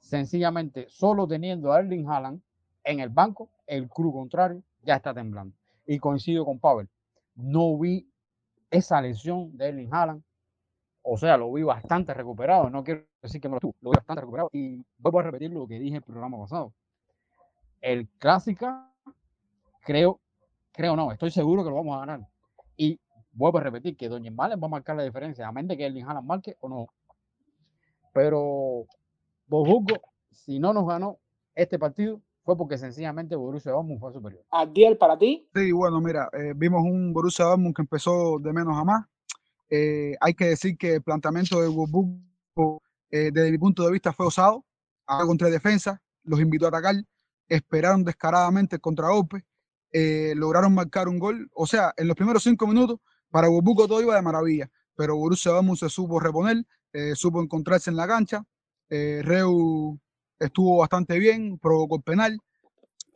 Sencillamente, 0.00 0.86
solo 0.88 1.26
teniendo 1.28 1.72
a 1.72 1.80
Erling 1.80 2.08
Haaland 2.08 2.42
en 2.84 3.00
el 3.00 3.08
banco, 3.08 3.48
el 3.66 3.88
club 3.88 4.12
contrario 4.12 4.62
ya 4.82 4.96
está 4.96 5.14
temblando. 5.14 5.54
Y 5.86 5.98
coincido 5.98 6.44
con 6.44 6.58
Pavel. 6.58 6.88
No 7.36 7.78
vi 7.78 8.08
esa 8.70 9.00
lesión 9.00 9.56
de 9.56 9.68
Erling 9.68 9.92
Haaland. 9.92 10.22
O 11.02 11.16
sea, 11.16 11.36
lo 11.36 11.52
vi 11.52 11.62
bastante 11.62 12.14
recuperado. 12.14 12.70
No 12.70 12.82
quiero 12.82 13.04
decir 13.22 13.40
que 13.40 13.48
me 13.48 13.54
lo 13.54 13.60
tuvo. 13.60 13.74
Lo 13.80 13.90
vi 13.90 13.96
bastante 13.96 14.20
recuperado. 14.20 14.50
Y 14.52 14.84
vuelvo 14.98 15.20
a 15.20 15.22
repetir 15.22 15.50
lo 15.50 15.66
que 15.66 15.78
dije 15.78 15.90
en 15.90 15.96
el 15.96 16.02
programa 16.02 16.38
pasado. 16.38 16.72
El 17.80 18.08
clásica, 18.18 18.92
creo, 19.80 20.20
creo 20.72 20.94
no, 20.96 21.10
estoy 21.10 21.30
seguro 21.30 21.64
que 21.64 21.70
lo 21.70 21.76
vamos 21.76 21.96
a 21.96 22.00
ganar. 22.00 22.31
Vuelvo 23.32 23.58
a 23.58 23.62
repetir 23.62 23.96
que 23.96 24.08
Doña 24.08 24.30
Malen 24.30 24.60
va 24.60 24.66
a 24.66 24.70
marcar 24.70 24.96
la 24.96 25.04
diferencia, 25.04 25.46
a 25.46 25.52
menos 25.52 25.70
de 25.70 25.76
que 25.76 25.86
Erling 25.86 26.04
Haaland 26.04 26.26
marque 26.26 26.56
o 26.60 26.68
no. 26.68 26.86
Pero 28.12 28.86
Bojungo, 29.46 30.00
si 30.30 30.58
no 30.58 30.72
nos 30.72 30.86
ganó 30.86 31.18
este 31.54 31.78
partido, 31.78 32.20
fue 32.44 32.56
porque 32.56 32.76
sencillamente 32.76 33.36
Borussia 33.36 33.72
Dortmund 33.72 34.00
fue 34.00 34.12
superior. 34.12 34.44
Adiel, 34.50 34.98
para 34.98 35.16
ti. 35.16 35.48
Sí, 35.54 35.72
bueno, 35.72 36.00
mira, 36.00 36.28
eh, 36.32 36.52
vimos 36.56 36.82
un 36.82 37.12
Borussia 37.12 37.44
Dortmund 37.44 37.74
que 37.74 37.82
empezó 37.82 38.38
de 38.38 38.52
menos 38.52 38.76
a 38.76 38.84
más. 38.84 39.06
Eh, 39.70 40.14
hay 40.20 40.34
que 40.34 40.46
decir 40.46 40.76
que 40.76 40.96
el 40.96 41.02
planteamiento 41.02 41.60
de 41.60 41.68
Wolfsburgo, 41.68 42.82
eh, 43.10 43.30
desde 43.32 43.50
mi 43.50 43.58
punto 43.58 43.84
de 43.84 43.92
vista, 43.92 44.12
fue 44.12 44.26
osado. 44.26 44.64
Ahora 45.06 45.26
contra 45.26 45.48
defensa, 45.48 46.00
los 46.24 46.40
invitó 46.40 46.66
a 46.66 46.68
atacar, 46.68 46.94
esperaron 47.48 48.04
descaradamente 48.04 48.76
el 48.76 48.82
contragolpe, 48.82 49.44
eh, 49.92 50.34
lograron 50.36 50.74
marcar 50.74 51.08
un 51.08 51.18
gol. 51.18 51.50
O 51.54 51.66
sea, 51.66 51.92
en 51.96 52.08
los 52.08 52.16
primeros 52.16 52.42
cinco 52.42 52.66
minutos, 52.66 52.98
para 53.32 53.48
Wolfsburgo 53.48 53.88
todo 53.88 54.02
iba 54.02 54.14
de 54.16 54.22
maravilla, 54.22 54.70
pero 54.96 55.16
Borussia 55.16 55.52
Dortmund 55.52 55.78
se 55.78 55.88
supo 55.88 56.20
reponer, 56.20 56.64
eh, 56.92 57.14
supo 57.16 57.42
encontrarse 57.42 57.90
en 57.90 57.96
la 57.96 58.06
cancha. 58.06 58.44
Eh, 58.90 59.22
Reu 59.24 59.98
estuvo 60.38 60.78
bastante 60.78 61.18
bien, 61.18 61.58
provocó 61.58 61.96
el 61.96 62.02
penal 62.02 62.38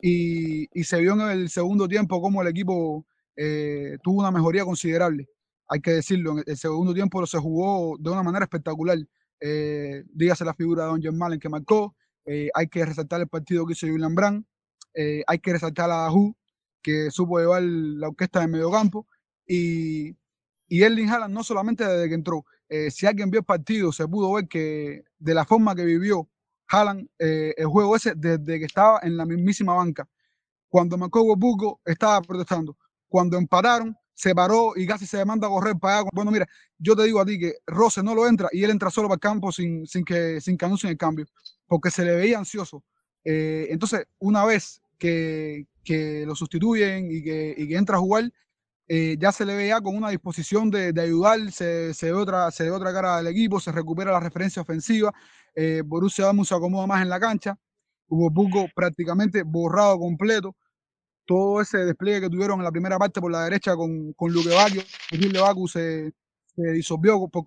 y, 0.01 0.67
y 0.79 0.83
se 0.83 0.99
vio 1.01 1.13
en 1.13 1.21
el 1.21 1.49
segundo 1.49 1.87
tiempo 1.87 2.21
cómo 2.21 2.41
el 2.41 2.47
equipo 2.49 3.05
eh, 3.35 3.97
tuvo 4.03 4.19
una 4.21 4.31
mejoría 4.31 4.65
considerable. 4.65 5.27
Hay 5.67 5.81
que 5.81 5.91
decirlo, 5.91 6.33
en 6.39 6.43
el 6.47 6.57
segundo 6.57 6.93
tiempo 6.93 7.25
se 7.27 7.37
jugó 7.39 7.97
de 7.99 8.09
una 8.09 8.23
manera 8.23 8.45
espectacular. 8.45 8.97
Eh, 9.39 10.03
dígase 10.13 10.45
la 10.45 10.53
figura 10.53 10.85
de 10.85 10.99
Don 10.99 11.17
Malen 11.17 11.39
que 11.39 11.49
marcó. 11.49 11.95
eh, 12.25 12.49
hay 12.53 12.67
que 12.67 12.85
resaltar 12.85 13.21
el 13.21 13.27
partido 13.27 13.65
que 13.65 13.73
hizo 13.73 13.87
Julian 13.87 14.15
Brand. 14.15 14.45
eh, 14.95 15.23
hay 15.27 15.39
que 15.39 15.53
resaltar 15.53 15.91
a 15.91 15.95
Dajú, 16.03 16.35
que 16.81 17.11
supo 17.11 17.39
llevar 17.39 17.61
la 17.63 18.07
orquesta 18.09 18.39
de 18.41 18.47
mediocampo. 18.47 19.07
Y, 19.47 20.15
y 20.67 20.83
Erling 20.83 21.09
Haaland 21.09 21.33
no 21.33 21.43
solamente 21.43 21.85
desde 21.85 22.09
que 22.09 22.15
entró. 22.15 22.45
eh, 22.69 22.91
si 22.91 23.05
alguien 23.05 23.29
vio 23.31 23.39
el 23.39 23.45
partido, 23.45 23.91
se 23.91 24.07
pudo 24.07 24.33
ver 24.33 24.47
que 24.47 25.03
de 25.17 25.33
la 25.33 25.45
forma 25.45 25.75
que 25.75 25.85
vivió 25.85 26.27
Haaland 26.67 27.07
eh, 27.19 27.53
el 27.57 27.67
juego 27.67 27.95
ese 27.95 28.13
desde 28.15 28.59
que 28.59 28.65
estaba 28.65 28.99
en 29.03 29.15
la 29.15 29.25
mismísima 29.25 29.73
banca. 29.73 30.07
Cuando 30.69 30.97
marcó 30.97 31.23
Wolfsburgo 31.23 31.79
estaba 31.85 32.21
protestando. 32.21 32.77
Cuando 33.07 33.37
empataron, 33.37 33.95
se 34.13 34.35
paró 34.35 34.73
y 34.75 34.85
casi 34.85 35.05
se 35.05 35.17
demanda 35.17 35.47
a 35.47 35.49
correr 35.49 35.75
para 35.79 35.99
allá. 35.99 36.09
Bueno, 36.11 36.31
mira, 36.31 36.45
yo 36.77 36.95
te 36.95 37.03
digo 37.03 37.21
a 37.21 37.25
ti 37.25 37.39
que 37.39 37.53
Rose 37.67 38.03
no 38.03 38.13
lo 38.13 38.27
entra 38.27 38.49
y 38.51 38.63
él 38.63 38.71
entra 38.71 38.89
solo 38.89 39.07
para 39.07 39.15
el 39.15 39.21
campo 39.21 39.51
sin, 39.51 39.87
sin, 39.87 40.03
que, 40.03 40.41
sin 40.41 40.57
que 40.57 40.65
anuncien 40.65 40.91
el 40.91 40.97
cambio, 40.97 41.25
porque 41.67 41.89
se 41.91 42.03
le 42.03 42.15
veía 42.15 42.37
ansioso. 42.37 42.83
Eh, 43.23 43.67
entonces, 43.69 44.05
una 44.19 44.43
vez 44.43 44.81
que, 44.97 45.67
que 45.83 46.25
lo 46.25 46.35
sustituyen 46.35 47.09
y 47.11 47.23
que, 47.23 47.55
y 47.57 47.67
que 47.67 47.75
entra 47.77 47.95
a 47.95 47.99
jugar, 47.99 48.31
eh, 48.87 49.17
ya 49.19 49.31
se 49.31 49.45
le 49.45 49.55
veía 49.55 49.81
con 49.81 49.95
una 49.95 50.09
disposición 50.09 50.69
de, 50.71 50.93
de 50.93 51.01
ayudar, 51.01 51.51
se, 51.51 51.93
se, 51.93 52.07
ve 52.07 52.13
otra, 52.13 52.51
se 52.51 52.63
ve 52.63 52.71
otra 52.71 52.93
cara 52.93 53.17
del 53.17 53.27
equipo, 53.27 53.59
se 53.59 53.71
recupera 53.71 54.11
la 54.11 54.19
referencia 54.19 54.61
ofensiva, 54.61 55.13
eh, 55.55 55.81
Borussia 55.85 56.25
Dortmund 56.25 56.47
se 56.47 56.55
acomoda 56.55 56.87
más 56.87 57.01
en 57.01 57.09
la 57.09 57.19
cancha, 57.19 57.57
Wolfsburgo 58.07 58.67
prácticamente 58.73 59.43
borrado 59.43 59.99
completo, 59.99 60.55
todo 61.25 61.61
ese 61.61 61.79
despliegue 61.79 62.21
que 62.21 62.29
tuvieron 62.29 62.59
en 62.59 62.63
la 62.63 62.71
primera 62.71 62.97
parte 62.97 63.19
por 63.19 63.31
la 63.31 63.43
derecha 63.43 63.75
con, 63.75 64.13
con 64.13 64.31
Luque 64.31 64.49
Bacchio, 64.49 64.83
Baku 65.41 65.67
se, 65.67 66.13
se 66.55 66.71
disolvió 66.71 67.27
por, 67.27 67.43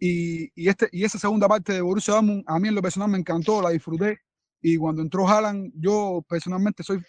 y, 0.00 0.50
y, 0.60 0.68
este, 0.68 0.88
y 0.90 1.04
esa 1.04 1.18
segunda 1.18 1.46
parte 1.46 1.72
de 1.72 1.80
Borussia 1.80 2.14
Dortmund 2.14 2.42
a 2.48 2.58
mí 2.58 2.68
en 2.68 2.74
lo 2.74 2.82
personal 2.82 3.08
me 3.08 3.18
encantó, 3.18 3.62
la 3.62 3.70
disfruté 3.70 4.18
y 4.60 4.76
cuando 4.76 5.02
entró 5.02 5.28
Haaland 5.28 5.72
yo 5.76 6.24
personalmente 6.28 6.82
soy 6.82 7.04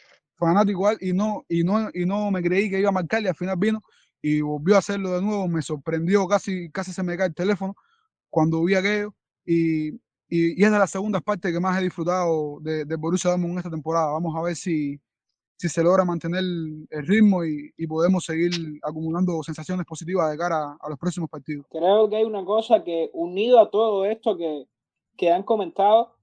fanático 0.46 0.90
él 0.90 0.98
y 1.02 1.14
no, 1.14 1.44
y 1.48 1.64
no, 1.64 1.90
y 1.94 2.06
no 2.06 2.32
me 2.32 2.42
creí 2.42 2.70
que 2.70 2.80
iba 2.80 2.90
a 2.90 2.94
marcar 2.94 3.22
y 3.22 3.28
al 3.28 3.36
final 3.36 3.58
vino 3.58 3.82
y 4.22 4.42
volvió 4.42 4.76
a 4.76 4.80
hacerlo 4.80 5.12
de 5.12 5.22
nuevo, 5.22 5.48
me 5.48 5.62
sorprendió, 5.62 6.28
casi, 6.28 6.70
casi 6.72 6.94
se 6.94 7.04
me 7.04 7.18
cae 7.18 7.28
el 7.28 7.36
teléfono 7.36 7.76
cuando 8.30 8.64
vi 8.64 8.76
aquello 8.76 9.14
y, 9.46 9.90
y, 9.90 10.60
y 10.60 10.64
es 10.64 10.72
de 10.72 10.80
las 10.80 10.92
segundas 10.92 11.22
partes 11.22 11.52
que 11.52 11.60
más 11.60 11.80
he 11.80 11.84
disfrutado 11.84 12.60
de, 12.62 12.86
de 12.86 12.96
Borussia 12.96 13.32
Dortmund 13.32 13.54
en 13.54 13.58
esta 13.58 13.70
temporada. 13.70 14.12
Vamos 14.14 14.34
a 14.36 14.42
ver 14.42 14.56
si, 14.56 15.00
si 15.58 15.68
se 15.68 15.84
logra 15.84 16.06
mantener 16.06 16.40
el 16.42 17.08
ritmo 17.08 17.44
y, 17.44 17.74
y 17.78 17.86
podemos 17.86 18.24
seguir 18.24 18.52
acumulando 18.82 19.44
sensaciones 19.44 19.86
positivas 19.86 20.32
de 20.32 20.38
cara 20.38 20.78
a 20.80 20.90
los 20.90 20.98
próximos 20.98 21.30
partidos. 21.30 21.66
Creo 21.70 22.10
que 22.10 22.16
hay 22.16 22.24
una 22.24 22.46
cosa 22.46 22.84
que, 22.84 23.10
unido 23.14 23.60
a 23.60 23.70
todo 23.70 24.06
esto 24.06 24.38
que, 24.38 24.66
que 25.18 25.32
han 25.32 25.44
comentado, 25.44 26.16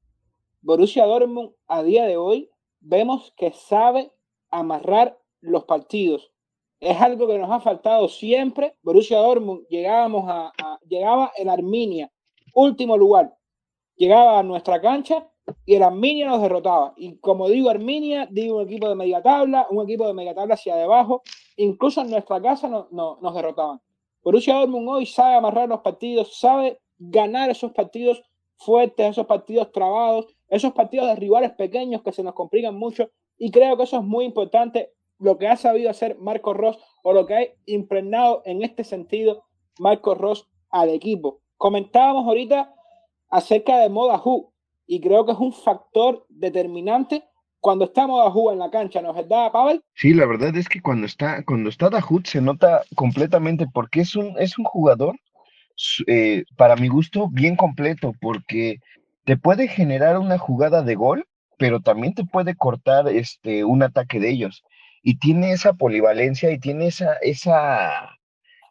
Borussia 0.62 1.04
Dortmund 1.04 1.52
a 1.68 1.82
día 1.82 2.04
de 2.06 2.16
hoy 2.16 2.50
vemos 2.80 3.32
que 3.36 3.52
sabe 3.52 4.12
amarrar 4.50 5.18
los 5.40 5.64
partidos. 5.64 6.32
Es 6.80 7.00
algo 7.00 7.26
que 7.26 7.38
nos 7.38 7.50
ha 7.50 7.60
faltado 7.60 8.08
siempre. 8.08 8.76
Borussia 8.82 9.18
Dortmund 9.18 9.66
llegábamos 9.68 10.24
a, 10.28 10.52
a 10.58 10.78
llegaba 10.88 11.32
en 11.36 11.50
Arminia, 11.50 12.10
último 12.54 12.96
lugar. 12.96 13.34
Llegaba 13.96 14.38
a 14.38 14.42
nuestra 14.42 14.80
cancha 14.80 15.30
y 15.66 15.74
el 15.74 15.82
Arminia 15.82 16.26
nos 16.26 16.42
derrotaba. 16.42 16.94
Y 16.96 17.18
como 17.18 17.48
digo 17.48 17.70
Arminia, 17.70 18.26
digo 18.30 18.58
un 18.58 18.64
equipo 18.64 18.88
de 18.88 18.94
media 18.94 19.22
tabla, 19.22 19.66
un 19.70 19.84
equipo 19.84 20.06
de 20.06 20.14
media 20.14 20.34
tabla 20.34 20.54
hacia 20.54 20.76
debajo, 20.76 21.22
incluso 21.56 22.00
en 22.00 22.10
nuestra 22.10 22.40
casa 22.40 22.68
no, 22.68 22.88
no, 22.90 23.18
nos 23.20 23.34
derrotaban. 23.34 23.80
Borussia 24.22 24.54
Dortmund 24.54 24.88
hoy 24.88 25.06
sabe 25.06 25.34
amarrar 25.34 25.68
los 25.68 25.80
partidos, 25.80 26.38
sabe 26.38 26.80
ganar 26.98 27.50
esos 27.50 27.72
partidos 27.72 28.22
fuertes, 28.60 29.10
esos 29.10 29.26
partidos 29.26 29.72
trabados, 29.72 30.26
esos 30.48 30.72
partidos 30.72 31.08
de 31.08 31.16
rivales 31.16 31.52
pequeños 31.52 32.02
que 32.02 32.12
se 32.12 32.22
nos 32.22 32.34
complican 32.34 32.76
mucho. 32.76 33.10
Y 33.38 33.50
creo 33.50 33.76
que 33.76 33.84
eso 33.84 33.98
es 33.98 34.04
muy 34.04 34.24
importante, 34.24 34.92
lo 35.18 35.38
que 35.38 35.48
ha 35.48 35.56
sabido 35.56 35.90
hacer 35.90 36.16
Marco 36.18 36.54
Ross 36.54 36.78
o 37.02 37.12
lo 37.12 37.26
que 37.26 37.34
ha 37.34 37.46
impregnado 37.66 38.42
en 38.44 38.62
este 38.62 38.84
sentido 38.84 39.44
Marco 39.78 40.14
Ross 40.14 40.48
al 40.70 40.90
equipo. 40.90 41.40
Comentábamos 41.56 42.26
ahorita 42.26 42.74
acerca 43.28 43.78
de 43.78 43.88
Moda 43.88 44.20
Who, 44.22 44.52
y 44.86 45.00
creo 45.00 45.24
que 45.24 45.32
es 45.32 45.38
un 45.38 45.52
factor 45.52 46.26
determinante 46.28 47.22
cuando 47.60 47.84
está 47.84 48.06
Moda 48.06 48.30
Who 48.30 48.52
en 48.52 48.58
la 48.58 48.70
cancha, 48.70 49.00
¿no 49.02 49.10
es 49.10 49.16
verdad, 49.16 49.52
Pavel? 49.52 49.82
Sí, 49.94 50.14
la 50.14 50.26
verdad 50.26 50.56
es 50.56 50.68
que 50.68 50.80
cuando 50.80 51.06
está, 51.06 51.44
cuando 51.44 51.68
está 51.68 51.90
se 52.24 52.40
nota 52.40 52.82
completamente 52.96 53.66
porque 53.72 54.00
es 54.00 54.16
un, 54.16 54.34
es 54.38 54.58
un 54.58 54.64
jugador, 54.64 55.16
eh, 56.06 56.44
para 56.56 56.76
mi 56.76 56.88
gusto, 56.88 57.28
bien 57.30 57.56
completo, 57.56 58.14
porque 58.20 58.78
te 59.24 59.36
puede 59.36 59.68
generar 59.68 60.18
una 60.18 60.38
jugada 60.38 60.82
de 60.82 60.94
gol, 60.94 61.26
pero 61.58 61.80
también 61.80 62.14
te 62.14 62.24
puede 62.24 62.54
cortar 62.54 63.08
este, 63.08 63.64
un 63.64 63.82
ataque 63.82 64.20
de 64.20 64.30
ellos. 64.30 64.64
Y 65.02 65.18
tiene 65.18 65.52
esa 65.52 65.72
polivalencia 65.74 66.50
y 66.50 66.58
tiene 66.58 66.88
esa, 66.88 67.14
esa, 67.22 68.18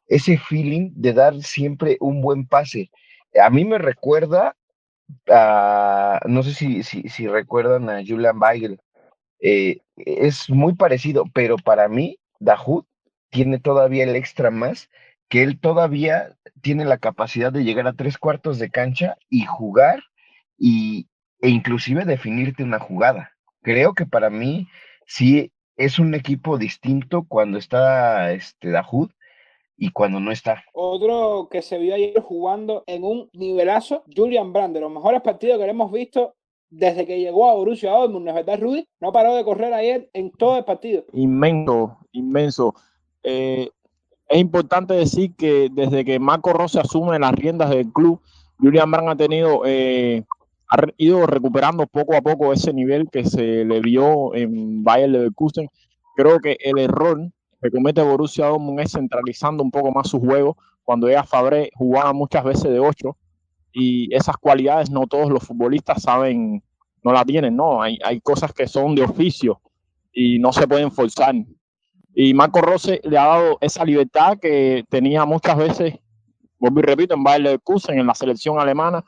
ese 0.07 0.37
feeling 0.37 0.91
de 0.95 1.13
dar 1.13 1.41
siempre 1.41 1.97
un 1.99 2.21
buen 2.21 2.47
pase. 2.47 2.89
A 3.41 3.49
mí 3.49 3.65
me 3.65 3.77
recuerda 3.77 4.55
no 6.25 6.43
sé 6.43 6.53
si, 6.53 6.83
si, 6.83 7.03
si 7.09 7.27
recuerdan 7.27 7.89
a 7.89 8.01
Julian 8.05 8.39
Weigel, 8.41 8.79
eh, 9.41 9.79
es 9.95 10.49
muy 10.49 10.75
parecido, 10.75 11.25
pero 11.33 11.57
para 11.57 11.87
mí, 11.87 12.19
Dahoud 12.39 12.85
tiene 13.29 13.59
todavía 13.59 14.03
el 14.03 14.15
extra 14.15 14.51
más, 14.51 14.89
que 15.29 15.43
él 15.43 15.59
todavía 15.59 16.35
tiene 16.61 16.85
la 16.85 16.97
capacidad 16.97 17.53
de 17.53 17.63
llegar 17.63 17.87
a 17.87 17.93
tres 17.93 18.17
cuartos 18.17 18.59
de 18.59 18.69
cancha 18.69 19.15
y 19.29 19.45
jugar 19.45 20.03
y, 20.57 21.07
e 21.41 21.49
inclusive 21.49 22.03
definirte 22.03 22.63
una 22.63 22.79
jugada. 22.79 23.31
Creo 23.61 23.93
que 23.93 24.05
para 24.05 24.29
mí 24.29 24.67
sí 25.05 25.51
es 25.77 25.99
un 25.99 26.13
equipo 26.15 26.57
distinto 26.57 27.25
cuando 27.27 27.57
está 27.57 28.33
este 28.33 28.71
Dahoud 28.71 29.11
y 29.77 29.91
cuando 29.91 30.19
no 30.19 30.31
está. 30.31 30.63
Otro 30.73 31.47
que 31.49 31.61
se 31.61 31.77
vio 31.77 31.95
ayer 31.95 32.19
jugando 32.19 32.83
en 32.87 33.03
un 33.03 33.29
nivelazo, 33.31 34.03
Julian 34.13 34.51
Brand, 34.51 34.73
de 34.73 34.81
los 34.81 34.91
mejores 34.91 35.21
partidos 35.21 35.57
que 35.57 35.69
hemos 35.69 35.91
visto 35.91 36.35
desde 36.69 37.05
que 37.05 37.19
llegó 37.19 37.49
a 37.49 37.55
Borussia 37.55 37.91
Dortmund, 37.91 38.25
¿no 38.25 38.31
es 38.31 38.35
verdad, 38.35 38.59
Rudy? 38.59 38.87
No 38.99 39.11
paró 39.11 39.35
de 39.35 39.43
correr 39.43 39.73
ayer 39.73 40.09
en 40.13 40.31
todo 40.31 40.57
el 40.57 40.65
partido. 40.65 41.05
Inmenso, 41.13 41.97
inmenso. 42.11 42.75
Eh, 43.23 43.69
es 44.29 44.39
importante 44.39 44.93
decir 44.93 45.35
que 45.35 45.69
desde 45.71 46.05
que 46.05 46.19
Marco 46.19 46.53
Rossi 46.53 46.77
asume 46.77 47.17
las 47.17 47.33
riendas 47.33 47.71
del 47.71 47.91
club, 47.91 48.21
Julian 48.59 48.91
Brand 48.91 49.09
ha 49.09 49.15
tenido, 49.15 49.63
eh, 49.65 50.23
ha 50.69 50.77
ido 50.97 51.25
recuperando 51.25 51.87
poco 51.87 52.15
a 52.15 52.21
poco 52.21 52.53
ese 52.53 52.71
nivel 52.71 53.09
que 53.09 53.25
se 53.25 53.65
le 53.65 53.79
vio 53.79 54.35
en 54.35 54.83
Bayern 54.83 55.13
Leverkusen. 55.13 55.67
Creo 56.15 56.39
que 56.39 56.57
el 56.59 56.77
error 56.77 57.19
que 57.59 57.71
comete 57.71 58.03
Borussia 58.03 58.45
Dortmund 58.45 58.79
es 58.81 58.91
centralizando 58.91 59.63
un 59.63 59.71
poco 59.71 59.91
más 59.91 60.07
su 60.07 60.19
juego. 60.19 60.55
Cuando 60.83 61.07
llega 61.07 61.23
Fabré 61.23 61.71
jugaba 61.73 62.13
muchas 62.13 62.43
veces 62.43 62.71
de 62.71 62.79
8 62.79 63.17
y 63.73 64.13
esas 64.13 64.37
cualidades 64.37 64.91
no 64.91 65.07
todos 65.07 65.29
los 65.31 65.43
futbolistas 65.43 66.03
saben, 66.03 66.63
no 67.03 67.13
la 67.13 67.25
tienen, 67.25 67.55
no. 67.55 67.81
Hay, 67.81 67.97
hay 68.03 68.21
cosas 68.21 68.53
que 68.53 68.67
son 68.67 68.93
de 68.93 69.03
oficio 69.03 69.59
y 70.13 70.37
no 70.37 70.53
se 70.53 70.67
pueden 70.67 70.91
forzar. 70.91 71.33
Y 72.13 72.33
Marco 72.33 72.61
Rose 72.61 73.01
le 73.03 73.17
ha 73.17 73.25
dado 73.25 73.57
esa 73.61 73.85
libertad 73.85 74.37
que 74.39 74.83
tenía 74.89 75.25
muchas 75.25 75.57
veces, 75.57 75.95
vuelvo 76.57 76.79
y 76.79 76.83
repito, 76.83 77.13
en 77.13 77.23
Bayer 77.23 77.41
Leverkusen, 77.41 77.99
en 77.99 78.07
la 78.07 78.15
selección 78.15 78.59
alemana, 78.59 79.03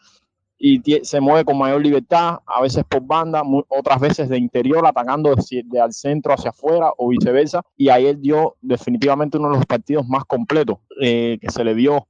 y 0.63 0.79
se 1.03 1.19
mueve 1.19 1.43
con 1.43 1.57
mayor 1.57 1.81
libertad, 1.81 2.37
a 2.45 2.61
veces 2.61 2.83
por 2.83 3.01
banda, 3.01 3.41
otras 3.67 3.99
veces 3.99 4.29
de 4.29 4.37
interior, 4.37 4.85
atacando 4.85 5.33
de, 5.33 5.63
de, 5.65 5.81
al 5.81 5.91
centro 5.91 6.33
hacia 6.33 6.51
afuera 6.51 6.91
o 6.97 7.09
viceversa. 7.09 7.63
Y 7.75 7.89
él 7.89 8.21
dio 8.21 8.55
definitivamente 8.61 9.39
uno 9.39 9.49
de 9.49 9.55
los 9.57 9.65
partidos 9.65 10.07
más 10.07 10.23
completos 10.25 10.77
eh, 11.01 11.39
que 11.41 11.49
se 11.49 11.63
le 11.63 11.73
vio. 11.73 12.07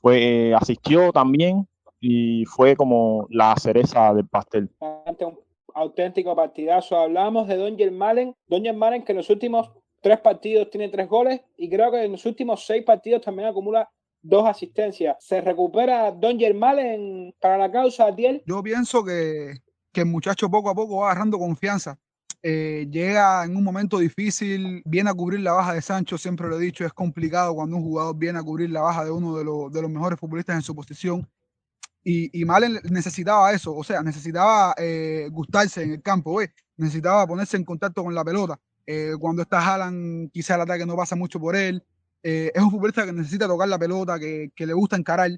Fue, 0.00 0.48
eh, 0.48 0.54
asistió 0.54 1.12
también 1.12 1.68
y 2.00 2.44
fue 2.46 2.74
como 2.74 3.28
la 3.30 3.54
cereza 3.56 4.12
del 4.12 4.26
pastel. 4.26 4.68
Un 4.80 5.38
auténtico 5.72 6.34
partidazo. 6.34 6.98
Hablamos 6.98 7.46
de 7.46 7.56
Don 7.56 7.96
Malen. 7.96 8.34
Don 8.48 8.76
Malen 8.76 9.04
que 9.04 9.12
en 9.12 9.18
los 9.18 9.30
últimos 9.30 9.70
tres 10.04 10.20
partidos 10.20 10.68
tiene 10.68 10.90
tres 10.90 11.08
goles 11.08 11.40
y 11.56 11.70
creo 11.70 11.90
que 11.90 12.04
en 12.04 12.12
los 12.12 12.26
últimos 12.26 12.66
seis 12.66 12.84
partidos 12.84 13.22
también 13.22 13.48
acumula 13.48 13.88
dos 14.20 14.46
asistencias. 14.46 15.16
¿Se 15.18 15.40
recupera 15.40 16.12
Don 16.12 16.38
Germán 16.38 17.32
para 17.40 17.56
la 17.56 17.72
causa, 17.72 18.08
Atiel? 18.08 18.42
Yo 18.44 18.62
pienso 18.62 19.02
que, 19.02 19.54
que 19.90 20.02
el 20.02 20.06
muchacho 20.06 20.50
poco 20.50 20.68
a 20.68 20.74
poco 20.74 20.98
va 20.98 21.06
agarrando 21.10 21.38
confianza. 21.38 21.98
Eh, 22.42 22.86
llega 22.90 23.44
en 23.44 23.56
un 23.56 23.64
momento 23.64 23.98
difícil, 23.98 24.82
viene 24.84 25.08
a 25.08 25.14
cubrir 25.14 25.40
la 25.40 25.54
baja 25.54 25.72
de 25.72 25.80
Sancho, 25.80 26.18
siempre 26.18 26.48
lo 26.48 26.58
he 26.58 26.62
dicho, 26.62 26.84
es 26.84 26.92
complicado 26.92 27.54
cuando 27.54 27.78
un 27.78 27.82
jugador 27.82 28.14
viene 28.14 28.38
a 28.38 28.42
cubrir 28.42 28.68
la 28.68 28.82
baja 28.82 29.06
de 29.06 29.10
uno 29.10 29.34
de, 29.38 29.44
los, 29.44 29.72
de 29.72 29.80
los 29.80 29.90
mejores 29.90 30.20
futbolistas 30.20 30.56
en 30.56 30.62
su 30.62 30.74
posición. 30.74 31.26
Y, 32.02 32.38
y 32.38 32.44
Malen 32.44 32.78
necesitaba 32.90 33.54
eso, 33.54 33.74
o 33.74 33.82
sea, 33.82 34.02
necesitaba 34.02 34.74
eh, 34.76 35.28
gustarse 35.32 35.82
en 35.82 35.92
el 35.92 36.02
campo, 36.02 36.38
necesitaba 36.76 37.26
ponerse 37.26 37.56
en 37.56 37.64
contacto 37.64 38.04
con 38.04 38.14
la 38.14 38.22
pelota. 38.22 38.60
Eh, 38.86 39.12
cuando 39.18 39.42
está 39.42 39.58
Haaland, 39.60 40.30
quizá 40.30 40.56
el 40.56 40.62
ataque 40.62 40.86
no 40.86 40.96
pasa 40.96 41.16
mucho 41.16 41.40
por 41.40 41.56
él, 41.56 41.82
eh, 42.26 42.50
es 42.54 42.62
un 42.62 42.70
futbolista 42.70 43.04
que 43.04 43.12
necesita 43.12 43.46
tocar 43.46 43.68
la 43.68 43.78
pelota, 43.78 44.18
que, 44.18 44.50
que 44.56 44.66
le 44.66 44.72
gusta 44.72 44.96
encarar. 44.96 45.30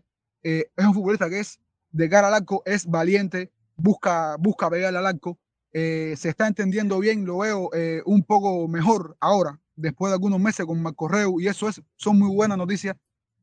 Eh, 0.44 0.70
es 0.76 0.86
un 0.86 0.94
futbolista 0.94 1.28
que 1.28 1.40
es 1.40 1.58
de 1.90 2.08
cara 2.08 2.28
al 2.28 2.34
arco, 2.34 2.62
es 2.64 2.86
valiente, 2.86 3.50
busca, 3.74 4.36
busca 4.38 4.70
pegarle 4.70 4.98
al 4.98 5.06
arco. 5.06 5.36
Eh, 5.72 6.14
se 6.16 6.28
está 6.28 6.46
entendiendo 6.46 7.00
bien, 7.00 7.26
lo 7.26 7.38
veo 7.38 7.70
eh, 7.74 8.02
un 8.06 8.22
poco 8.22 8.68
mejor 8.68 9.16
ahora, 9.18 9.60
después 9.74 10.10
de 10.10 10.14
algunos 10.14 10.38
meses 10.38 10.64
con 10.64 10.80
Marco 10.80 11.08
Reu, 11.08 11.40
y 11.40 11.48
eso 11.48 11.68
es, 11.68 11.82
son 11.96 12.20
muy 12.20 12.32
buenas 12.32 12.56
noticias. 12.56 12.96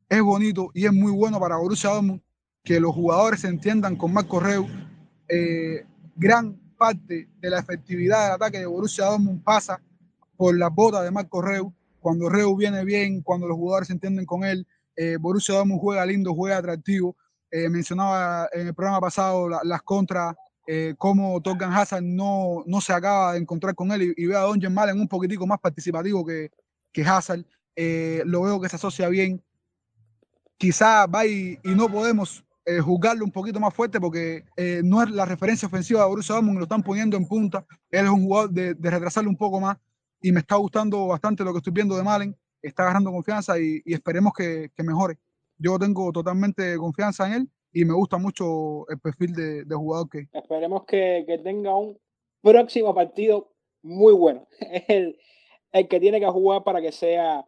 Es 0.08 0.22
bonito 0.22 0.70
y 0.72 0.86
es 0.86 0.92
muy 0.92 1.12
bueno 1.12 1.38
para 1.38 1.56
Borussia 1.56 1.90
Dortmund 1.90 2.22
que 2.62 2.80
los 2.80 2.94
jugadores 2.94 3.40
se 3.42 3.48
entiendan 3.48 3.96
con 3.96 4.12
Marco 4.14 4.40
Reu. 4.40 4.66
gran 6.16 6.58
parte 6.78 7.28
de 7.40 7.50
la 7.50 7.58
efectividad 7.58 8.24
del 8.24 8.32
ataque 8.36 8.58
de 8.60 8.66
Borussia 8.66 9.04
Dortmund 9.04 9.44
pasa 9.44 9.82
por 10.36 10.56
las 10.56 10.72
botas 10.74 11.04
de 11.04 11.10
Marco 11.10 11.42
Reu 11.42 11.72
cuando 12.04 12.28
Reu 12.28 12.54
viene 12.54 12.84
bien, 12.84 13.22
cuando 13.22 13.48
los 13.48 13.56
jugadores 13.56 13.86
se 13.86 13.94
entienden 13.94 14.26
con 14.26 14.44
él, 14.44 14.66
eh, 14.94 15.16
Borussia 15.18 15.54
Dortmund 15.54 15.80
juega 15.80 16.04
lindo, 16.04 16.34
juega 16.34 16.58
atractivo. 16.58 17.16
Eh, 17.50 17.70
mencionaba 17.70 18.46
en 18.52 18.66
el 18.66 18.74
programa 18.74 19.00
pasado 19.00 19.48
la, 19.48 19.60
las 19.64 19.80
contras, 19.80 20.36
eh, 20.66 20.94
cómo 20.98 21.40
Torgan 21.40 21.72
Hazard 21.72 22.02
no, 22.02 22.62
no 22.66 22.82
se 22.82 22.92
acaba 22.92 23.32
de 23.32 23.38
encontrar 23.38 23.74
con 23.74 23.90
él 23.90 24.02
y, 24.02 24.22
y 24.22 24.26
ve 24.26 24.36
a 24.36 24.40
Don 24.40 24.60
Malen 24.70 25.00
un 25.00 25.08
poquitico 25.08 25.46
más 25.46 25.58
participativo 25.60 26.26
que, 26.26 26.50
que 26.92 27.02
Hazard. 27.02 27.46
Eh, 27.74 28.22
lo 28.26 28.42
veo 28.42 28.60
que 28.60 28.68
se 28.68 28.76
asocia 28.76 29.08
bien. 29.08 29.42
Quizá 30.58 31.06
va 31.06 31.24
y, 31.24 31.58
no 31.64 31.88
podemos 31.88 32.44
eh, 32.66 32.82
un 32.82 33.30
poquito 33.32 33.60
más 33.60 33.72
fuerte 33.72 33.98
porque 33.98 34.44
no 34.84 35.02
es 35.02 35.08
la 35.10 35.24
referencia 35.24 35.68
ofensiva 35.68 36.02
de 36.02 36.08
Borussia 36.08 36.34
Dortmund, 36.34 36.58
lo 36.58 36.64
están 36.64 36.82
poniendo 36.82 37.16
en 37.16 37.26
punta. 37.26 37.64
Él 37.90 38.04
es 38.04 38.10
un 38.10 38.24
jugador 38.24 38.50
de, 38.50 38.74
de 38.74 38.90
retrasarlo 38.90 39.30
un 39.30 39.38
poco 39.38 39.58
más 39.58 39.78
y 40.24 40.32
me 40.32 40.40
está 40.40 40.56
gustando 40.56 41.06
bastante 41.06 41.44
lo 41.44 41.52
que 41.52 41.58
estoy 41.58 41.74
viendo 41.74 41.94
de 41.96 42.02
Malen. 42.02 42.34
Está 42.62 42.84
agarrando 42.84 43.12
confianza 43.12 43.58
y, 43.58 43.82
esperemos 43.84 44.32
que, 44.32 44.70
mejore. 44.78 45.18
Yo 45.58 45.78
tengo 45.78 46.10
totalmente 46.12 46.78
confianza 46.78 47.26
en 47.26 47.32
él 47.34 47.48
y 47.74 47.84
me 47.84 47.92
gusta 47.92 48.16
mucho 48.16 48.88
el 48.88 48.98
perfil 49.00 49.34
de, 49.34 49.64
de 49.66 49.74
jugador 49.74 50.08
que. 50.08 50.26
Esperemos 50.32 50.86
que, 50.86 51.24
que, 51.26 51.36
tenga 51.36 51.76
un 51.76 51.98
próximo 52.40 52.94
partido 52.94 53.52
muy 53.82 54.14
bueno. 54.14 54.48
Es 54.60 54.84
el, 54.88 55.18
el 55.72 55.88
que 55.88 56.00
tiene 56.00 56.20
que 56.20 56.30
jugar 56.30 56.64
para 56.64 56.80
que 56.80 56.90
sea 56.90 57.46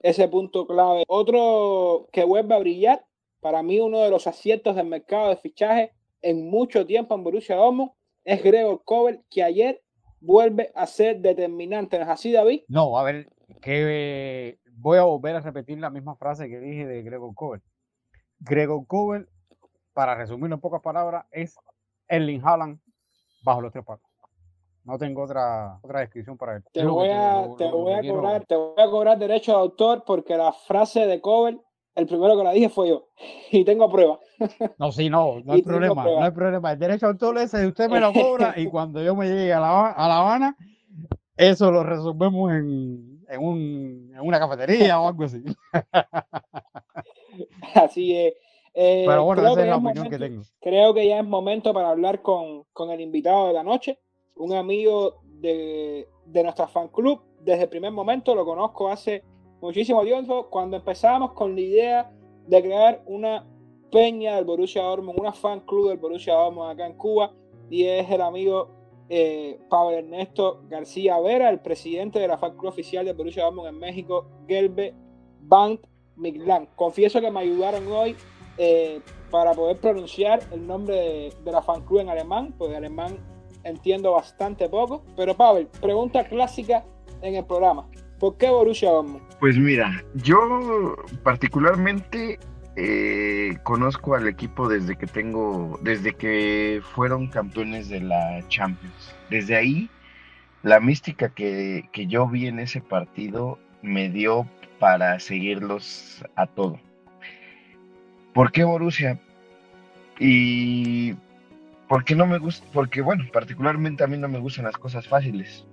ese 0.00 0.28
punto 0.28 0.64
clave. 0.64 1.02
Otro 1.08 2.08
que 2.12 2.22
vuelve 2.22 2.54
a 2.54 2.60
brillar, 2.60 3.04
para 3.40 3.64
mí 3.64 3.80
uno 3.80 3.98
de 3.98 4.10
los 4.10 4.28
aciertos 4.28 4.76
del 4.76 4.86
mercado 4.86 5.30
de 5.30 5.38
fichaje 5.38 5.90
en 6.20 6.48
mucho 6.48 6.86
tiempo 6.86 7.16
en 7.16 7.24
Borussia 7.24 7.56
Dortmund, 7.56 7.90
es 8.22 8.44
Gregor 8.44 8.84
Kobel, 8.84 9.24
que 9.28 9.42
ayer 9.42 9.82
vuelve 10.22 10.72
a 10.74 10.86
ser 10.86 11.20
determinante. 11.20 11.98
¿No 11.98 12.04
es 12.04 12.10
así, 12.10 12.32
David? 12.32 12.62
No, 12.68 12.96
a 12.98 13.02
ver, 13.02 13.28
que 13.60 14.58
voy 14.76 14.98
a 14.98 15.02
volver 15.02 15.36
a 15.36 15.40
repetir 15.40 15.78
la 15.78 15.90
misma 15.90 16.16
frase 16.16 16.48
que 16.48 16.60
dije 16.60 16.86
de 16.86 17.02
Gregor 17.02 17.34
Kobel. 17.34 17.62
Gregor 18.38 18.86
Kobel, 18.86 19.28
para 19.92 20.14
resumirlo 20.14 20.54
en 20.54 20.60
pocas 20.60 20.80
palabras, 20.80 21.26
es 21.30 21.56
Erling 22.08 22.42
Haaland 22.44 22.80
bajo 23.44 23.60
los 23.60 23.72
tres 23.72 23.84
patos. 23.84 24.08
No 24.84 24.98
tengo 24.98 25.22
otra, 25.22 25.78
otra 25.80 26.00
descripción 26.00 26.36
para 26.36 26.56
él. 26.56 26.64
Te 26.72 26.84
voy 26.84 27.08
a, 27.08 27.46
te 27.56 27.70
voy 27.70 27.92
a 27.92 28.00
cobrar, 28.00 28.44
te 28.46 28.56
voy 28.56 28.82
a 28.82 28.90
cobrar 28.90 29.18
derecho 29.18 29.52
de 29.52 29.58
autor 29.58 30.02
porque 30.04 30.36
la 30.36 30.52
frase 30.52 31.06
de 31.06 31.20
Kobel, 31.20 31.60
el 31.94 32.06
primero 32.06 32.36
que 32.36 32.44
la 32.44 32.52
dije 32.52 32.68
fue 32.68 32.88
yo. 32.88 33.08
Y 33.50 33.64
tengo 33.64 33.90
pruebas. 33.90 34.18
No, 34.78 34.92
sí, 34.92 35.10
no, 35.10 35.40
no 35.40 35.52
hay 35.56 35.62
problema, 35.62 36.04
no 36.04 36.24
hay 36.24 36.30
problema. 36.30 36.72
El 36.72 36.78
derecho 36.78 37.06
de 37.06 37.12
autor 37.12 37.38
ese 37.38 37.66
usted 37.66 37.88
me 37.88 38.00
lo 38.00 38.12
cobra 38.12 38.54
y 38.56 38.66
cuando 38.66 39.02
yo 39.02 39.14
me 39.14 39.26
llegue 39.26 39.52
a 39.52 39.60
La, 39.60 39.90
a 39.90 40.08
La 40.08 40.18
Habana, 40.18 40.56
eso 41.36 41.70
lo 41.70 41.82
resolvemos 41.82 42.52
en, 42.52 43.24
en, 43.28 43.42
un, 43.42 44.12
en 44.14 44.20
una 44.20 44.38
cafetería 44.38 45.00
o 45.00 45.08
algo 45.08 45.24
así. 45.24 45.42
Así 47.74 48.16
es. 48.16 48.34
Eh, 48.74 49.04
Pero 49.06 49.24
bueno, 49.24 49.42
creo 49.42 49.52
esa 49.52 49.60
que 49.60 49.62
es 49.62 49.68
la 49.68 49.76
ya 49.76 49.88
opinión 49.88 50.08
que 50.08 50.18
tengo. 50.18 50.42
Creo 50.60 50.94
que 50.94 51.06
ya 51.06 51.18
es 51.18 51.26
momento 51.26 51.74
para 51.74 51.90
hablar 51.90 52.22
con, 52.22 52.64
con 52.72 52.90
el 52.90 53.00
invitado 53.00 53.48
de 53.48 53.52
la 53.52 53.62
noche, 53.62 53.98
un 54.36 54.54
amigo 54.54 55.20
de, 55.24 56.08
de 56.26 56.42
nuestra 56.42 56.68
fan 56.68 56.88
club. 56.88 57.22
Desde 57.40 57.64
el 57.64 57.68
primer 57.68 57.92
momento 57.92 58.34
lo 58.34 58.44
conozco 58.44 58.88
hace 58.88 59.24
muchísimo 59.62 60.02
tiempo, 60.02 60.48
cuando 60.50 60.76
empezamos 60.76 61.32
con 61.32 61.54
la 61.54 61.60
idea 61.60 62.12
de 62.46 62.62
crear 62.62 63.02
una 63.06 63.46
peña 63.90 64.34
del 64.34 64.44
Borussia 64.44 64.82
Dortmund, 64.82 65.18
una 65.18 65.32
fan 65.32 65.60
club 65.60 65.88
del 65.88 65.98
Borussia 65.98 66.34
Dortmund 66.34 66.72
acá 66.72 66.86
en 66.86 66.94
Cuba, 66.94 67.32
y 67.70 67.84
es 67.84 68.10
el 68.10 68.20
amigo 68.20 68.68
eh, 69.08 69.60
Pablo 69.70 69.96
Ernesto 69.96 70.62
García 70.68 71.18
Vera, 71.20 71.48
el 71.48 71.60
presidente 71.60 72.18
de 72.18 72.28
la 72.28 72.38
fan 72.38 72.56
club 72.56 72.70
oficial 72.70 73.04
del 73.04 73.14
Borussia 73.14 73.44
Dortmund 73.44 73.68
en 73.68 73.78
México, 73.78 74.26
Gelbe 74.48 74.94
Band 75.40 75.78
Miglan. 76.16 76.68
Confieso 76.74 77.20
que 77.20 77.30
me 77.30 77.40
ayudaron 77.40 77.86
hoy 77.90 78.16
eh, 78.58 79.00
para 79.30 79.54
poder 79.54 79.78
pronunciar 79.78 80.40
el 80.50 80.66
nombre 80.66 80.96
de, 80.96 81.32
de 81.44 81.52
la 81.52 81.62
fan 81.62 81.82
club 81.86 82.00
en 82.00 82.08
alemán, 82.08 82.52
porque 82.58 82.74
alemán 82.74 83.16
entiendo 83.62 84.12
bastante 84.12 84.68
poco. 84.68 85.02
Pero 85.16 85.36
Pavel, 85.36 85.68
pregunta 85.80 86.24
clásica 86.24 86.84
en 87.22 87.36
el 87.36 87.44
programa. 87.44 87.88
¿Por 88.22 88.36
qué 88.36 88.48
Borussia 88.48 88.88
Dortmund? 88.88 89.20
Pues 89.40 89.58
mira, 89.58 90.04
yo 90.14 90.94
particularmente 91.24 92.38
eh, 92.76 93.56
conozco 93.64 94.14
al 94.14 94.28
equipo 94.28 94.68
desde 94.68 94.94
que 94.94 95.08
tengo, 95.08 95.80
desde 95.82 96.14
que 96.14 96.80
fueron 96.94 97.26
campeones 97.26 97.88
de 97.88 98.00
la 98.00 98.40
Champions. 98.46 99.12
Desde 99.28 99.56
ahí, 99.56 99.90
la 100.62 100.78
mística 100.78 101.30
que, 101.30 101.88
que 101.90 102.06
yo 102.06 102.28
vi 102.28 102.46
en 102.46 102.60
ese 102.60 102.80
partido 102.80 103.58
me 103.82 104.08
dio 104.08 104.46
para 104.78 105.18
seguirlos 105.18 106.24
a 106.36 106.46
todo. 106.46 106.78
¿Por 108.34 108.52
qué 108.52 108.62
Borussia? 108.62 109.18
Y 110.20 111.14
¿por 111.88 112.04
qué 112.04 112.14
no 112.14 112.26
me 112.26 112.38
gusta? 112.38 112.64
Porque 112.72 113.00
bueno, 113.00 113.24
particularmente 113.32 114.04
a 114.04 114.06
mí 114.06 114.16
no 114.16 114.28
me 114.28 114.38
gustan 114.38 114.66
las 114.66 114.76
cosas 114.76 115.08
fáciles 115.08 115.66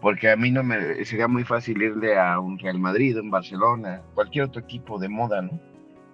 porque 0.00 0.30
a 0.30 0.36
mí 0.36 0.50
no 0.50 0.62
me 0.62 1.04
sería 1.04 1.28
muy 1.28 1.44
fácil 1.44 1.82
irle 1.82 2.18
a 2.18 2.38
un 2.38 2.58
Real 2.58 2.78
Madrid, 2.78 3.18
un 3.18 3.30
Barcelona, 3.30 4.02
cualquier 4.14 4.44
otro 4.44 4.60
equipo 4.60 4.98
de 4.98 5.08
moda, 5.08 5.42
¿no? 5.42 5.58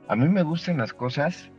A 0.09 0.17
mí 0.17 0.29
me 0.29 0.43
gustan 0.43 0.79
las 0.79 0.93
cosas 0.93 1.51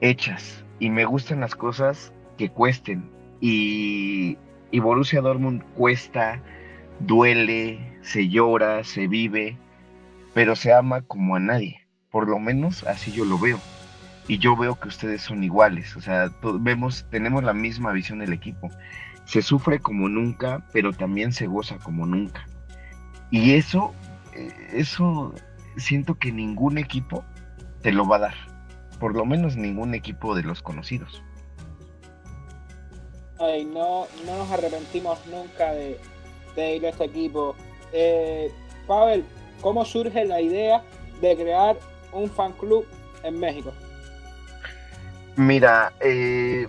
hechas 0.00 0.64
y 0.78 0.90
me 0.90 1.04
gustan 1.04 1.40
las 1.40 1.54
cosas 1.54 2.12
que 2.38 2.50
cuesten 2.50 3.10
y, 3.40 4.38
y 4.70 4.80
Borussia 4.80 5.20
Dortmund 5.20 5.62
cuesta, 5.74 6.40
duele, 7.00 7.98
se 8.02 8.28
llora, 8.28 8.84
se 8.84 9.06
vive, 9.06 9.56
pero 10.34 10.56
se 10.56 10.72
ama 10.72 11.02
como 11.02 11.36
a 11.36 11.40
nadie, 11.40 11.86
por 12.10 12.28
lo 12.28 12.38
menos 12.38 12.84
así 12.84 13.12
yo 13.12 13.24
lo 13.24 13.38
veo. 13.38 13.58
Y 14.28 14.38
yo 14.38 14.56
veo 14.56 14.78
que 14.78 14.88
ustedes 14.88 15.22
son 15.22 15.42
iguales, 15.42 15.96
o 15.96 16.00
sea, 16.00 16.30
vemos, 16.60 17.04
tenemos 17.10 17.42
la 17.42 17.52
misma 17.52 17.90
visión 17.92 18.20
del 18.20 18.32
equipo 18.32 18.70
se 19.24 19.42
sufre 19.42 19.80
como 19.80 20.08
nunca, 20.08 20.64
pero 20.72 20.92
también 20.92 21.32
se 21.32 21.46
goza 21.46 21.78
como 21.78 22.06
nunca. 22.06 22.46
Y 23.30 23.52
eso, 23.52 23.94
eh, 24.34 24.52
eso 24.72 25.34
siento 25.76 26.16
que 26.16 26.32
ningún 26.32 26.78
equipo 26.78 27.24
te 27.82 27.92
lo 27.92 28.06
va 28.06 28.16
a 28.16 28.20
dar. 28.20 28.34
Por 28.98 29.16
lo 29.16 29.24
menos 29.24 29.56
ningún 29.56 29.94
equipo 29.94 30.34
de 30.34 30.42
los 30.42 30.62
conocidos. 30.62 31.22
Ay, 33.38 33.64
no, 33.64 34.06
no 34.26 34.36
nos 34.36 34.50
arrepentimos 34.50 35.18
nunca 35.26 35.72
de, 35.72 35.98
de 36.56 36.76
ir 36.76 36.86
a 36.86 36.90
este 36.90 37.04
equipo. 37.04 37.56
Eh, 37.92 38.52
Pavel, 38.86 39.24
¿cómo 39.60 39.84
surge 39.84 40.24
la 40.24 40.40
idea 40.40 40.82
de 41.20 41.36
crear 41.36 41.78
un 42.12 42.28
fan 42.28 42.52
club 42.52 42.86
en 43.22 43.38
México? 43.38 43.72
Mira, 45.36 45.92
eh, 46.00 46.66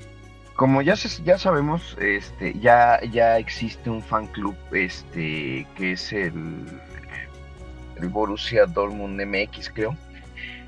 como 0.56 0.82
ya, 0.82 0.96
ya 1.24 1.38
sabemos, 1.38 1.98
este, 2.00 2.54
ya, 2.60 3.00
ya 3.12 3.38
existe 3.38 3.90
un 3.90 4.02
fan 4.02 4.28
club 4.28 4.56
este, 4.72 5.66
que 5.76 5.94
es 5.94 6.14
el, 6.14 6.66
Borussia 8.10 8.66
Dortmund 8.66 9.22
MX, 9.22 9.70
creo. 9.70 9.96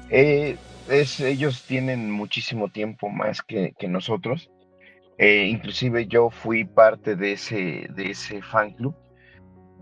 Eh, 0.10 0.58
es, 0.90 1.20
ellos 1.20 1.64
tienen 1.64 2.12
muchísimo 2.12 2.70
tiempo 2.70 3.10
más 3.10 3.42
que, 3.42 3.74
que 3.78 3.88
nosotros. 3.88 4.50
Eh, 5.18 5.48
inclusive 5.48 6.08
yo 6.08 6.30
fui 6.30 6.66
parte 6.66 7.16
de 7.16 7.34
ese, 7.34 7.88
de 7.90 8.12
ese 8.12 8.42
fan 8.42 8.72
club. 8.72 8.96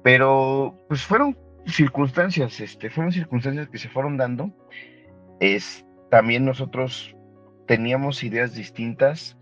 Pero 0.04 0.76
pues 0.88 1.04
fueron 1.04 1.38
circunstancias, 1.66 2.60
este, 2.60 2.90
fueron 2.90 3.12
circunstancias 3.12 3.70
que 3.70 3.78
se 3.78 3.90
fueron 3.90 4.18
dando. 4.18 4.52
Es, 5.40 5.86
también 6.10 6.46
nosotros 6.46 7.16
teníamos 7.68 8.24
ideas 8.24 8.54
distintas, 8.54 9.38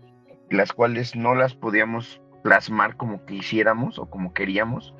las 0.50 0.72
cuales 0.72 1.14
no 1.16 1.34
las 1.34 1.54
podíamos 1.54 2.20
plasmar 2.42 2.96
como 2.96 3.24
quisiéramos 3.26 3.98
o 3.98 4.06
como 4.06 4.32
queríamos. 4.34 4.94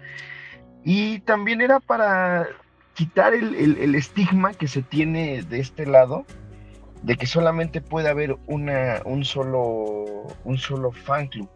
Y 0.85 1.21
también 1.21 1.61
era 1.61 1.81
para 1.81 2.47
quitar 2.95 3.35
el, 3.35 3.55
el- 3.55 3.79
el 3.79 3.95
estigma 3.95 4.53
que 4.55 4.69
se 4.69 4.83
tiene 4.83 5.43
de 5.43 5.61
este 5.61 5.87
lado 5.87 6.25
de 7.03 7.17
que 7.17 7.27
solamente 7.27 7.81
puede 7.81 8.09
haber 8.11 8.37
una, 8.47 9.01
un, 9.07 9.25
solo, 9.25 10.27
un 10.45 10.59
solo 10.59 10.93
fan 10.93 11.29
club. 11.29 11.49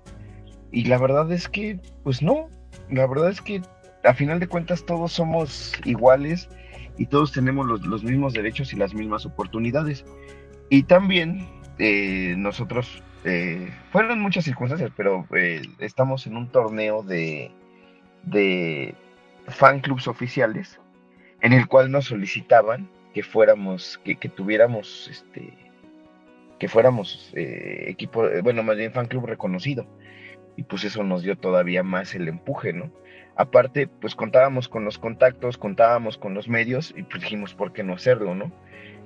Y 0.73 0.85
la 0.85 0.99
verdad 0.99 1.31
es 1.33 1.49
que, 1.49 1.79
pues 2.03 2.23
no, 2.23 2.49
la 2.91 3.07
verdad 3.07 3.31
es 3.31 3.41
que 3.43 3.61
a 4.05 4.15
final 4.15 4.41
de 4.41 4.49
cuentas 4.49 4.85
todos 4.85 5.13
somos 5.13 5.75
iguales 5.85 6.49
y 6.99 7.07
todos 7.07 7.33
tenemos 7.33 7.67
los, 7.67 7.85
los 7.87 8.03
mismos 8.05 8.33
derechos 8.33 8.73
y 8.73 8.77
las 8.77 8.95
mismas 8.95 9.27
oportunidades. 9.27 10.05
Y 10.71 10.85
también 10.85 11.47
eh, 11.79 12.35
nosotros, 12.39 13.03
eh, 13.25 13.73
fueron 13.91 14.21
muchas 14.21 14.45
circunstancias, 14.45 14.91
pero 14.97 15.27
eh, 15.35 15.63
estamos 15.79 16.27
en 16.27 16.37
un 16.37 16.49
torneo 16.49 17.03
de, 17.03 17.51
de 18.25 18.95
fan 19.49 19.81
clubs 19.81 20.09
oficiales 20.09 20.79
en 21.41 21.53
el 21.53 21.67
cual 21.67 21.91
nos 21.91 22.07
solicitaban 22.07 22.89
que 23.15 23.23
fuéramos, 23.23 23.99
que, 24.05 24.17
tuviéramos, 24.29 25.09
este, 25.09 25.55
que 26.59 26.69
fuéramos 26.69 27.31
eh, 27.35 27.85
equipo, 27.89 28.25
bueno, 28.43 28.63
más 28.63 28.77
bien 28.77 28.93
fan 28.93 29.07
club 29.07 29.27
reconocido. 29.27 29.87
Y 30.57 30.65
pues 30.65 30.85
eso 30.85 31.03
nos 31.03 31.23
dio 31.23 31.37
todavía 31.37 31.83
más 31.83 32.15
el 32.15 32.29
empuje, 32.29 32.73
¿no? 32.73 32.91
Aparte, 33.37 33.89
pues 33.89 34.15
contábamos 34.15 34.69
con 34.69 34.85
los 34.85 34.99
contactos, 34.99 35.59
contábamos 35.59 36.17
con 36.17 36.35
los 36.35 36.49
medios 36.49 36.95
y 36.97 37.03
pues 37.03 37.23
dijimos, 37.23 37.55
¿por 37.55 37.73
qué 37.73 37.83
no 37.83 37.95
hacerlo, 37.95 38.35
no? 38.35 38.53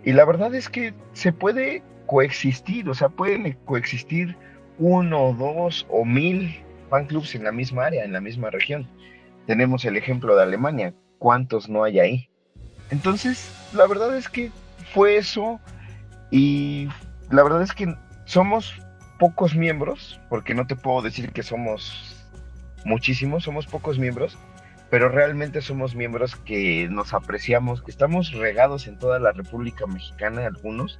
Y 0.05 0.13
la 0.13 0.25
verdad 0.25 0.55
es 0.55 0.69
que 0.69 0.93
se 1.13 1.33
puede 1.33 1.83
coexistir, 2.09 2.89
o 2.89 2.95
sea, 2.95 3.11
pueden 3.11 3.53
coexistir 3.67 4.35
uno, 4.79 5.35
dos 5.39 5.87
o 5.91 6.07
mil 6.07 6.59
fan 6.89 7.07
clubs 7.07 7.35
en 7.35 7.45
la 7.45 7.53
misma 7.53 7.85
área, 7.85 8.03
en 8.03 8.15
la 8.15 8.21
misma 8.21 8.51
región. 8.51 8.89
Tenemos 9.47 9.85
el 9.85 9.97
ejemplo 9.97 10.35
de 10.35 10.43
Alemania, 10.43 10.95
¿cuántos 11.19 11.69
no 11.69 11.85
hay 11.85 12.01
ahí? 12.01 12.31
Entonces, 12.91 13.53
la 13.75 13.87
verdad 13.87 14.17
es 14.17 14.29
que 14.29 14.51
fue 14.95 15.19
eso 15.19 15.61
y 16.31 16.89
la 17.31 17.43
verdad 17.43 17.63
es 17.63 17.73
que 17.73 17.95
somos 18.25 18.75
pocos 19.19 19.55
miembros, 19.55 20.19
porque 20.31 20.55
no 20.55 20.67
te 20.67 20.77
puedo 20.77 21.03
decir 21.03 21.33
que 21.33 21.43
somos 21.43 22.27
muchísimos, 22.87 23.45
somos 23.45 23.67
pocos 23.67 23.99
miembros, 23.99 24.39
pero 24.89 25.11
realmente 25.11 25.61
somos 25.61 25.95
miembros 25.95 26.37
que 26.37 26.89
nos 26.91 27.13
apreciamos, 27.13 27.83
que 27.83 27.91
estamos 27.91 28.33
regados 28.33 28.87
en 28.87 28.99
toda 28.99 29.19
la 29.19 29.33
República 29.33 29.87
Mexicana, 29.87 30.47
algunos, 30.47 30.99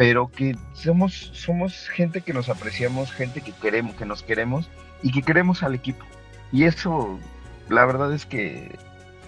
pero 0.00 0.30
que 0.30 0.56
somos, 0.72 1.30
somos 1.34 1.90
gente 1.90 2.22
que 2.22 2.32
nos 2.32 2.48
apreciamos, 2.48 3.12
gente 3.12 3.42
que 3.42 3.52
queremos, 3.52 3.94
que 3.96 4.06
nos 4.06 4.22
queremos 4.22 4.70
y 5.02 5.12
que 5.12 5.20
queremos 5.20 5.62
al 5.62 5.74
equipo. 5.74 6.06
Y 6.52 6.64
eso, 6.64 7.18
la 7.68 7.84
verdad 7.84 8.10
es 8.14 8.24
que 8.24 8.78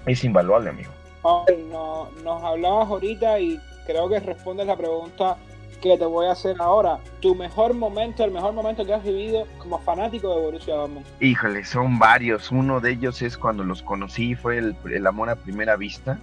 es 0.07 0.25
invaluable, 0.25 0.71
amigo. 0.71 0.91
Pavel, 1.21 1.69
no- 1.71 2.09
nos 2.25 2.43
hablabas 2.43 2.89
ahorita 2.89 3.39
y 3.39 3.61
creo 3.87 4.09
que 4.09 4.19
respondes 4.21 4.67
la 4.67 4.75
pregunta 4.75 5.37
que 5.83 5.99
te 5.99 6.07
voy 6.07 6.25
a 6.25 6.33
hacer 6.33 6.57
ahora. 6.59 6.99
Tu 7.21 7.35
mejor 7.35 7.75
momento, 7.75 8.25
el 8.25 8.31
mejor 8.31 8.55
momento 8.55 8.87
que 8.87 8.95
has 8.95 9.05
vivido 9.05 9.47
como 9.59 9.79
fanático 9.81 10.35
de 10.35 10.41
Borussia 10.41 10.75
Dortmund. 10.75 11.05
Híjole, 11.21 11.67
son 11.67 11.99
varios. 11.99 12.51
Uno 12.51 12.81
de 12.81 12.93
ellos 12.93 13.21
es 13.21 13.37
cuando 13.37 13.63
los 13.63 13.83
conocí, 13.83 14.35
fue 14.35 14.57
el, 14.57 14.75
el 14.91 15.07
amor 15.07 15.29
a 15.29 15.37
primera 15.37 15.77
vista, 15.77 16.19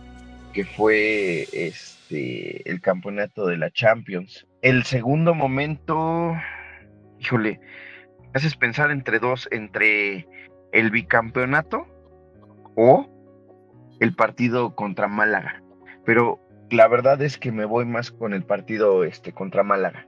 que 0.54 0.66
fue 0.66 1.48
este 2.10 2.70
el 2.70 2.82
campeonato 2.82 3.46
de 3.46 3.58
la 3.58 3.72
Champions. 3.72 4.48
El 4.62 4.84
segundo 4.84 5.34
momento, 5.34 6.36
híjole, 7.20 7.60
me 8.20 8.32
haces 8.34 8.56
pensar 8.56 8.92
entre 8.92 9.20
dos, 9.20 9.48
entre 9.52 10.28
el 10.72 10.92
bicampeonato 10.92 11.88
o 12.76 13.08
el 14.00 14.16
partido 14.16 14.76
contra 14.76 15.08
Málaga. 15.08 15.64
Pero 16.06 16.40
la 16.70 16.88
verdad 16.88 17.22
es 17.22 17.38
que 17.38 17.52
me 17.52 17.66
voy 17.66 17.86
más 17.86 18.12
con 18.12 18.34
el 18.34 18.44
partido 18.44 19.04
este, 19.04 19.34
contra 19.34 19.64
Málaga. 19.64 20.08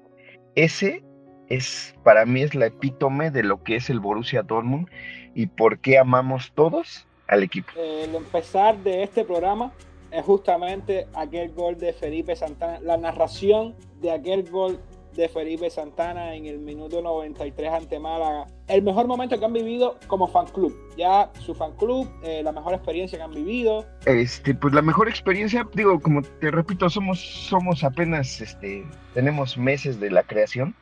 Ese 0.56 1.04
es, 1.48 1.96
para 2.04 2.26
mí, 2.26 2.42
es 2.42 2.56
la 2.56 2.68
epítome 2.68 3.32
de 3.32 3.44
lo 3.44 3.64
que 3.64 3.76
es 3.76 3.90
el 3.90 4.00
Borussia 4.00 4.44
Dortmund 4.44 4.90
y 5.34 5.48
por 5.48 5.80
qué 5.80 5.98
amamos 5.98 6.52
todos 6.56 7.08
al 7.28 7.44
equipo. 7.44 7.72
El 7.78 8.16
empezar 8.16 8.78
de 8.78 9.04
este 9.04 9.24
programa 9.24 9.72
es 10.12 10.26
justamente 10.26 11.08
aquel 11.14 11.52
gol 11.52 11.78
de 11.78 11.94
Felipe 11.94 12.36
Santana, 12.36 12.80
la 12.82 12.98
narración 12.98 13.76
de 14.02 14.12
aquel 14.12 14.50
gol 14.50 14.80
de 15.16 15.28
Felipe 15.28 15.70
Santana 15.70 16.36
en 16.36 16.46
el 16.46 16.60
minuto 16.60 17.02
93 17.02 17.72
ante 17.72 18.00
Málaga. 18.00 18.48
El 18.68 18.82
mejor 18.84 19.08
momento 19.08 19.38
que 19.38 19.46
han 19.46 19.54
vivido 19.54 19.98
como 20.08 20.28
fan 20.28 20.48
club. 20.48 20.74
Ya 20.98 21.30
su 21.40 21.54
fan 21.54 21.76
club, 21.76 22.10
eh, 22.24 22.42
la 22.44 22.52
mejor 22.52 22.74
experiencia 22.74 23.18
que 23.18 23.24
han 23.24 23.32
vivido. 23.32 23.86
Este, 24.06 24.54
pues 24.56 24.74
la 24.74 24.82
mejor 24.82 25.10
experiencia, 25.10 25.68
digo, 25.74 26.00
como 26.00 26.22
te 26.22 26.52
repito, 26.52 26.90
somos, 26.90 27.20
somos 27.20 27.84
apenas, 27.84 28.40
este, 28.42 28.86
tenemos 29.14 29.58
meses 29.58 30.00
de 30.00 30.12
la 30.12 30.24
creación, 30.24 30.76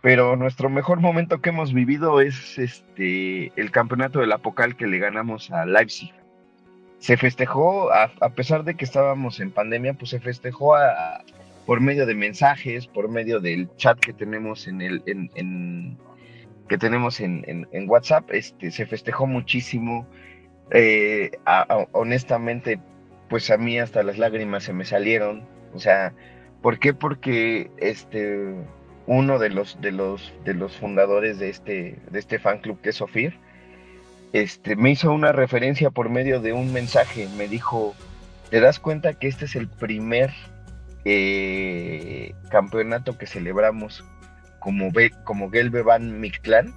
pero 0.00 0.36
nuestro 0.36 0.70
mejor 0.70 1.00
momento 1.00 1.40
que 1.40 1.50
hemos 1.50 1.72
vivido 1.72 2.20
es 2.20 2.58
este, 2.58 3.52
el 3.60 3.70
campeonato 3.70 4.20
del 4.20 4.32
Apocal 4.32 4.76
que 4.76 4.86
le 4.86 4.98
ganamos 4.98 5.50
a 5.50 5.66
Leipzig. 5.66 6.12
Se 7.06 7.16
festejó, 7.16 7.92
a, 7.92 8.10
a 8.20 8.30
pesar 8.30 8.64
de 8.64 8.74
que 8.74 8.84
estábamos 8.84 9.38
en 9.38 9.52
pandemia, 9.52 9.94
pues 9.94 10.10
se 10.10 10.18
festejó 10.18 10.74
a, 10.74 11.22
por 11.66 11.80
medio 11.80 12.06
de 12.06 12.14
mensajes, 12.14 12.86
por 12.86 13.08
medio 13.08 13.40
del 13.40 13.68
chat 13.76 13.98
que 13.98 14.12
tenemos 14.12 14.68
en 14.68 14.80
el 14.80 15.02
en, 15.06 15.98
que 16.68 16.78
tenemos 16.78 17.20
en, 17.20 17.66
WhatsApp, 17.88 18.30
este 18.32 18.70
se 18.70 18.86
festejó 18.86 19.26
muchísimo. 19.26 20.06
Eh, 20.70 21.30
honestamente, 21.92 22.80
pues 23.28 23.50
a 23.50 23.56
mí 23.56 23.78
hasta 23.78 24.02
las 24.02 24.18
lágrimas 24.18 24.64
se 24.64 24.72
me 24.72 24.84
salieron. 24.84 25.44
O 25.74 25.78
sea, 25.78 26.12
¿por 26.62 26.78
qué? 26.78 26.94
Porque 26.94 27.70
este 27.78 28.54
uno 29.06 29.38
de 29.38 29.50
los 29.50 29.80
de 29.80 29.92
los 29.92 30.32
de 30.44 30.54
los 30.54 30.76
fundadores 30.76 31.38
de 31.38 31.50
este 31.50 31.98
de 32.10 32.18
este 32.18 32.38
fan 32.38 32.58
club 32.58 32.80
que 32.80 32.90
es 32.90 32.96
Sofir, 32.96 33.38
este 34.32 34.76
me 34.76 34.90
hizo 34.90 35.12
una 35.12 35.32
referencia 35.32 35.90
por 35.90 36.08
medio 36.08 36.40
de 36.40 36.52
un 36.52 36.72
mensaje. 36.72 37.28
Me 37.36 37.48
dijo, 37.48 37.94
¿te 38.50 38.60
das 38.60 38.78
cuenta 38.78 39.14
que 39.14 39.28
este 39.28 39.46
es 39.46 39.56
el 39.56 39.68
primer 39.68 40.32
eh, 41.04 42.34
campeonato 42.50 43.16
que 43.16 43.26
celebramos 43.26 44.04
como, 44.58 44.90
Be 44.90 45.10
como 45.24 45.50
Gelbe 45.50 45.82
Van 45.82 46.20
Mictlán 46.20 46.74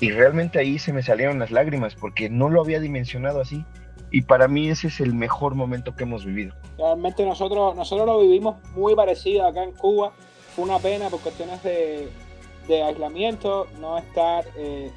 y 0.00 0.10
realmente 0.10 0.58
ahí 0.58 0.78
se 0.78 0.92
me 0.92 1.02
salieron 1.02 1.38
las 1.38 1.50
lágrimas 1.50 1.94
porque 1.94 2.28
no 2.28 2.48
lo 2.48 2.60
había 2.60 2.80
dimensionado 2.80 3.40
así 3.40 3.64
y 4.10 4.22
para 4.22 4.48
mí 4.48 4.68
ese 4.68 4.88
es 4.88 5.00
el 5.00 5.14
mejor 5.14 5.54
momento 5.54 5.94
que 5.94 6.02
hemos 6.02 6.24
vivido. 6.24 6.54
Realmente 6.78 7.24
nosotros, 7.24 7.76
nosotros 7.76 8.06
lo 8.06 8.20
vivimos 8.20 8.56
muy 8.74 8.96
parecido 8.96 9.46
acá 9.46 9.62
en 9.62 9.72
Cuba, 9.72 10.12
fue 10.56 10.64
una 10.64 10.78
pena 10.78 11.08
por 11.08 11.20
cuestiones 11.20 11.62
de, 11.62 12.08
de 12.66 12.82
aislamiento, 12.82 13.68
no 13.78 13.98
estar 13.98 14.44
eh, 14.56 14.90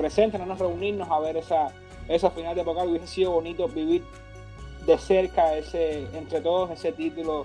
presentes, 0.00 0.40
no 0.40 0.46
nos 0.46 0.58
reunirnos 0.58 1.10
a 1.10 1.20
ver 1.20 1.36
esa, 1.36 1.68
esa 2.08 2.30
final 2.30 2.54
de 2.54 2.64
Pocal, 2.64 2.88
hubiese 2.88 3.06
sido 3.06 3.32
bonito 3.32 3.68
vivir 3.68 4.02
de 4.86 4.96
cerca 4.96 5.54
ese, 5.56 6.06
entre 6.16 6.40
todos 6.40 6.70
ese 6.70 6.92
título 6.92 7.44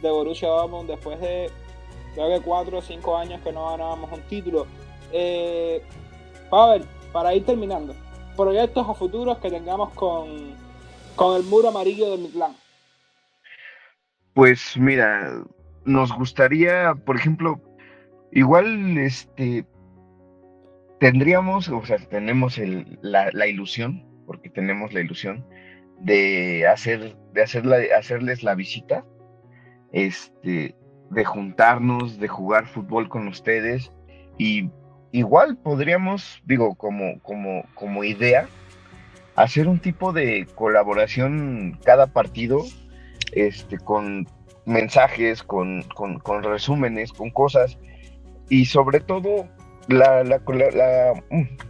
de 0.00 0.10
Borussia 0.10 0.48
Dortmund 0.48 0.88
después 0.88 1.20
de 1.20 1.50
creo 2.14 2.28
que 2.28 2.44
cuatro 2.44 2.78
o 2.78 2.82
cinco 2.82 3.16
años 3.16 3.40
que 3.42 3.52
no 3.52 3.70
ganábamos 3.70 4.10
un 4.10 4.22
título. 4.22 4.66
Eh, 5.12 5.82
Pavel, 6.48 6.84
para 7.12 7.34
ir 7.34 7.44
terminando, 7.44 7.94
proyectos 8.36 8.88
a 8.88 8.94
futuros 8.94 9.38
que 9.38 9.50
tengamos 9.50 9.90
con, 9.90 10.54
con 11.16 11.36
el 11.36 11.42
muro 11.44 11.68
amarillo 11.68 12.10
de 12.12 12.18
mi 12.18 12.28
clan. 12.30 12.56
Pues 14.32 14.76
mira, 14.76 15.44
nos 15.84 16.12
gustaría, 16.12 16.94
por 17.04 17.16
ejemplo, 17.16 17.60
igual 18.32 18.96
este 18.98 19.66
tendríamos, 21.00 21.68
o 21.68 21.84
sea, 21.84 21.96
tenemos 21.96 22.60
la, 23.00 23.30
la, 23.32 23.46
ilusión, 23.46 24.04
porque 24.26 24.50
tenemos 24.50 24.92
la 24.92 25.00
ilusión 25.00 25.44
de 25.98 26.66
hacer, 26.68 27.16
de 27.32 27.42
hacerla, 27.42 27.78
hacerles 27.98 28.42
la 28.42 28.54
visita 28.54 29.04
este, 29.92 30.76
de 31.10 31.24
juntarnos, 31.24 32.20
de 32.20 32.28
jugar 32.28 32.66
fútbol 32.66 33.08
con 33.08 33.26
ustedes 33.28 33.90
y 34.38 34.70
igual 35.10 35.56
podríamos, 35.56 36.42
digo, 36.44 36.74
como, 36.74 37.18
como, 37.22 37.64
como 37.74 38.04
idea, 38.04 38.46
hacer 39.36 39.68
un 39.68 39.78
tipo 39.78 40.12
de 40.12 40.46
colaboración 40.54 41.78
cada 41.82 42.08
partido, 42.08 42.62
este, 43.32 43.78
con 43.78 44.28
mensajes, 44.66 45.42
con, 45.42 45.82
con, 45.94 46.18
con 46.18 46.42
resúmenes, 46.42 47.12
con 47.12 47.30
cosas 47.30 47.78
y 48.50 48.66
sobre 48.66 49.00
todo 49.00 49.48
la, 49.90 50.22
la, 50.22 50.40
la, 50.46 51.22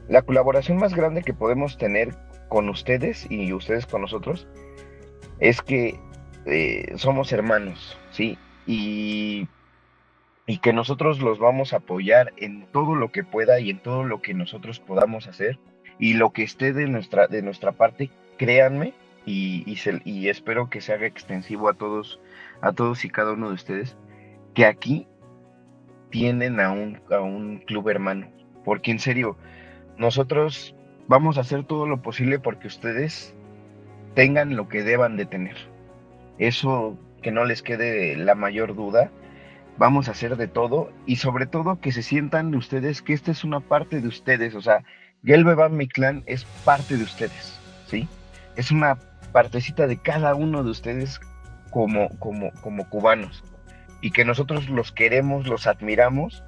la, 0.08 0.22
colaboración 0.22 0.76
más 0.76 0.94
grande 0.94 1.22
que 1.22 1.32
podemos 1.32 1.78
tener 1.78 2.14
con 2.48 2.68
ustedes 2.68 3.26
y 3.30 3.52
ustedes 3.52 3.86
con 3.86 4.02
nosotros 4.02 4.46
es 5.38 5.62
que 5.62 5.98
eh, 6.44 6.92
somos 6.96 7.32
hermanos, 7.32 7.98
¿sí? 8.10 8.38
Y, 8.66 9.48
y 10.46 10.58
que 10.58 10.74
nosotros 10.74 11.20
los 11.20 11.38
vamos 11.38 11.72
a 11.72 11.78
apoyar 11.78 12.34
en 12.36 12.66
todo 12.72 12.94
lo 12.94 13.10
que 13.10 13.24
pueda 13.24 13.58
y 13.58 13.70
en 13.70 13.78
todo 13.78 14.04
lo 14.04 14.20
que 14.20 14.34
nosotros 14.34 14.80
podamos 14.80 15.26
hacer 15.26 15.58
y 15.98 16.14
lo 16.14 16.32
que 16.32 16.42
esté 16.42 16.74
de 16.74 16.86
nuestra, 16.88 17.26
de 17.26 17.40
nuestra 17.40 17.72
parte, 17.72 18.10
créanme, 18.36 18.92
y, 19.24 19.62
y, 19.66 19.76
se, 19.76 20.00
y 20.04 20.28
espero 20.28 20.68
que 20.68 20.80
se 20.80 20.92
haga 20.92 21.06
extensivo 21.06 21.68
a 21.68 21.74
todos, 21.74 22.20
a 22.60 22.72
todos 22.72 23.04
y 23.04 23.10
cada 23.10 23.32
uno 23.32 23.48
de 23.48 23.54
ustedes, 23.54 23.96
que 24.54 24.66
aquí 24.66 25.06
tienen 26.10 26.60
a 26.60 26.70
un, 26.72 27.00
a 27.10 27.20
un 27.20 27.58
club 27.58 27.88
hermano. 27.88 28.28
Porque 28.64 28.90
en 28.90 28.98
serio, 28.98 29.36
nosotros 29.96 30.74
vamos 31.08 31.38
a 31.38 31.42
hacer 31.42 31.64
todo 31.64 31.86
lo 31.86 32.02
posible 32.02 32.38
porque 32.38 32.68
ustedes 32.68 33.34
tengan 34.14 34.56
lo 34.56 34.68
que 34.68 34.82
deban 34.82 35.16
de 35.16 35.26
tener. 35.26 35.56
Eso 36.38 36.98
que 37.22 37.30
no 37.30 37.44
les 37.44 37.62
quede 37.62 38.16
la 38.16 38.34
mayor 38.34 38.74
duda. 38.74 39.10
Vamos 39.78 40.08
a 40.08 40.12
hacer 40.12 40.36
de 40.36 40.48
todo 40.48 40.92
y 41.06 41.16
sobre 41.16 41.46
todo 41.46 41.80
que 41.80 41.92
se 41.92 42.02
sientan 42.02 42.54
ustedes 42.54 43.02
que 43.02 43.12
esta 43.12 43.30
es 43.30 43.44
una 43.44 43.60
parte 43.60 44.00
de 44.00 44.08
ustedes. 44.08 44.54
O 44.54 44.60
sea, 44.60 44.84
Gelbe 45.24 45.54
Van 45.54 45.78
Clan 45.86 46.22
es 46.26 46.44
parte 46.64 46.96
de 46.96 47.04
ustedes, 47.04 47.58
¿sí? 47.86 48.08
Es 48.56 48.70
una 48.70 48.98
partecita 49.32 49.86
de 49.86 49.96
cada 49.96 50.34
uno 50.34 50.64
de 50.64 50.70
ustedes 50.70 51.20
como, 51.70 52.08
como, 52.18 52.50
como 52.62 52.88
cubanos. 52.88 53.42
Y 54.00 54.10
que 54.10 54.24
nosotros 54.24 54.68
los 54.68 54.92
queremos, 54.92 55.46
los 55.46 55.66
admiramos 55.66 56.42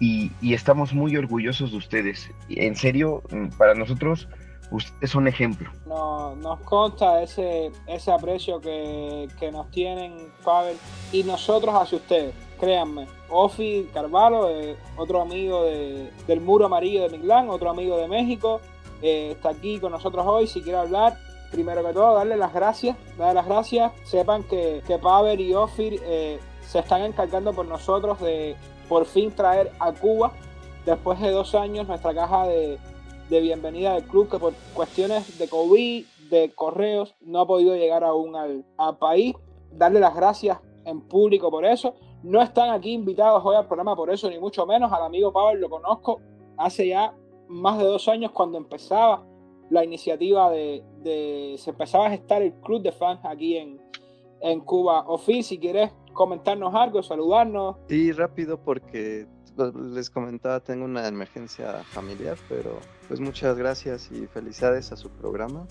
y, 0.00 0.32
estamos 0.42 0.92
muy 0.92 1.16
orgullosos 1.16 1.70
de 1.72 1.76
ustedes. 1.78 2.30
En 2.48 2.76
serio, 2.76 3.22
para 3.58 3.74
nosotros 3.74 4.28
ustedes 4.70 5.10
son 5.10 5.28
ejemplo. 5.28 5.70
No, 5.86 6.34
nos 6.36 6.60
consta 6.60 7.22
ese, 7.22 7.70
aprecio 8.10 8.60
que, 8.60 9.28
nos 9.52 9.70
tienen, 9.70 10.32
Pavel, 10.44 10.76
y 11.12 11.22
nosotros 11.22 11.74
hacia 11.74 11.98
ustedes, 11.98 12.34
créanme. 12.58 13.06
Ofi 13.28 13.88
Carvalho, 13.92 14.48
eh, 14.50 14.76
otro 14.96 15.20
amigo 15.20 15.64
de, 15.64 16.10
del 16.26 16.40
Muro 16.40 16.66
Amarillo 16.66 17.02
de 17.02 17.10
Miglán, 17.16 17.48
otro 17.50 17.70
amigo 17.70 17.96
de 17.98 18.08
México, 18.08 18.60
eh, 19.02 19.32
está 19.32 19.50
aquí 19.50 19.78
con 19.78 19.92
nosotros 19.92 20.24
hoy. 20.26 20.46
Si 20.46 20.62
quiere 20.62 20.78
hablar, 20.78 21.18
primero 21.50 21.84
que 21.84 21.92
todo, 21.92 22.14
darle 22.14 22.36
las 22.36 22.52
gracias. 22.52 22.96
Darle 23.16 23.34
las 23.34 23.46
gracias. 23.46 23.92
Sepan 24.04 24.44
que, 24.44 24.82
que 24.86 24.98
Pavel 24.98 25.40
y 25.40 25.54
Ofir 25.54 26.00
eh, 26.04 26.38
se 26.66 26.78
están 26.78 27.02
encargando 27.02 27.52
por 27.52 27.66
nosotros 27.66 28.20
de 28.20 28.56
por 28.88 29.06
fin 29.06 29.30
traer 29.30 29.72
a 29.78 29.92
Cuba, 29.92 30.32
después 30.84 31.20
de 31.20 31.30
dos 31.30 31.54
años, 31.54 31.88
nuestra 31.88 32.14
caja 32.14 32.46
de 32.46 32.78
de 33.28 33.40
bienvenida 33.40 33.94
del 33.94 34.04
club 34.04 34.28
que 34.30 34.38
por 34.38 34.54
cuestiones 34.74 35.38
de 35.38 35.48
COVID, 35.48 36.04
de 36.30 36.52
correos, 36.54 37.14
no 37.20 37.40
ha 37.40 37.46
podido 37.46 37.74
llegar 37.74 38.04
aún 38.04 38.36
al, 38.36 38.64
al, 38.76 38.98
país. 38.98 39.34
Darle 39.72 40.00
las 40.00 40.14
gracias 40.14 40.58
en 40.84 41.00
público 41.00 41.50
por 41.50 41.64
eso. 41.64 41.94
No 42.22 42.40
están 42.40 42.70
aquí 42.70 42.92
invitados 42.92 43.42
hoy 43.44 43.56
al 43.56 43.66
programa 43.66 43.96
por 43.96 44.10
eso, 44.10 44.30
ni 44.30 44.38
mucho 44.38 44.64
menos. 44.66 44.92
Al 44.92 45.02
amigo 45.02 45.32
Pablo 45.32 45.60
lo 45.60 45.70
conozco 45.70 46.20
hace 46.56 46.88
ya 46.88 47.14
más 47.48 47.78
de 47.78 47.84
dos 47.84 48.08
años 48.08 48.32
cuando 48.32 48.58
empezaba 48.58 49.24
la 49.70 49.84
iniciativa 49.84 50.50
de, 50.50 50.84
de 51.02 51.56
se 51.58 51.70
empezaba 51.70 52.06
a 52.06 52.10
gestar 52.10 52.42
el 52.42 52.54
club 52.54 52.82
de 52.82 52.92
fans 52.92 53.20
aquí 53.24 53.56
en, 53.56 53.80
en 54.40 54.60
Cuba. 54.60 55.04
Ofi, 55.08 55.42
si 55.42 55.58
quieres 55.58 55.92
comentarnos 56.16 56.74
algo, 56.74 57.02
saludarnos? 57.02 57.76
Sí, 57.88 58.10
rápido 58.10 58.58
porque 58.58 59.28
pues, 59.54 59.74
les 59.74 60.10
comentaba, 60.10 60.60
tengo 60.60 60.84
una 60.84 61.06
emergencia 61.06 61.84
familiar, 61.84 62.36
pero 62.48 62.80
pues 63.06 63.20
muchas 63.20 63.56
gracias 63.56 64.10
y 64.10 64.26
felicidades 64.26 64.90
a 64.90 64.96
su 64.96 65.10
programa. 65.10 65.66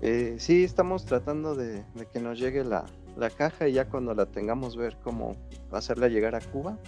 Eh, 0.00 0.36
sí, 0.38 0.64
estamos 0.64 1.04
tratando 1.04 1.54
de, 1.54 1.84
de 1.94 2.06
que 2.06 2.20
nos 2.20 2.38
llegue 2.38 2.64
la, 2.64 2.86
la 3.16 3.30
caja 3.30 3.68
y 3.68 3.72
ya 3.72 3.88
cuando 3.88 4.14
la 4.14 4.26
tengamos 4.26 4.76
ver 4.76 4.96
cómo 5.02 5.36
hacerla 5.72 6.08
llegar 6.08 6.34
a 6.34 6.40
Cuba 6.40 6.78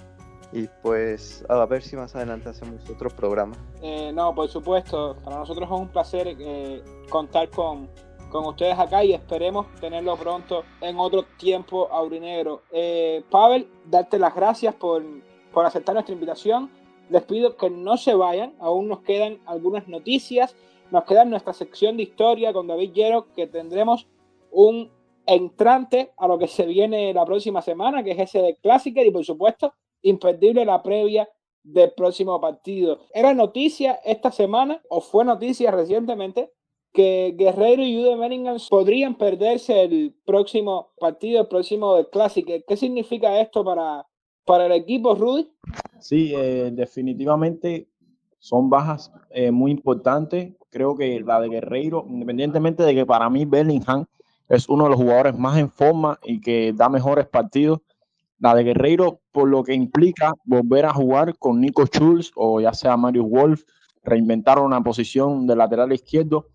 y 0.52 0.68
pues 0.82 1.44
a 1.48 1.64
ver 1.66 1.82
si 1.82 1.96
más 1.96 2.14
adelante 2.16 2.48
hacemos 2.48 2.88
otro 2.90 3.08
programa. 3.10 3.56
Eh, 3.82 4.12
no, 4.12 4.34
por 4.34 4.48
supuesto, 4.48 5.16
para 5.24 5.36
nosotros 5.38 5.68
es 5.70 5.78
un 5.78 5.88
placer 5.88 6.36
eh, 6.38 6.82
contar 7.08 7.50
con, 7.50 7.88
con, 8.30 8.46
ustedes 8.46 8.78
acá 8.78 9.04
y 9.04 9.12
esperemos 9.12 9.66
tenerlo 9.80 10.16
pronto 10.16 10.64
en 10.80 10.98
otro 10.98 11.24
tiempo 11.38 11.88
aurinegro. 11.90 12.62
Eh, 12.72 13.22
Pavel, 13.30 13.68
darte 13.84 14.18
las 14.18 14.34
gracias 14.34 14.74
por, 14.74 15.02
por 15.52 15.66
aceptar 15.66 15.94
nuestra 15.94 16.14
invitación. 16.14 16.70
Les 17.08 17.22
pido 17.22 17.56
que 17.56 17.70
no 17.70 17.96
se 17.96 18.14
vayan, 18.14 18.54
aún 18.60 18.88
nos 18.88 19.00
quedan 19.00 19.40
algunas 19.46 19.88
noticias, 19.88 20.54
nos 20.90 21.04
queda 21.04 21.24
nuestra 21.24 21.52
sección 21.52 21.96
de 21.96 22.04
historia 22.04 22.52
con 22.52 22.66
David 22.66 22.92
Llero, 22.92 23.26
que 23.34 23.46
tendremos 23.46 24.06
un 24.50 24.90
entrante 25.26 26.12
a 26.16 26.26
lo 26.26 26.38
que 26.38 26.48
se 26.48 26.66
viene 26.66 27.12
la 27.14 27.24
próxima 27.24 27.62
semana, 27.62 28.02
que 28.02 28.12
es 28.12 28.18
ese 28.18 28.42
de 28.42 28.56
Classicer 28.56 29.06
y 29.06 29.10
por 29.10 29.24
supuesto 29.24 29.72
imperdible 30.02 30.64
la 30.64 30.82
previa 30.82 31.28
del 31.62 31.92
próximo 31.92 32.40
partido. 32.40 33.00
Era 33.12 33.34
noticia 33.34 34.00
esta 34.04 34.32
semana, 34.32 34.80
o 34.88 35.00
fue 35.00 35.24
noticia 35.24 35.70
recientemente, 35.70 36.50
que 36.92 37.34
Guerrero 37.38 37.82
y 37.82 37.96
Jude 37.96 38.16
Bellingham 38.16 38.58
podrían 38.68 39.16
perderse 39.16 39.82
el 39.82 40.14
próximo 40.24 40.92
partido, 40.98 41.42
el 41.42 41.48
próximo 41.48 42.04
Clásico. 42.10 42.52
¿Qué 42.66 42.76
significa 42.76 43.40
esto 43.40 43.64
para, 43.64 44.06
para 44.44 44.66
el 44.66 44.72
equipo, 44.72 45.14
Rudy? 45.14 45.48
Sí, 46.00 46.32
eh, 46.34 46.70
definitivamente 46.72 47.88
son 48.38 48.70
bajas 48.70 49.12
eh, 49.30 49.50
muy 49.50 49.70
importantes. 49.70 50.52
Creo 50.70 50.96
que 50.96 51.20
la 51.20 51.40
de 51.40 51.48
Guerreiro, 51.48 52.04
independientemente 52.08 52.82
de 52.82 52.94
que 52.94 53.06
para 53.06 53.28
mí 53.30 53.44
Bellingham 53.44 54.06
es 54.48 54.68
uno 54.68 54.84
de 54.84 54.90
los 54.90 54.98
jugadores 54.98 55.38
más 55.38 55.58
en 55.58 55.70
forma 55.70 56.18
y 56.24 56.40
que 56.40 56.72
da 56.72 56.88
mejores 56.88 57.26
partidos, 57.28 57.80
la 58.40 58.54
de 58.54 58.64
Guerreiro, 58.64 59.20
por 59.30 59.48
lo 59.48 59.62
que 59.62 59.74
implica 59.74 60.32
volver 60.44 60.86
a 60.86 60.94
jugar 60.94 61.36
con 61.38 61.60
Nico 61.60 61.84
Schulz 61.86 62.32
o 62.34 62.60
ya 62.60 62.72
sea 62.72 62.96
Mario 62.96 63.24
Wolf, 63.24 63.62
reinventar 64.02 64.58
una 64.58 64.82
posición 64.82 65.46
de 65.46 65.56
lateral 65.56 65.92
izquierdo. 65.92 66.46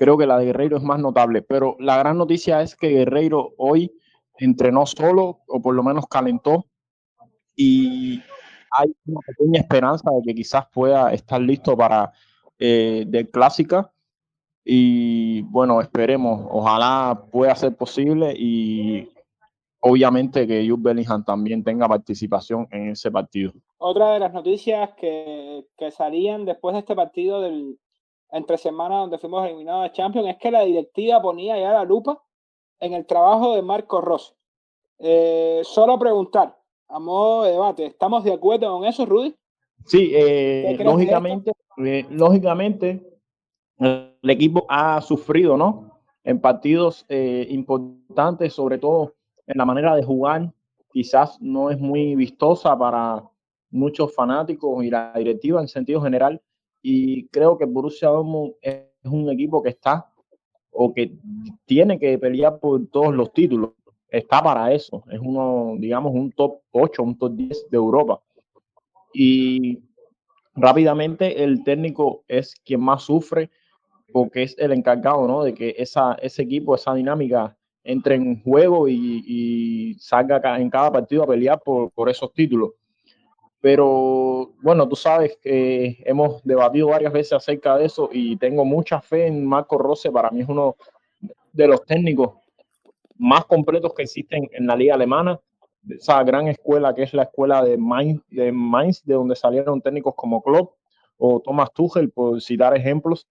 Creo 0.00 0.16
que 0.16 0.26
la 0.26 0.38
de 0.38 0.46
Guerreiro 0.46 0.78
es 0.78 0.82
más 0.82 0.98
notable, 0.98 1.42
pero 1.42 1.76
la 1.78 1.98
gran 1.98 2.16
noticia 2.16 2.62
es 2.62 2.74
que 2.74 2.88
Guerreiro 2.88 3.52
hoy 3.58 3.92
entrenó 4.38 4.86
solo 4.86 5.40
o 5.46 5.60
por 5.60 5.74
lo 5.74 5.82
menos 5.82 6.06
calentó 6.06 6.64
y 7.54 8.18
hay 8.70 8.94
una 9.04 9.20
pequeña 9.26 9.60
esperanza 9.60 10.10
de 10.10 10.22
que 10.24 10.34
quizás 10.34 10.64
pueda 10.72 11.12
estar 11.12 11.38
listo 11.38 11.76
para 11.76 12.10
eh, 12.58 13.04
del 13.08 13.30
clásica 13.30 13.92
y 14.64 15.42
bueno, 15.42 15.82
esperemos, 15.82 16.46
ojalá 16.50 17.26
pueda 17.30 17.54
ser 17.54 17.76
posible 17.76 18.32
y 18.34 19.06
obviamente 19.80 20.46
que 20.46 20.66
Jude 20.66 20.80
Bellingham 20.82 21.26
también 21.26 21.62
tenga 21.62 21.86
participación 21.86 22.66
en 22.70 22.92
ese 22.92 23.10
partido. 23.10 23.52
Otra 23.76 24.14
de 24.14 24.20
las 24.20 24.32
noticias 24.32 24.92
que, 24.96 25.66
que 25.76 25.90
salían 25.90 26.46
después 26.46 26.72
de 26.72 26.78
este 26.78 26.96
partido 26.96 27.42
del 27.42 27.78
entre 28.32 28.58
semana 28.58 28.96
donde 28.98 29.18
fuimos 29.18 29.46
eliminados 29.46 29.84
de 29.84 29.92
Champions 29.92 30.28
es 30.28 30.36
que 30.36 30.50
la 30.50 30.62
directiva 30.62 31.20
ponía 31.20 31.58
ya 31.58 31.72
la 31.72 31.84
lupa 31.84 32.22
en 32.78 32.94
el 32.94 33.06
trabajo 33.06 33.54
de 33.54 33.62
Marco 33.62 34.00
Rossi. 34.00 34.32
Eh, 34.98 35.60
solo 35.64 35.98
preguntar, 35.98 36.56
a 36.88 36.98
modo 36.98 37.44
de 37.44 37.52
debate, 37.52 37.86
¿estamos 37.86 38.24
de 38.24 38.32
acuerdo 38.32 38.70
con 38.72 38.84
eso, 38.84 39.06
Rudy? 39.06 39.34
Sí, 39.86 40.10
eh, 40.14 40.76
lógicamente, 40.82 41.52
eh, 41.78 42.06
lógicamente 42.10 43.06
el 43.78 44.14
equipo 44.22 44.66
ha 44.68 45.00
sufrido, 45.00 45.56
¿no? 45.56 46.00
En 46.22 46.38
partidos 46.38 47.06
importantes, 47.08 48.52
sobre 48.52 48.76
todo 48.76 49.14
en 49.46 49.56
la 49.56 49.64
manera 49.64 49.96
de 49.96 50.02
jugar 50.02 50.52
quizás 50.92 51.40
no 51.40 51.70
es 51.70 51.78
muy 51.78 52.14
vistosa 52.14 52.76
para 52.76 53.24
muchos 53.70 54.14
fanáticos 54.14 54.84
y 54.84 54.90
la 54.90 55.12
directiva 55.16 55.60
en 55.60 55.68
sentido 55.68 56.02
general. 56.02 56.42
Y 56.82 57.26
creo 57.28 57.58
que 57.58 57.64
Borussia 57.64 58.08
Dortmund 58.08 58.54
es 58.62 58.84
un 59.04 59.30
equipo 59.30 59.62
que 59.62 59.70
está 59.70 60.10
o 60.70 60.92
que 60.94 61.12
tiene 61.66 61.98
que 61.98 62.18
pelear 62.18 62.58
por 62.58 62.86
todos 62.88 63.14
los 63.14 63.32
títulos. 63.32 63.70
Está 64.08 64.42
para 64.42 64.72
eso. 64.72 65.04
Es 65.10 65.20
uno, 65.20 65.74
digamos, 65.78 66.12
un 66.14 66.32
top 66.32 66.60
8, 66.72 67.02
un 67.02 67.18
top 67.18 67.32
10 67.34 67.70
de 67.70 67.76
Europa. 67.76 68.20
Y 69.12 69.80
rápidamente 70.54 71.42
el 71.42 71.62
técnico 71.64 72.24
es 72.28 72.54
quien 72.64 72.80
más 72.80 73.02
sufre 73.02 73.50
porque 74.12 74.42
es 74.42 74.56
el 74.58 74.72
encargado, 74.72 75.26
¿no? 75.26 75.44
De 75.44 75.54
que 75.54 75.74
esa, 75.78 76.14
ese 76.14 76.42
equipo, 76.42 76.74
esa 76.74 76.94
dinámica 76.94 77.56
entre 77.84 78.16
en 78.16 78.42
juego 78.42 78.88
y, 78.88 79.96
salga 79.98 80.58
en 80.58 80.70
cada 80.70 80.92
partido 80.92 81.22
a 81.22 81.26
pelear 81.26 81.60
por, 81.64 81.90
por, 81.92 82.08
esos 82.08 82.32
títulos. 82.32 82.72
Pero 83.60 84.52
bueno, 84.62 84.88
tú 84.88 84.96
sabes 84.96 85.38
que 85.42 86.02
hemos 86.06 86.42
debatido 86.44 86.88
varias 86.88 87.12
veces 87.12 87.34
acerca 87.34 87.76
de 87.76 87.84
eso 87.84 88.08
y 88.10 88.36
tengo 88.36 88.64
mucha 88.64 89.00
fe 89.00 89.26
en 89.26 89.44
Marco 89.44 89.76
Rose. 89.76 90.10
Para 90.10 90.30
mí 90.30 90.40
es 90.40 90.48
uno 90.48 90.76
de 91.52 91.68
los 91.68 91.84
técnicos 91.84 92.34
más 93.18 93.44
completos 93.44 93.92
que 93.94 94.02
existen 94.02 94.48
en 94.52 94.66
la 94.66 94.76
liga 94.76 94.94
alemana. 94.94 95.38
Esa 95.88 96.22
gran 96.24 96.48
escuela 96.48 96.94
que 96.94 97.02
es 97.02 97.12
la 97.12 97.24
escuela 97.24 97.62
de 97.62 97.76
Mainz, 97.76 98.22
de, 98.30 98.50
Mainz, 98.50 99.04
de 99.04 99.14
donde 99.14 99.36
salieron 99.36 99.82
técnicos 99.82 100.14
como 100.14 100.42
Klopp 100.42 100.74
o 101.18 101.40
Thomas 101.40 101.70
Tuchel, 101.74 102.10
por 102.10 102.40
citar 102.40 102.74
ejemplos. 102.74 103.28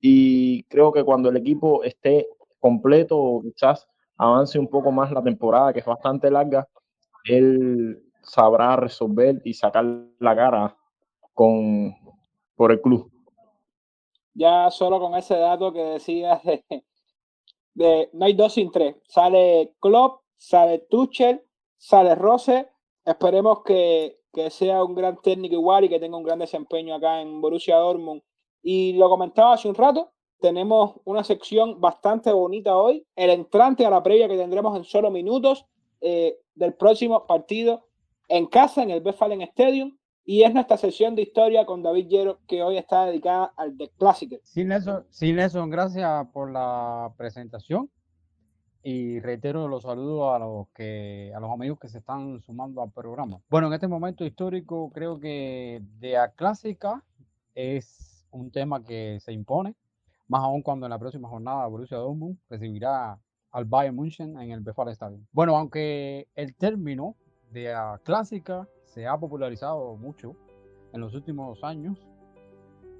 Y 0.00 0.64
creo 0.64 0.92
que 0.92 1.02
cuando 1.02 1.30
el 1.30 1.36
equipo 1.38 1.82
esté 1.82 2.28
completo 2.60 3.40
quizás 3.42 3.88
avance 4.18 4.58
un 4.58 4.68
poco 4.68 4.92
más 4.92 5.10
la 5.12 5.22
temporada, 5.22 5.72
que 5.72 5.80
es 5.80 5.86
bastante 5.86 6.30
larga, 6.30 6.68
él 7.24 8.02
sabrá 8.26 8.76
resolver 8.76 9.40
y 9.44 9.54
sacar 9.54 9.84
la 10.18 10.36
cara 10.36 10.76
con, 11.32 11.94
por 12.54 12.72
el 12.72 12.80
club. 12.80 13.10
Ya 14.34 14.70
solo 14.70 15.00
con 15.00 15.14
ese 15.14 15.36
dato 15.36 15.72
que 15.72 15.82
decías 15.82 16.42
de, 16.44 16.64
de 17.74 18.10
no 18.12 18.26
hay 18.26 18.34
dos 18.34 18.54
sin 18.54 18.70
tres. 18.70 18.96
Sale 19.06 19.74
Klopp, 19.80 20.22
sale 20.36 20.80
Tuchel, 20.90 21.42
sale 21.78 22.14
Rose. 22.14 22.68
Esperemos 23.04 23.62
que, 23.62 24.20
que 24.32 24.50
sea 24.50 24.84
un 24.84 24.94
gran 24.94 25.16
técnico 25.22 25.54
igual 25.54 25.84
y 25.84 25.88
que 25.88 26.00
tenga 26.00 26.16
un 26.16 26.24
gran 26.24 26.38
desempeño 26.38 26.94
acá 26.94 27.20
en 27.20 27.40
Borussia 27.40 27.76
Dortmund. 27.76 28.22
Y 28.62 28.94
lo 28.94 29.08
comentaba 29.08 29.54
hace 29.54 29.68
un 29.68 29.76
rato, 29.76 30.12
tenemos 30.40 30.96
una 31.04 31.24
sección 31.24 31.80
bastante 31.80 32.32
bonita 32.32 32.76
hoy, 32.76 33.06
el 33.14 33.30
entrante 33.30 33.86
a 33.86 33.90
la 33.90 34.02
previa 34.02 34.28
que 34.28 34.36
tendremos 34.36 34.76
en 34.76 34.84
solo 34.84 35.10
minutos 35.10 35.66
eh, 36.00 36.40
del 36.54 36.74
próximo 36.74 37.26
partido 37.26 37.85
en 38.28 38.46
casa, 38.46 38.82
en 38.82 38.90
el 38.90 39.02
Westfalen 39.02 39.42
Stadium, 39.42 39.96
y 40.24 40.42
es 40.42 40.52
nuestra 40.52 40.76
sesión 40.76 41.14
de 41.14 41.22
historia 41.22 41.64
con 41.64 41.82
David 41.82 42.08
Llero, 42.08 42.40
que 42.48 42.62
hoy 42.62 42.76
está 42.76 43.06
dedicada 43.06 43.52
al 43.56 43.76
The 43.76 43.90
Classic. 43.96 44.40
Sin 44.42 44.72
eso, 44.72 45.04
sin 45.10 45.38
eso, 45.38 45.64
gracias 45.68 46.26
por 46.32 46.50
la 46.50 47.12
presentación 47.16 47.88
y 48.82 49.18
reitero 49.18 49.66
los 49.66 49.82
saludos 49.82 50.32
a 50.34 50.38
los 50.38 50.68
que 50.68 51.32
a 51.34 51.40
los 51.40 51.50
amigos 51.50 51.78
que 51.80 51.88
se 51.88 51.98
están 51.98 52.40
sumando 52.40 52.82
al 52.82 52.92
programa. 52.92 53.40
Bueno, 53.48 53.66
en 53.66 53.72
este 53.72 53.88
momento 53.88 54.24
histórico 54.24 54.90
creo 54.92 55.18
que 55.18 55.82
de 55.98 56.16
a 56.16 56.28
clásica 56.28 57.02
es 57.54 58.24
un 58.30 58.52
tema 58.52 58.84
que 58.84 59.18
se 59.20 59.32
impone 59.32 59.74
más 60.28 60.42
aún 60.42 60.62
cuando 60.62 60.86
en 60.86 60.90
la 60.90 60.98
próxima 60.98 61.28
jornada 61.28 61.66
Borussia 61.66 61.96
Dortmund 61.96 62.38
recibirá 62.48 63.18
al 63.50 63.64
Bayern 63.64 63.96
München 63.96 64.38
en 64.40 64.52
el 64.52 64.62
Westfalen 64.62 64.92
Stadium. 64.92 65.26
Bueno, 65.32 65.56
aunque 65.56 66.28
el 66.36 66.54
término 66.54 67.16
de 67.50 67.72
la 67.72 68.00
clásica 68.04 68.68
se 68.84 69.06
ha 69.06 69.16
popularizado 69.18 69.96
mucho 69.96 70.34
en 70.92 71.00
los 71.00 71.14
últimos 71.14 71.62
años 71.62 71.98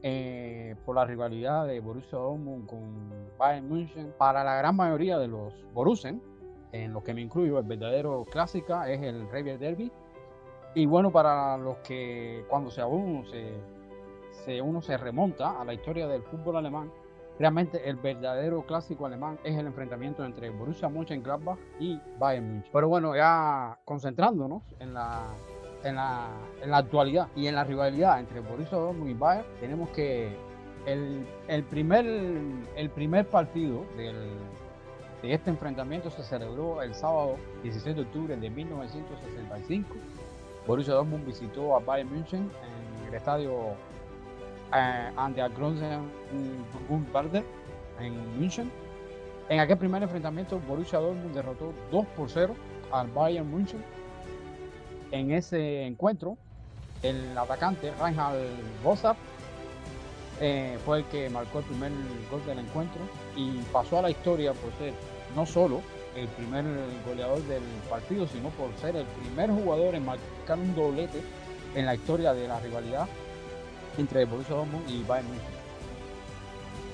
eh, 0.03 0.77
por 0.85 0.95
la 0.95 1.05
rivalidad 1.05 1.67
de 1.67 1.81
Borussia 1.81 2.19
Dortmund 2.19 2.69
con 2.69 3.11
Bayern 3.39 3.69
München, 3.69 4.15
para 4.19 4.45
la 4.45 4.57
gran 4.57 4.77
mayoría 4.77 5.19
de 5.19 5.27
los 5.27 5.53
Borussen, 5.73 6.23
en 6.73 6.93
los 6.93 7.03
que 7.03 7.15
me 7.15 7.23
incluyo, 7.23 7.59
el 7.59 7.65
verdadero 7.65 8.25
clásica 8.31 8.91
es 8.91 9.03
el 9.03 9.29
Revier 9.31 9.59
Derby. 9.59 9.91
Y 10.75 10.87
bueno, 10.87 11.11
para 11.11 11.57
los 11.57 11.79
que 11.79 12.45
cuando 12.49 12.71
se, 12.71 12.85
uno 12.85 13.25
se, 13.25 13.55
se, 14.45 14.61
uno 14.61 14.83
se 14.83 14.97
remonta 14.97 15.61
a 15.61 15.65
la 15.65 15.73
historia 15.73 16.07
del 16.07 16.23
fútbol 16.23 16.57
alemán, 16.57 16.93
Realmente 17.39 17.89
el 17.89 17.97
verdadero 17.97 18.63
clásico 18.63 19.05
alemán 19.05 19.39
es 19.45 19.57
el 19.57 19.67
enfrentamiento 19.67 20.25
entre 20.25 20.49
Borussia 20.51 20.89
Mönchengladbach 20.89 21.59
y 21.79 22.01
Bayern 22.19 22.47
München. 22.47 22.71
Pero 22.73 22.89
bueno, 22.89 23.15
ya 23.15 23.79
concentrándonos 23.85 24.63
en 24.81 24.95
la, 24.95 25.27
en 25.85 25.97
la, 25.97 26.29
en 26.63 26.71
la 26.71 26.79
actualidad 26.79 27.29
y 27.37 27.47
en 27.47 27.55
la 27.57 27.65
rivalidad 27.65 28.21
entre 28.21 28.41
Borussia 28.41 28.79
Dortmund 28.79 29.11
y 29.11 29.15
Bayern, 29.15 29.47
tenemos 29.61 29.91
que 29.91 30.35
el, 30.87 31.27
el, 31.49 31.65
primer, 31.65 32.07
el 32.07 32.91
primer 32.91 33.27
partido 33.29 33.85
del, 33.99 34.17
de 35.23 35.35
este 35.35 35.51
enfrentamiento 35.51 36.11
se 36.11 36.23
celebró 36.23 36.81
el 36.81 36.95
sábado 36.95 37.37
16 37.63 37.97
de 37.97 38.03
octubre 38.03 38.37
de 38.37 38.49
1965. 38.49 39.95
Borussia 40.67 40.95
Dortmund 40.95 41.27
visitó 41.27 41.77
a 41.77 41.81
Bayern 41.81 42.11
München 42.11 42.51
en 42.63 43.09
el 43.09 43.15
estadio 43.15 43.75
eh, 44.73 45.11
an 45.17 45.35
der 45.35 45.49
Großen 45.51 46.11
Bundeswehr 46.89 47.45
en 48.01 48.39
München. 48.39 48.71
En 49.49 49.61
aquel 49.61 49.77
primer 49.77 50.03
enfrentamiento, 50.03 50.59
Borussia 50.67 50.99
Dortmund 50.99 51.35
derrotó 51.35 51.73
2 51.91 52.07
por 52.17 52.29
0 52.29 52.55
al 52.91 53.07
Bayern 53.09 53.49
München. 53.49 53.83
En 55.13 55.31
ese 55.31 55.87
encuentro, 55.87 56.37
el 57.03 57.37
atacante 57.39 57.93
Reinhard 58.01 58.39
Bossap 58.83 59.17
eh, 60.41 60.79
fue 60.85 60.99
el 60.99 61.05
que 61.05 61.31
marcó 61.31 61.61
el 61.61 61.65
primer 61.65 61.93
gol 62.31 62.45
del 62.45 62.59
encuentro 62.59 63.01
y 63.37 63.53
pasó 63.73 64.01
a 64.01 64.03
la 64.03 64.11
historia 64.11 64.53
por 64.53 64.73
ser 64.75 64.93
no 65.35 65.47
solo 65.47 65.81
el 66.17 66.27
primer 66.29 66.65
goleador 67.07 67.43
del 67.45 67.63
partido, 67.89 68.27
sino 68.27 68.49
por 68.51 68.75
ser 68.81 68.97
el 68.97 69.07
primer 69.07 69.51
jugador 69.51 69.95
en 69.95 70.05
marcar 70.05 70.59
un 70.59 70.75
doblete 70.75 71.23
en 71.75 71.87
la 71.87 71.95
historia 71.95 72.33
de 72.35 72.49
la 72.49 72.59
rivalidad 72.59 73.07
entre 73.99 74.25
Borussia 74.25 74.55
Dortmund 74.55 74.89
y 74.89 75.03
Bayern 75.05 75.29
München. 75.29 75.47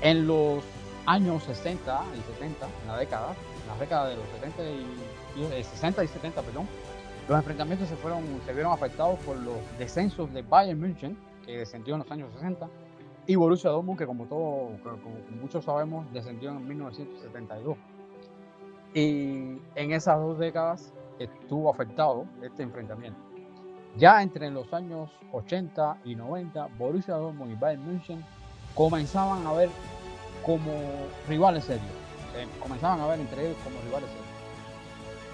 En 0.03 0.27
los 0.27 0.63
años 1.07 1.43
60 1.45 2.05
y 2.17 2.33
70, 2.33 2.67
en 2.67 2.89
la 2.89 2.99
década, 2.99 3.35
en 3.63 3.69
la 3.69 3.79
década 3.79 4.09
de 4.09 4.17
los 4.17 4.25
70 4.41 4.63
y, 4.65 5.63
60 5.63 6.05
y 6.05 6.09
70, 6.09 6.43
perdón, 6.43 6.67
los 7.29 7.39
enfrentamientos 7.39 7.89
se 7.89 7.97
fueron 7.97 8.25
se 8.45 8.53
vieron 8.53 8.73
afectados 8.73 9.19
por 9.21 9.37
los 9.37 9.57
descensos 9.79 10.33
de 10.33 10.43
Bayern 10.43 10.81
München, 10.81 11.17
que 11.47 11.59
descendió 11.59 11.95
en 11.95 12.01
los 12.01 12.11
años 12.11 12.33
60, 12.35 12.69
y 13.27 13.37
Borussia 13.37 13.71
Dortmund, 13.71 13.99
que 13.99 14.07
como 14.07 14.25
todos, 14.27 14.81
como 14.83 15.17
muchos 15.41 15.65
sabemos, 15.65 16.11
descendió 16.13 16.51
en 16.51 16.67
1972. 16.67 17.77
Y 18.95 19.59
en 19.75 19.93
esas 19.93 20.19
dos 20.19 20.39
décadas 20.39 20.93
estuvo 21.19 21.71
afectado 21.71 22.27
este 22.43 22.63
enfrentamiento. 22.63 23.32
Ya 23.97 24.23
entre 24.23 24.51
los 24.51 24.73
años 24.73 25.11
80 25.33 25.99
y 26.05 26.15
90, 26.15 26.69
Borussia 26.79 27.15
Dortmund 27.15 27.53
y 27.53 27.57
Bayern 27.57 27.85
München 27.85 28.25
comenzaban 28.75 29.47
a 29.47 29.53
ver 29.53 29.69
como 30.45 30.73
rivales 31.29 31.65
serios. 31.65 31.91
comenzaban 32.61 33.01
a 33.01 33.07
ver 33.07 33.21
entre 33.21 33.47
ellos 33.47 33.59
como 33.63 33.81
rivales 33.83 34.09
serios. 34.09 34.33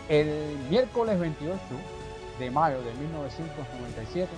El 0.09 0.59
miércoles 0.68 1.18
28 1.20 1.59
de 2.38 2.50
mayo 2.50 2.82
de 2.82 2.92
1997, 2.94 4.28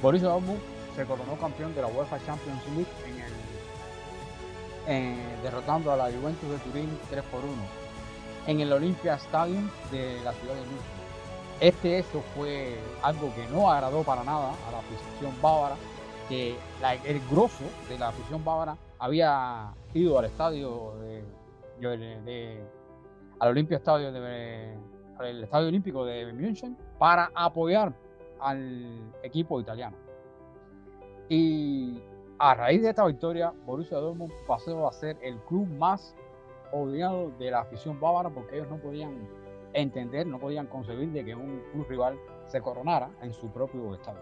Borussia 0.00 0.28
Dortmund 0.28 0.60
se 0.96 1.04
coronó 1.04 1.36
campeón 1.38 1.74
de 1.74 1.82
la 1.82 1.88
UEFA 1.88 2.18
Champions 2.24 2.62
League 2.74 2.88
derrotando 5.42 5.92
a 5.92 5.96
la 5.96 6.04
Juventus 6.04 6.50
de 6.50 6.58
Turín 6.58 6.98
3 7.10 7.22
por 7.24 7.44
1 7.44 7.52
en 8.46 8.60
el 8.60 8.72
Olympia 8.72 9.14
Stadium 9.16 9.68
de 9.90 10.18
la 10.24 10.32
ciudad 10.32 10.54
de 10.54 10.60
München. 10.60 10.97
Este 11.60 11.98
hecho 11.98 12.20
fue 12.36 12.78
algo 13.02 13.34
que 13.34 13.46
no 13.48 13.68
agradó 13.70 14.04
para 14.04 14.22
nada 14.22 14.50
a 14.68 14.72
la 14.72 14.78
afición 14.78 15.32
bávara, 15.42 15.74
que 16.28 16.56
el 17.04 17.20
grosso 17.28 17.64
de 17.88 17.98
la 17.98 18.08
afición 18.08 18.44
bávara 18.44 18.76
había 18.98 19.74
ido 19.92 20.18
al 20.18 20.26
estadio 20.26 20.94
de, 21.80 22.62
Olympia 23.40 23.78
Stadium 23.78 24.12
de, 24.12 24.76
al 25.18 25.42
Estadio 25.42 25.68
Olímpico 25.68 26.04
de 26.04 26.32
München 26.32 26.76
para 26.98 27.30
apoyar 27.34 27.92
al 28.40 29.12
equipo 29.24 29.60
italiano. 29.60 29.96
Y 31.28 32.00
a 32.38 32.54
raíz 32.54 32.82
de 32.82 32.90
esta 32.90 33.04
victoria, 33.04 33.52
Borussia 33.66 33.98
Dortmund 33.98 34.32
pasó 34.46 34.86
a 34.86 34.92
ser 34.92 35.16
el 35.22 35.36
club 35.40 35.66
más 35.66 36.14
odiado 36.72 37.30
de 37.38 37.50
la 37.50 37.60
afición 37.60 37.98
bávara 37.98 38.30
porque 38.30 38.56
ellos 38.56 38.68
no 38.70 38.76
podían 38.76 39.28
entender, 39.80 40.26
no 40.26 40.38
podían 40.38 40.66
concebir 40.66 41.10
de 41.10 41.24
que 41.24 41.34
un 41.34 41.62
club 41.72 41.86
rival 41.88 42.18
se 42.46 42.60
coronara 42.60 43.10
en 43.22 43.32
su 43.32 43.50
propio 43.50 43.94
estadio. 43.94 44.20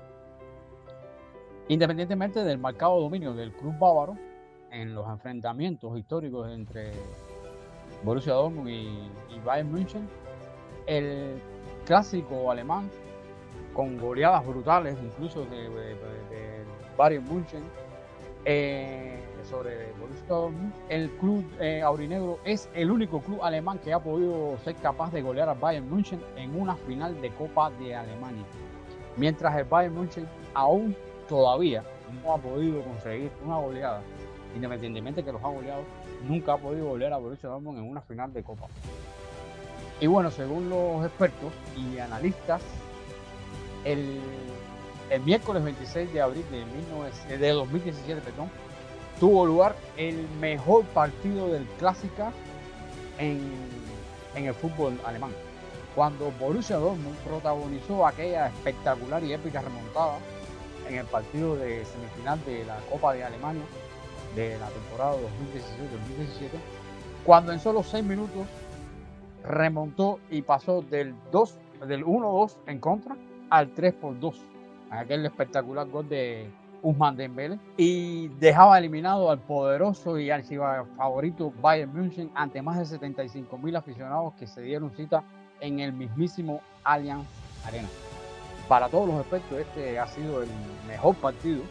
Independientemente 1.68 2.44
del 2.44 2.58
marcado 2.58 3.00
dominio 3.00 3.34
del 3.34 3.52
club 3.52 3.76
bávaro 3.78 4.16
en 4.70 4.94
los 4.94 5.08
enfrentamientos 5.08 5.98
históricos 5.98 6.48
entre 6.50 6.92
Borussia 8.04 8.34
Dortmund 8.34 8.68
y, 8.68 9.10
Bayern 9.44 9.70
München, 9.70 10.08
el 10.86 11.40
clásico 11.84 12.50
alemán 12.50 12.90
con 13.74 13.98
goleadas 13.98 14.46
brutales, 14.46 14.96
incluso 15.02 15.44
de 15.46 15.96
Bayern 16.96 17.24
München, 17.24 17.62
eh, 18.44 19.25
sobre 19.48 19.92
Borussia. 19.98 20.58
El 20.88 21.10
club 21.12 21.44
eh, 21.60 21.82
aurinegro 21.82 22.38
es 22.44 22.68
el 22.74 22.90
único 22.90 23.20
club 23.20 23.42
alemán 23.42 23.78
que 23.78 23.92
ha 23.92 23.98
podido 23.98 24.58
ser 24.64 24.74
capaz 24.76 25.12
de 25.12 25.22
golear 25.22 25.48
al 25.48 25.58
Bayern 25.58 25.88
München 25.88 26.20
en 26.36 26.58
una 26.60 26.76
final 26.76 27.20
de 27.20 27.30
Copa 27.30 27.70
de 27.70 27.94
Alemania. 27.94 28.44
Mientras 29.16 29.56
el 29.56 29.64
Bayern 29.64 29.94
München 29.94 30.28
aún 30.54 30.96
todavía 31.28 31.82
no 32.22 32.34
ha 32.34 32.38
podido 32.38 32.82
conseguir 32.82 33.30
una 33.44 33.56
goleada, 33.56 34.02
independientemente 34.54 35.24
que 35.24 35.32
los 35.32 35.42
ha 35.42 35.48
goleado, 35.48 35.82
nunca 36.26 36.54
ha 36.54 36.58
podido 36.58 36.88
golear 36.88 37.12
a 37.12 37.18
Borussia 37.18 37.48
Dortmund 37.48 37.78
en 37.78 37.88
una 37.88 38.00
final 38.00 38.32
de 38.32 38.42
Copa. 38.42 38.66
Y 40.00 40.06
bueno, 40.06 40.30
según 40.30 40.68
los 40.68 41.04
expertos 41.06 41.52
y 41.76 41.98
analistas, 41.98 42.62
el 43.84 44.20
el 45.10 45.22
miércoles 45.22 45.62
26 45.62 46.12
de 46.12 46.20
abril 46.20 46.44
de, 46.50 47.38
de 47.38 47.48
2017 47.50 48.20
perdón, 48.20 48.50
tuvo 49.20 49.46
lugar 49.46 49.76
el 49.96 50.28
mejor 50.40 50.84
partido 50.86 51.48
del 51.48 51.64
Clásica 51.78 52.32
en, 53.18 53.40
el 54.34 54.54
fútbol 54.54 55.00
alemán. 55.04 55.30
Cuando 55.94 56.30
Borussia 56.32 56.76
Dortmund 56.76 57.16
protagonizó 57.18 58.06
aquella 58.06 58.48
espectacular 58.48 59.24
y 59.24 59.32
épica 59.32 59.62
remontada 59.62 60.18
en 60.88 60.96
el 60.96 61.06
partido 61.06 61.56
de 61.56 61.84
semifinal 61.86 62.44
de 62.44 62.64
la 62.66 62.76
Copa 62.90 63.14
de 63.14 63.24
Alemania 63.24 63.62
de 64.34 64.58
la 64.58 64.68
temporada 64.68 65.14
2017-2017, 65.14 66.50
cuando 67.24 67.52
en 67.52 67.60
solo 67.60 67.82
6 67.82 68.04
minutos 68.04 68.46
remontó 69.42 70.20
y 70.30 70.42
pasó 70.42 70.82
del 70.82 71.14
2 71.32 71.54
del 71.88 72.04
1-2 72.04 72.56
en 72.66 72.78
contra 72.78 73.16
al 73.48 73.70
3 73.70 73.94
por 73.94 74.18
2 74.18 74.36
aquel 74.90 75.24
espectacular 75.26 75.88
gol 75.88 76.08
de 76.08 76.48
Usman 76.86 77.16
Dembele 77.16 77.58
y 77.76 78.28
dejaba 78.38 78.78
eliminado 78.78 79.28
al 79.28 79.40
poderoso 79.40 80.20
y 80.20 80.30
favorito 80.96 81.52
Bayern 81.60 81.92
München 81.92 82.30
ante 82.32 82.62
más 82.62 82.78
de 82.78 82.86
75 82.86 83.58
mil 83.58 83.74
aficionados 83.74 84.34
que 84.34 84.46
se 84.46 84.62
dieron 84.62 84.92
cita 84.92 85.24
en 85.60 85.80
el 85.80 85.92
mismísimo 85.92 86.60
Allianz 86.84 87.26
Arena. 87.66 87.88
Para 88.68 88.88
todos 88.88 89.08
los 89.08 89.16
aspectos, 89.18 89.58
este 89.58 89.98
ha 89.98 90.06
sido 90.06 90.44
el 90.44 90.48
mejor 90.86 91.16
partido 91.16 91.62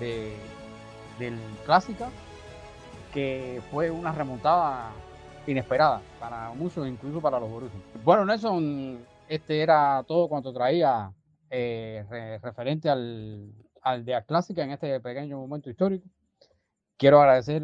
de, 0.00 0.34
del 1.18 1.38
Clásica, 1.66 2.08
que 3.12 3.60
fue 3.70 3.90
una 3.90 4.12
remontada 4.12 4.92
inesperada 5.46 6.00
para 6.18 6.54
muchos, 6.54 6.88
incluso 6.88 7.20
para 7.20 7.38
los 7.38 7.50
Borussia. 7.50 7.78
Bueno, 8.02 8.24
Nelson, 8.24 8.98
este 9.28 9.60
era 9.60 10.02
todo 10.08 10.26
cuanto 10.26 10.54
traía 10.54 11.12
eh, 11.50 12.38
referente 12.42 12.88
al, 12.88 13.52
al 13.84 14.04
de 14.04 14.20
Clásica 14.24 14.64
en 14.64 14.72
este 14.72 14.98
pequeño 14.98 15.38
momento 15.38 15.70
histórico. 15.70 16.08
Quiero 16.96 17.20
agradecer, 17.20 17.62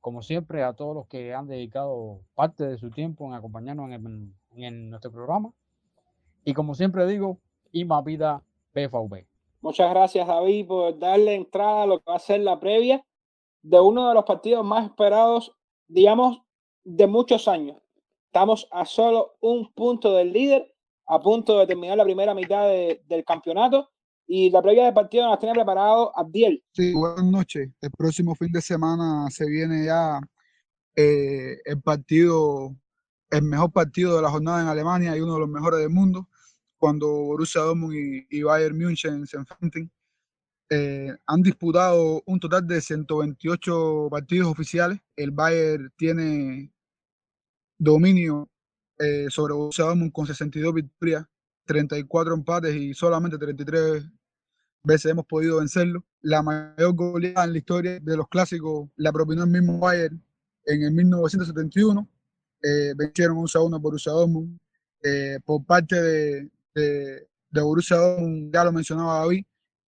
como 0.00 0.20
siempre, 0.22 0.64
a 0.64 0.74
todos 0.74 0.94
los 0.94 1.06
que 1.06 1.32
han 1.32 1.46
dedicado 1.46 2.20
parte 2.34 2.66
de 2.66 2.76
su 2.76 2.90
tiempo 2.90 3.26
en 3.26 3.34
acompañarnos 3.34 3.90
en, 3.92 4.34
en 4.56 4.90
nuestro 4.90 5.12
programa. 5.12 5.52
Y 6.44 6.52
como 6.52 6.74
siempre 6.74 7.06
digo, 7.06 7.38
más 7.86 8.04
vida 8.04 8.42
PVB. 8.72 9.24
Muchas 9.60 9.90
gracias, 9.90 10.26
David, 10.26 10.66
por 10.66 10.98
darle 10.98 11.36
entrada 11.36 11.84
a 11.84 11.86
lo 11.86 12.00
que 12.00 12.10
va 12.10 12.16
a 12.16 12.18
ser 12.18 12.40
la 12.40 12.58
previa 12.58 13.04
de 13.62 13.78
uno 13.78 14.08
de 14.08 14.14
los 14.14 14.24
partidos 14.24 14.64
más 14.64 14.86
esperados, 14.86 15.56
digamos, 15.86 16.42
de 16.82 17.06
muchos 17.06 17.46
años. 17.46 17.76
Estamos 18.26 18.66
a 18.72 18.84
solo 18.84 19.36
un 19.40 19.72
punto 19.72 20.14
del 20.14 20.32
líder 20.32 20.74
a 21.06 21.20
punto 21.20 21.58
de 21.58 21.66
terminar 21.68 21.96
la 21.96 22.04
primera 22.04 22.34
mitad 22.34 22.66
del 22.66 23.24
campeonato 23.24 23.91
y 24.34 24.48
la 24.48 24.62
previa 24.62 24.86
de 24.86 24.94
partido 24.94 25.26
nos 25.26 25.38
tiene 25.38 25.54
preparado 25.54 26.10
Abdiel. 26.18 26.64
Sí, 26.72 26.94
buenas 26.94 27.22
noches. 27.26 27.68
El 27.82 27.90
próximo 27.90 28.34
fin 28.34 28.50
de 28.50 28.62
semana 28.62 29.28
se 29.28 29.44
viene 29.44 29.84
ya 29.84 30.18
eh, 30.96 31.58
el 31.66 31.82
partido, 31.82 32.74
el 33.28 33.42
mejor 33.42 33.70
partido 33.72 34.16
de 34.16 34.22
la 34.22 34.30
jornada 34.30 34.62
en 34.62 34.68
Alemania 34.68 35.14
y 35.14 35.20
uno 35.20 35.34
de 35.34 35.40
los 35.40 35.50
mejores 35.50 35.80
del 35.80 35.90
mundo, 35.90 36.30
cuando 36.78 37.08
Borussia 37.08 37.60
Dortmund 37.60 37.94
y, 38.30 38.42
Bayern 38.42 38.78
München 38.78 39.26
se 39.26 39.36
enfrenten. 39.36 39.92
Eh, 40.70 41.14
han 41.26 41.42
disputado 41.42 42.22
un 42.24 42.40
total 42.40 42.66
de 42.66 42.80
128 42.80 44.08
partidos 44.10 44.48
oficiales. 44.48 44.98
El 45.14 45.32
Bayern 45.32 45.92
tiene 45.94 46.72
dominio 47.76 48.48
eh, 48.98 49.26
sobre 49.28 49.52
Borussia 49.52 49.84
Dortmund 49.84 50.10
con 50.10 50.26
62 50.26 50.72
victorias, 50.72 51.26
34 51.66 52.32
empates 52.32 52.74
y 52.74 52.94
solamente 52.94 53.36
33 53.36 54.10
veces 54.84 55.10
hemos 55.12 55.26
podido 55.26 55.58
vencerlo. 55.58 56.04
La 56.20 56.42
mayor 56.42 56.94
goleada 56.94 57.44
en 57.44 57.52
la 57.52 57.58
historia 57.58 58.00
de 58.00 58.16
los 58.16 58.28
clásicos 58.28 58.88
la 58.96 59.12
propinó 59.12 59.44
el 59.44 59.50
mismo 59.50 59.78
Bayern 59.78 60.22
en 60.66 60.82
el 60.82 60.92
1971. 60.92 62.08
eh, 62.62 62.94
vencieron 62.96 63.38
1 63.38 63.46
a 63.54 63.60
1 63.62 63.80
Borussia 63.80 64.12
Dortmund. 64.12 64.58
Eh, 65.02 65.38
por 65.44 65.64
parte 65.64 66.00
de, 66.00 66.50
de, 66.74 67.28
de 67.50 67.60
Borussia 67.60 67.96
Dortmund, 67.96 68.52
ya 68.54 68.64
lo 68.64 68.72
mencionaba 68.72 69.18
David, 69.20 69.44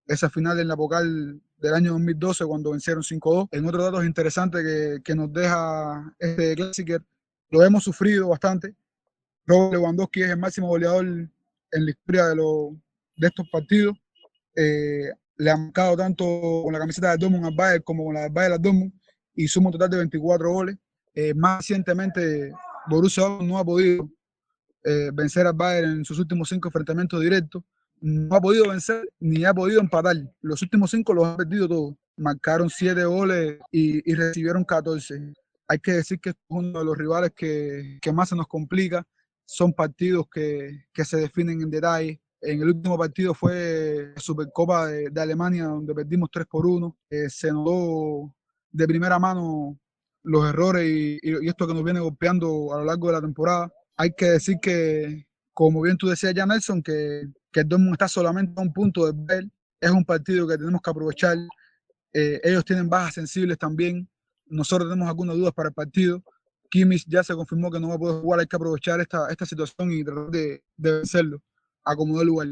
esa 0.07 0.29
final 0.29 0.59
en 0.59 0.67
la 0.67 0.75
Pocal 0.75 1.41
del 1.57 1.73
año 1.73 1.93
2012 1.93 2.45
cuando 2.45 2.71
vencieron 2.71 3.01
5-2. 3.01 3.47
En 3.51 3.65
otro 3.65 3.83
dato 3.83 4.03
interesante 4.03 4.61
que, 4.61 4.99
que 5.03 5.15
nos 5.15 5.31
deja 5.31 6.13
este 6.19 6.55
Clásico, 6.55 6.97
lo 7.49 7.63
hemos 7.63 7.83
sufrido 7.83 8.29
bastante. 8.29 8.75
Robert 9.47 9.73
Lewandowski 9.73 10.23
es 10.23 10.31
el 10.31 10.37
máximo 10.39 10.67
goleador 10.67 11.05
en 11.05 11.29
la 11.85 11.89
historia 11.91 12.25
de, 12.27 12.35
lo, 12.35 12.75
de 13.15 13.27
estos 13.27 13.47
partidos. 13.51 13.95
Eh, 14.55 15.09
le 15.37 15.51
ha 15.51 15.57
marcado 15.57 15.97
tanto 15.97 16.23
con 16.63 16.71
la 16.71 16.79
camiseta 16.79 17.11
de 17.11 17.17
Dortmund 17.17 17.45
al 17.45 17.55
Bayern 17.55 17.83
como 17.83 18.05
con 18.05 18.13
la 18.13 18.21
del 18.21 18.31
Bayern 18.31 18.53
al 18.53 18.61
Dortmund 18.61 18.93
y 19.33 19.47
suma 19.47 19.67
un 19.67 19.73
total 19.73 19.89
de 19.89 19.97
24 19.97 20.51
goles. 20.51 20.77
Eh, 21.13 21.33
más 21.33 21.59
recientemente, 21.59 22.53
Borussia 22.87 23.23
Dortmund 23.23 23.49
no 23.49 23.57
ha 23.57 23.65
podido 23.65 24.09
eh, 24.83 25.09
vencer 25.13 25.47
al 25.47 25.53
Bayern 25.53 25.91
en 25.91 26.05
sus 26.05 26.19
últimos 26.19 26.49
cinco 26.49 26.69
enfrentamientos 26.69 27.19
directos. 27.21 27.63
No 27.99 28.35
ha 28.35 28.41
podido 28.41 28.69
vencer 28.69 29.09
ni 29.19 29.43
ha 29.45 29.53
podido 29.53 29.79
empatar. 29.81 30.15
Los 30.41 30.61
últimos 30.61 30.91
cinco 30.91 31.13
los 31.13 31.25
ha 31.25 31.37
perdido 31.37 31.67
todos. 31.67 31.95
Marcaron 32.17 32.69
siete 32.69 33.03
goles 33.03 33.59
y, 33.71 34.09
y 34.09 34.15
recibieron 34.15 34.63
14. 34.63 35.33
Hay 35.67 35.79
que 35.79 35.93
decir 35.93 36.19
que 36.19 36.29
es 36.29 36.35
uno 36.47 36.79
de 36.79 36.85
los 36.85 36.97
rivales 36.97 37.31
que, 37.35 37.97
que 38.01 38.13
más 38.13 38.29
se 38.29 38.35
nos 38.35 38.47
complica. 38.47 39.05
Son 39.45 39.73
partidos 39.73 40.27
que, 40.31 40.85
que 40.93 41.03
se 41.03 41.17
definen 41.17 41.61
en 41.61 41.69
detalle. 41.69 42.21
En 42.45 42.61
el 42.61 42.69
último 42.69 42.97
partido 42.97 43.33
fue 43.33 44.11
la 44.13 44.21
Supercopa 44.21 44.87
de, 44.87 45.09
de 45.09 45.21
Alemania, 45.21 45.65
donde 45.65 45.95
perdimos 45.95 46.29
3 46.31 46.45
por 46.45 46.65
1. 46.67 46.97
Eh, 47.09 47.29
se 47.29 47.51
notó 47.51 48.33
de 48.71 48.87
primera 48.87 49.17
mano 49.17 49.79
los 50.23 50.47
errores 50.47 50.87
y, 50.87 51.19
y, 51.23 51.47
esto 51.47 51.67
que 51.67 51.73
nos 51.73 51.83
viene 51.83 51.99
golpeando 51.99 52.73
a 52.73 52.79
lo 52.79 52.85
largo 52.85 53.07
de 53.07 53.13
la 53.13 53.21
temporada. 53.21 53.71
Hay 53.97 54.11
que 54.13 54.25
decir 54.25 54.57
que, 54.61 55.25
como 55.53 55.81
bien 55.81 55.97
tú 55.97 56.07
decías 56.07 56.33
ya, 56.35 56.45
Nelson, 56.45 56.83
que, 56.83 57.23
que 57.51 57.61
el 57.61 57.67
Dortmund 57.67 57.93
está 57.93 58.07
solamente 58.07 58.53
a 58.57 58.61
un 58.61 58.71
punto 58.71 59.11
de 59.11 59.13
ver. 59.15 59.45
Es 59.81 59.91
un 59.91 60.05
partido 60.05 60.47
que 60.47 60.57
tenemos 60.57 60.81
que 60.81 60.89
aprovechar. 60.89 61.37
Eh, 62.13 62.39
ellos 62.43 62.63
tienen 62.63 62.89
bajas 62.89 63.15
sensibles 63.15 63.57
también. 63.57 64.07
Nosotros 64.45 64.87
tenemos 64.87 65.09
algunas 65.09 65.35
dudas 65.35 65.53
para 65.53 65.69
el 65.69 65.73
partido. 65.73 66.23
Kimmich 66.69 67.05
ya 67.07 67.23
se 67.23 67.33
confirmó 67.33 67.71
que 67.71 67.79
no 67.79 67.89
va 67.89 67.95
a 67.95 67.99
poder 67.99 68.21
jugar. 68.21 68.39
Hay 68.41 68.47
que 68.47 68.55
aprovechar 68.55 69.01
esta, 69.01 69.29
esta 69.29 69.45
situación 69.47 69.91
y 69.91 70.03
tratar 70.03 70.29
de, 70.29 70.63
de 70.77 70.91
vencerlo 70.91 71.41
a 71.85 71.95
como 71.95 72.19
de 72.19 72.25
lugar. 72.25 72.47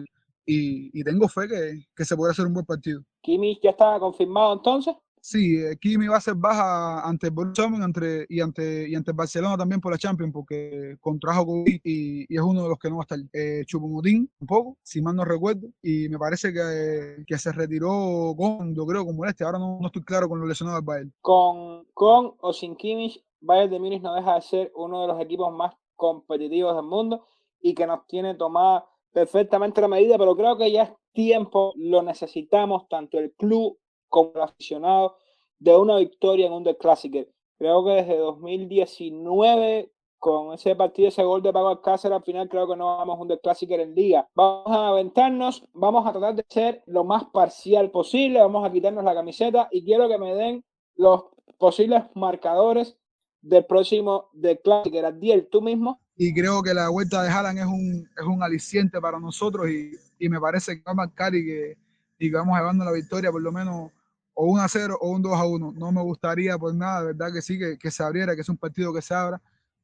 Y, 0.45 0.99
y, 0.99 1.03
tengo 1.03 1.27
fe 1.27 1.47
que, 1.47 1.85
que 1.95 2.05
se 2.05 2.15
puede 2.17 2.31
hacer 2.31 2.45
un 2.45 2.53
buen 2.53 2.65
partido. 2.65 3.01
¿Kimmich 3.21 3.61
ya 3.61 3.69
está 3.69 3.97
confirmado 3.99 4.53
entonces? 4.53 4.93
Sí, 5.25 5.55
eh, 5.55 5.77
Kimi 5.79 6.07
va 6.07 6.17
a 6.17 6.21
ser 6.21 6.35
baja 6.35 7.07
ante 7.07 7.29
Borussia 7.29 7.63
entre, 7.63 8.25
y 8.27 8.41
ante 8.41 8.89
y 8.89 8.93
ante 8.93 9.13
Barcelona 9.13 9.55
también 9.55 9.79
por 9.79 9.93
la 9.93 9.97
Champions 9.97 10.33
porque 10.33 10.97
contrajo 10.99 11.45
COVID 11.45 11.79
y, 11.81 12.25
y 12.27 12.35
es 12.35 12.41
uno 12.41 12.63
de 12.63 12.67
los 12.67 12.77
que 12.77 12.89
no 12.89 12.97
va 12.97 13.03
a 13.03 13.05
estar. 13.05 13.19
Eh, 13.31 13.63
Chupomotín, 13.65 14.29
un 14.41 14.47
poco, 14.47 14.77
si 14.83 15.01
mal 15.01 15.15
no 15.15 15.23
recuerdo, 15.23 15.69
y 15.81 16.09
me 16.09 16.19
parece 16.19 16.51
que, 16.51 17.23
que 17.25 17.37
se 17.37 17.53
retiró 17.53 18.35
con, 18.37 18.75
yo 18.75 18.85
creo, 18.85 19.05
con 19.05 19.15
molestia. 19.15 19.45
Ahora 19.45 19.59
no, 19.59 19.77
no 19.79 19.87
estoy 19.87 20.03
claro 20.03 20.27
con 20.27 20.41
lo 20.41 20.45
lesionado 20.45 20.75
del 20.75 20.85
Bayern. 20.85 21.13
Con, 21.21 21.85
con 21.93 22.33
o 22.41 22.51
sin 22.51 22.75
Kimmich, 22.75 23.23
Bayern 23.39 23.71
de 23.71 23.79
Múnich 23.79 24.01
no 24.01 24.15
deja 24.15 24.35
de 24.35 24.41
ser 24.41 24.71
uno 24.75 25.03
de 25.03 25.07
los 25.07 25.21
equipos 25.21 25.53
más 25.53 25.73
competitivos 25.95 26.75
del 26.75 26.85
mundo 26.85 27.25
y 27.61 27.73
que 27.73 27.87
nos 27.87 28.05
tiene 28.07 28.35
tomada 28.35 28.85
perfectamente 29.13 29.79
la 29.79 29.87
medida, 29.87 30.17
pero 30.17 30.35
creo 30.35 30.57
que 30.57 30.71
ya 30.71 30.83
es 30.83 30.91
tiempo, 31.13 31.73
lo 31.77 32.01
necesitamos, 32.01 32.87
tanto 32.89 33.19
el 33.19 33.31
club 33.33 33.77
como 34.09 34.31
el 34.35 34.41
aficionado, 34.41 35.15
de 35.59 35.75
una 35.75 35.97
victoria 35.97 36.47
en 36.47 36.53
un 36.53 36.63
The 36.63 36.75
Classic. 36.77 37.29
Creo 37.57 37.85
que 37.85 37.91
desde 37.91 38.17
2019, 38.17 39.91
con 40.17 40.53
ese 40.53 40.75
partido, 40.75 41.09
ese 41.09 41.23
gol 41.23 41.41
de 41.41 41.53
Pago 41.53 41.69
Alcácer, 41.69 42.11
al 42.11 42.23
final 42.23 42.49
creo 42.49 42.67
que 42.67 42.75
no 42.75 42.97
vamos 42.97 43.17
a 43.17 43.21
un 43.21 43.37
Classic 43.37 43.69
en 43.71 43.93
liga. 43.93 44.27
Vamos 44.33 44.75
a 44.75 44.87
aventarnos, 44.89 45.63
vamos 45.73 46.05
a 46.05 46.11
tratar 46.11 46.35
de 46.35 46.45
ser 46.49 46.83
lo 46.87 47.03
más 47.03 47.25
parcial 47.25 47.91
posible, 47.91 48.39
vamos 48.39 48.65
a 48.65 48.71
quitarnos 48.71 49.03
la 49.03 49.13
camiseta 49.13 49.69
y 49.71 49.85
quiero 49.85 50.09
que 50.09 50.17
me 50.17 50.33
den 50.33 50.65
los 50.95 51.25
posibles 51.57 52.03
marcadores 52.15 52.97
del 53.41 53.65
próximo 53.65 54.29
The 54.39 54.59
Classic. 54.59 54.95
Adiel, 54.95 55.47
tú 55.49 55.61
mismo 55.61 56.02
y 56.15 56.33
creo 56.33 56.61
que 56.61 56.73
la 56.73 56.89
vuelta 56.89 57.23
de 57.23 57.29
Haaland 57.29 57.59
es 57.59 57.65
un, 57.65 58.09
es 58.17 58.25
un 58.25 58.43
aliciente 58.43 59.01
para 59.01 59.19
nosotros 59.19 59.67
y, 59.69 59.91
y, 60.19 60.29
me 60.29 60.39
parece 60.39 60.77
que 60.77 60.83
va 60.83 60.91
a 60.91 60.95
marcar 60.95 61.33
y 61.33 61.45
que, 61.45 61.77
y 62.19 62.29
que 62.29 62.35
vamos 62.35 62.57
llevando 62.57 62.85
la 62.85 62.91
victoria 62.91 63.31
por 63.31 63.41
lo 63.41 63.51
menos 63.51 63.91
o 64.35 64.45
1 64.45 64.61
a 64.61 64.67
0 64.67 64.97
o 64.99 65.09
un 65.09 65.21
2 65.21 65.33
a 65.33 65.45
1. 65.45 65.73
No 65.75 65.91
me 65.91 66.01
gustaría 66.01 66.57
por 66.57 66.73
nada, 66.73 67.01
de 67.01 67.07
verdad 67.07 67.33
que 67.33 67.41
sí, 67.41 67.57
que, 67.57 67.77
que, 67.77 67.91
se 67.91 68.03
abriera, 68.03 68.35
que 68.35 68.41
es 68.41 68.49
un 68.49 68.57
partido 68.57 68.93
que 68.93 69.01
se 69.01 69.13
abra 69.13 69.41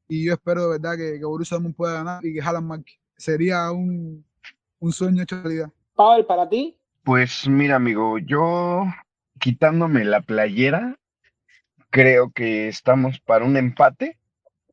y 0.08 0.24
yo 0.24 0.32
espero 0.32 0.64
de 0.64 0.78
verdad 0.78 0.96
que, 0.96 1.18
que 1.18 1.24
Borussia 1.24 1.56
Dortmund 1.56 1.76
pueda 1.76 1.94
ganar 1.94 2.24
y 2.24 2.34
que 2.34 2.42
Haaland 2.42 2.66
marque. 2.66 2.92
Sería 3.16 3.70
un, 3.70 4.24
un 4.78 4.92
sueño 4.92 5.22
hecho 5.22 5.40
realidad. 5.40 5.70
Pavel, 5.94 6.26
¿para 6.26 6.48
ti? 6.48 6.76
Pues 7.04 7.48
mira, 7.48 7.76
amigo, 7.76 8.18
yo 8.18 8.84
quitándome 9.38 10.04
la 10.04 10.20
playera, 10.20 10.96
creo 11.90 12.30
que 12.30 12.68
estamos 12.68 13.20
para 13.20 13.44
un 13.44 13.56
empate 13.56 14.18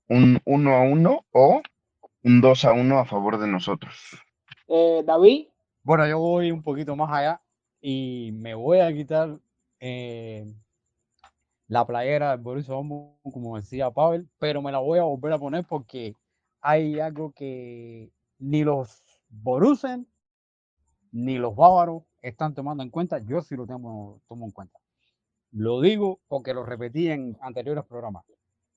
un 0.10 0.40
1 0.46 0.76
a 0.76 0.82
1 0.82 1.26
o 1.32 1.62
un 2.24 2.42
2 2.42 2.66
a 2.66 2.74
1 2.74 3.00
a 3.00 3.06
favor 3.06 3.38
de 3.38 3.48
nosotros. 3.48 3.96
Eh, 4.68 5.04
David. 5.06 5.48
Bueno, 5.84 6.08
yo 6.08 6.20
voy 6.20 6.52
un 6.52 6.64
poquito 6.64 6.96
más 6.96 7.12
allá 7.12 7.42
y 7.80 8.32
me 8.34 8.54
voy 8.54 8.80
a 8.80 8.94
quitar 8.94 9.40
eh, 9.80 10.46
la 11.68 11.86
playera 11.86 12.32
del 12.32 12.42
Borussia 12.42 12.74
Dortmund, 12.74 13.18
como 13.32 13.56
decía 13.56 13.92
Pavel, 13.92 14.28
pero 14.40 14.62
me 14.62 14.72
la 14.72 14.80
voy 14.80 15.00
a 15.00 15.04
volver 15.04 15.34
a 15.34 15.40
poner 15.40 15.66
porque 15.66 16.14
hay 16.62 17.00
algo 17.00 17.32
que 17.32 18.12
ni 18.40 18.64
los 18.64 19.04
Borussen 19.30 20.08
ni 21.12 21.38
los 21.38 21.56
bávaros 21.56 22.04
están 22.22 22.54
tomando 22.54 22.84
en 22.84 22.90
cuenta. 22.90 23.20
Yo 23.20 23.42
sí 23.42 23.56
lo 23.56 23.66
tomo, 23.66 24.22
tomo 24.28 24.46
en 24.46 24.52
cuenta. 24.52 24.80
Lo 25.52 25.82
digo 25.82 26.20
porque 26.28 26.54
lo 26.54 26.64
repetí 26.64 27.10
en 27.10 27.38
anteriores 27.42 27.86
programas. 27.86 28.26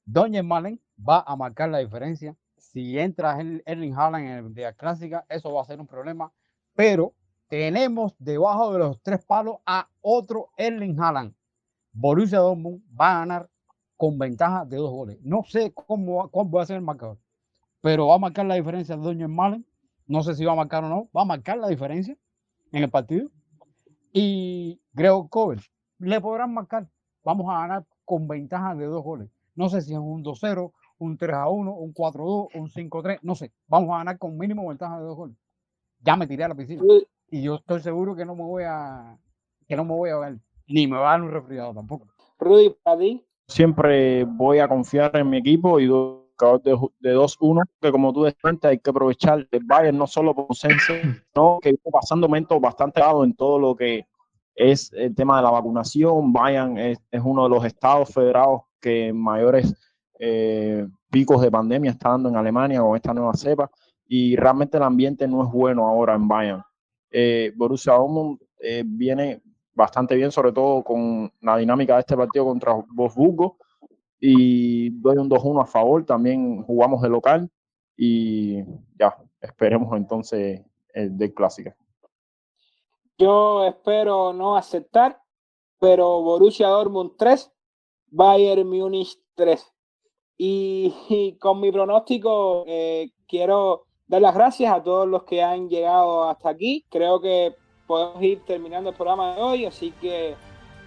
Doña 0.05 0.42
Malen 0.42 0.80
va 0.96 1.20
a 1.26 1.36
marcar 1.36 1.68
la 1.68 1.78
diferencia. 1.78 2.36
Si 2.57 2.98
entra 2.98 3.38
Erling 3.64 3.94
Haaland 3.94 4.26
en 4.26 4.59
el 4.59 4.76
clásica, 4.76 5.24
eso 5.28 5.53
va 5.53 5.62
a 5.62 5.66
ser 5.66 5.80
un 5.80 5.86
problema. 5.86 6.32
Pero 6.74 7.14
tenemos 7.48 8.14
debajo 8.18 8.72
de 8.72 8.78
los 8.78 9.03
tres 9.03 9.24
palos 9.24 9.57
a 9.66 9.88
otro 10.01 10.51
Erling 10.57 10.98
Haaland. 11.01 11.34
Borussia 11.92 12.38
Dortmund 12.38 12.82
va 12.98 13.11
a 13.11 13.18
ganar 13.20 13.51
con 13.96 14.18
ventaja 14.18 14.64
de 14.64 14.76
dos 14.76 14.90
goles. 14.90 15.18
No 15.22 15.42
sé 15.42 15.72
cómo, 15.74 16.30
va 16.30 16.62
a 16.62 16.66
ser 16.66 16.76
el 16.76 16.82
marcador, 16.82 17.18
pero 17.80 18.07
va 18.07 18.14
a 18.14 18.18
marcar 18.18 18.46
la 18.46 18.55
diferencia 18.55 18.96
Doña 18.96 19.28
Malen. 19.28 19.66
No 20.07 20.22
sé 20.22 20.34
si 20.34 20.44
va 20.44 20.53
a 20.53 20.57
marcar 20.57 20.84
o 20.84 20.88
no. 20.88 21.09
Va 21.16 21.22
a 21.22 21.24
marcar 21.24 21.59
la 21.59 21.68
diferencia 21.68 22.16
en 22.72 22.82
el 22.82 22.90
partido. 22.90 23.30
Y 24.12 24.80
Grego 24.92 25.28
Cover 25.28 25.61
le 25.98 26.20
podrán 26.20 26.55
marcar. 26.55 26.88
Vamos 27.22 27.46
a 27.51 27.61
ganar 27.61 27.86
con 28.05 28.26
ventaja 28.26 28.74
de 28.74 28.86
dos 28.86 29.05
goles. 29.05 29.28
No 29.55 29.68
sé 29.68 29.82
si 29.82 29.92
es 29.92 29.98
un 29.98 30.24
2-0, 30.24 30.72
un 30.98 31.18
3-1, 31.18 31.74
un 31.76 31.94
4-2, 31.94 32.48
un 32.55 32.68
5-3, 32.68 33.18
no 33.22 33.35
sé. 33.35 33.52
Vamos 33.66 33.90
a 33.90 33.98
ganar 33.98 34.18
con 34.18 34.36
mínimo 34.36 34.68
ventaja 34.68 34.98
de 34.98 35.05
dos 35.05 35.16
goles. 35.16 35.36
Ya 36.01 36.16
me 36.16 36.27
tiré 36.27 36.44
a 36.44 36.48
la 36.48 36.55
piscina. 36.55 36.82
Y 37.31 37.43
yo 37.43 37.56
estoy 37.56 37.81
seguro 37.81 38.16
que 38.16 38.24
no 38.24 38.35
me 38.35 38.44
voy 38.44 38.64
a 38.66 39.18
que 39.68 39.77
no 39.77 39.85
me 39.85 39.94
voy 39.94 40.10
a 40.10 40.18
ver, 40.18 40.39
ni 40.66 40.86
me 40.89 40.97
va 40.97 41.10
a 41.10 41.12
dar 41.12 41.22
un 41.22 41.31
resfriado 41.31 41.72
tampoco. 41.72 42.09
Rudy, 42.40 42.74
para 42.82 42.98
ti. 42.98 43.24
Siempre 43.47 44.24
voy 44.24 44.59
a 44.59 44.68
confiar 44.68 45.16
en 45.16 45.31
mi 45.31 45.39
equipo 45.39 45.78
y 45.78 45.86
de, 45.86 45.93
de 47.01 47.16
2-1, 47.16 47.62
que 47.81 47.93
como 47.93 48.12
tú 48.12 48.24
decías, 48.24 48.56
hay 48.62 48.78
que 48.78 48.90
aprovechar 48.90 49.47
el 49.51 49.64
Bayern 49.64 49.98
no 49.98 50.06
solo 50.06 50.35
por 50.35 50.47
ausencia, 50.48 51.01
sino 51.02 51.59
que 51.60 51.70
está 51.70 51.90
pasando 51.90 52.28
momentos 52.28 52.60
bastante 52.60 53.01
dados 53.01 53.24
en 53.24 53.35
todo 53.35 53.59
lo 53.59 53.77
que 53.77 54.06
es 54.55 54.93
el 54.93 55.14
tema 55.14 55.36
de 55.36 55.43
la 55.43 55.51
vacunación. 55.51 56.32
Bayern 56.32 56.78
es, 56.78 56.98
uno 57.22 57.44
de 57.44 57.51
los 57.51 57.64
estados 57.64 58.12
federados 58.12 58.62
que 58.81 59.12
mayores 59.12 59.74
eh, 60.18 60.86
picos 61.10 61.40
de 61.43 61.51
pandemia 61.51 61.90
está 61.90 62.10
dando 62.10 62.28
en 62.28 62.36
Alemania 62.36 62.81
con 62.81 62.97
esta 62.97 63.14
nueva 63.14 63.35
cepa 63.35 63.70
y 64.06 64.36
realmente 64.36 64.77
el 64.77 64.82
ambiente 64.82 65.27
no 65.28 65.44
es 65.44 65.51
bueno 65.51 65.86
ahora 65.86 66.14
en 66.14 66.28
Bayern. 66.28 66.62
Eh, 67.10 67.52
Borussia 67.56 67.94
Dortmund 67.94 68.39
eh, 68.60 68.82
viene 68.86 69.43
bastante 69.72 70.14
bien, 70.14 70.31
sobre 70.31 70.52
todo 70.52 70.82
con 70.82 71.32
la 71.40 71.56
dinámica 71.56 71.94
de 71.94 72.01
este 72.01 72.16
partido 72.16 72.44
contra 72.44 72.74
Wolfsburgo 72.94 73.56
y 74.20 74.90
doy 75.01 75.16
un 75.16 75.31
2-1 75.31 75.62
a 75.62 75.66
favor, 75.66 76.05
también 76.05 76.62
jugamos 76.62 77.01
de 77.01 77.09
local 77.09 77.51
y 77.97 78.62
ya, 78.98 79.16
esperemos 79.40 79.97
entonces 79.97 80.62
el 80.93 81.16
del 81.16 81.32
clásico. 81.32 81.70
Yo 83.20 83.64
espero 83.66 84.32
no 84.32 84.56
aceptar, 84.56 85.20
pero 85.78 86.22
Borussia 86.22 86.68
Dortmund 86.68 87.12
3, 87.18 87.52
Bayern 88.06 88.66
Múnich 88.66 89.14
3. 89.34 89.62
Y, 90.38 90.94
y 91.10 91.36
con 91.36 91.60
mi 91.60 91.70
pronóstico 91.70 92.64
eh, 92.66 93.10
quiero 93.28 93.84
dar 94.06 94.22
las 94.22 94.34
gracias 94.34 94.72
a 94.72 94.82
todos 94.82 95.06
los 95.06 95.24
que 95.24 95.42
han 95.42 95.68
llegado 95.68 96.30
hasta 96.30 96.48
aquí. 96.48 96.86
Creo 96.88 97.20
que 97.20 97.55
podemos 97.86 98.22
ir 98.22 98.42
terminando 98.47 98.88
el 98.88 98.97
programa 98.97 99.34
de 99.34 99.42
hoy, 99.42 99.66
así 99.66 99.92
que 100.01 100.34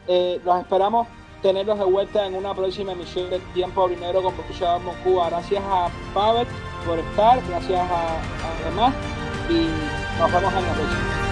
eh, 0.07 0.41
los 0.43 0.59
esperamos 0.59 1.07
tenerlos 1.43 1.77
de 1.77 1.85
vuelta 1.85 2.25
en 2.25 2.33
una 2.33 2.55
próxima 2.55 2.93
emisión 2.93 3.29
de 3.29 3.37
Tiempo 3.53 3.85
Primero 3.85 4.23
con 4.23 4.35
Borussia 4.35 4.79
Cuba. 5.03 5.29
Gracias 5.29 5.63
a 5.67 5.87
Pavel 6.15 6.47
por 6.87 6.97
estar, 6.97 7.39
gracias 7.47 7.79
a, 7.79 8.17
a 8.17 8.69
demás 8.69 8.95
y 9.51 9.67
nos 10.19 10.31
vemos 10.31 10.51
en 10.51 10.65
la 10.65 10.73
próxima. 10.73 11.22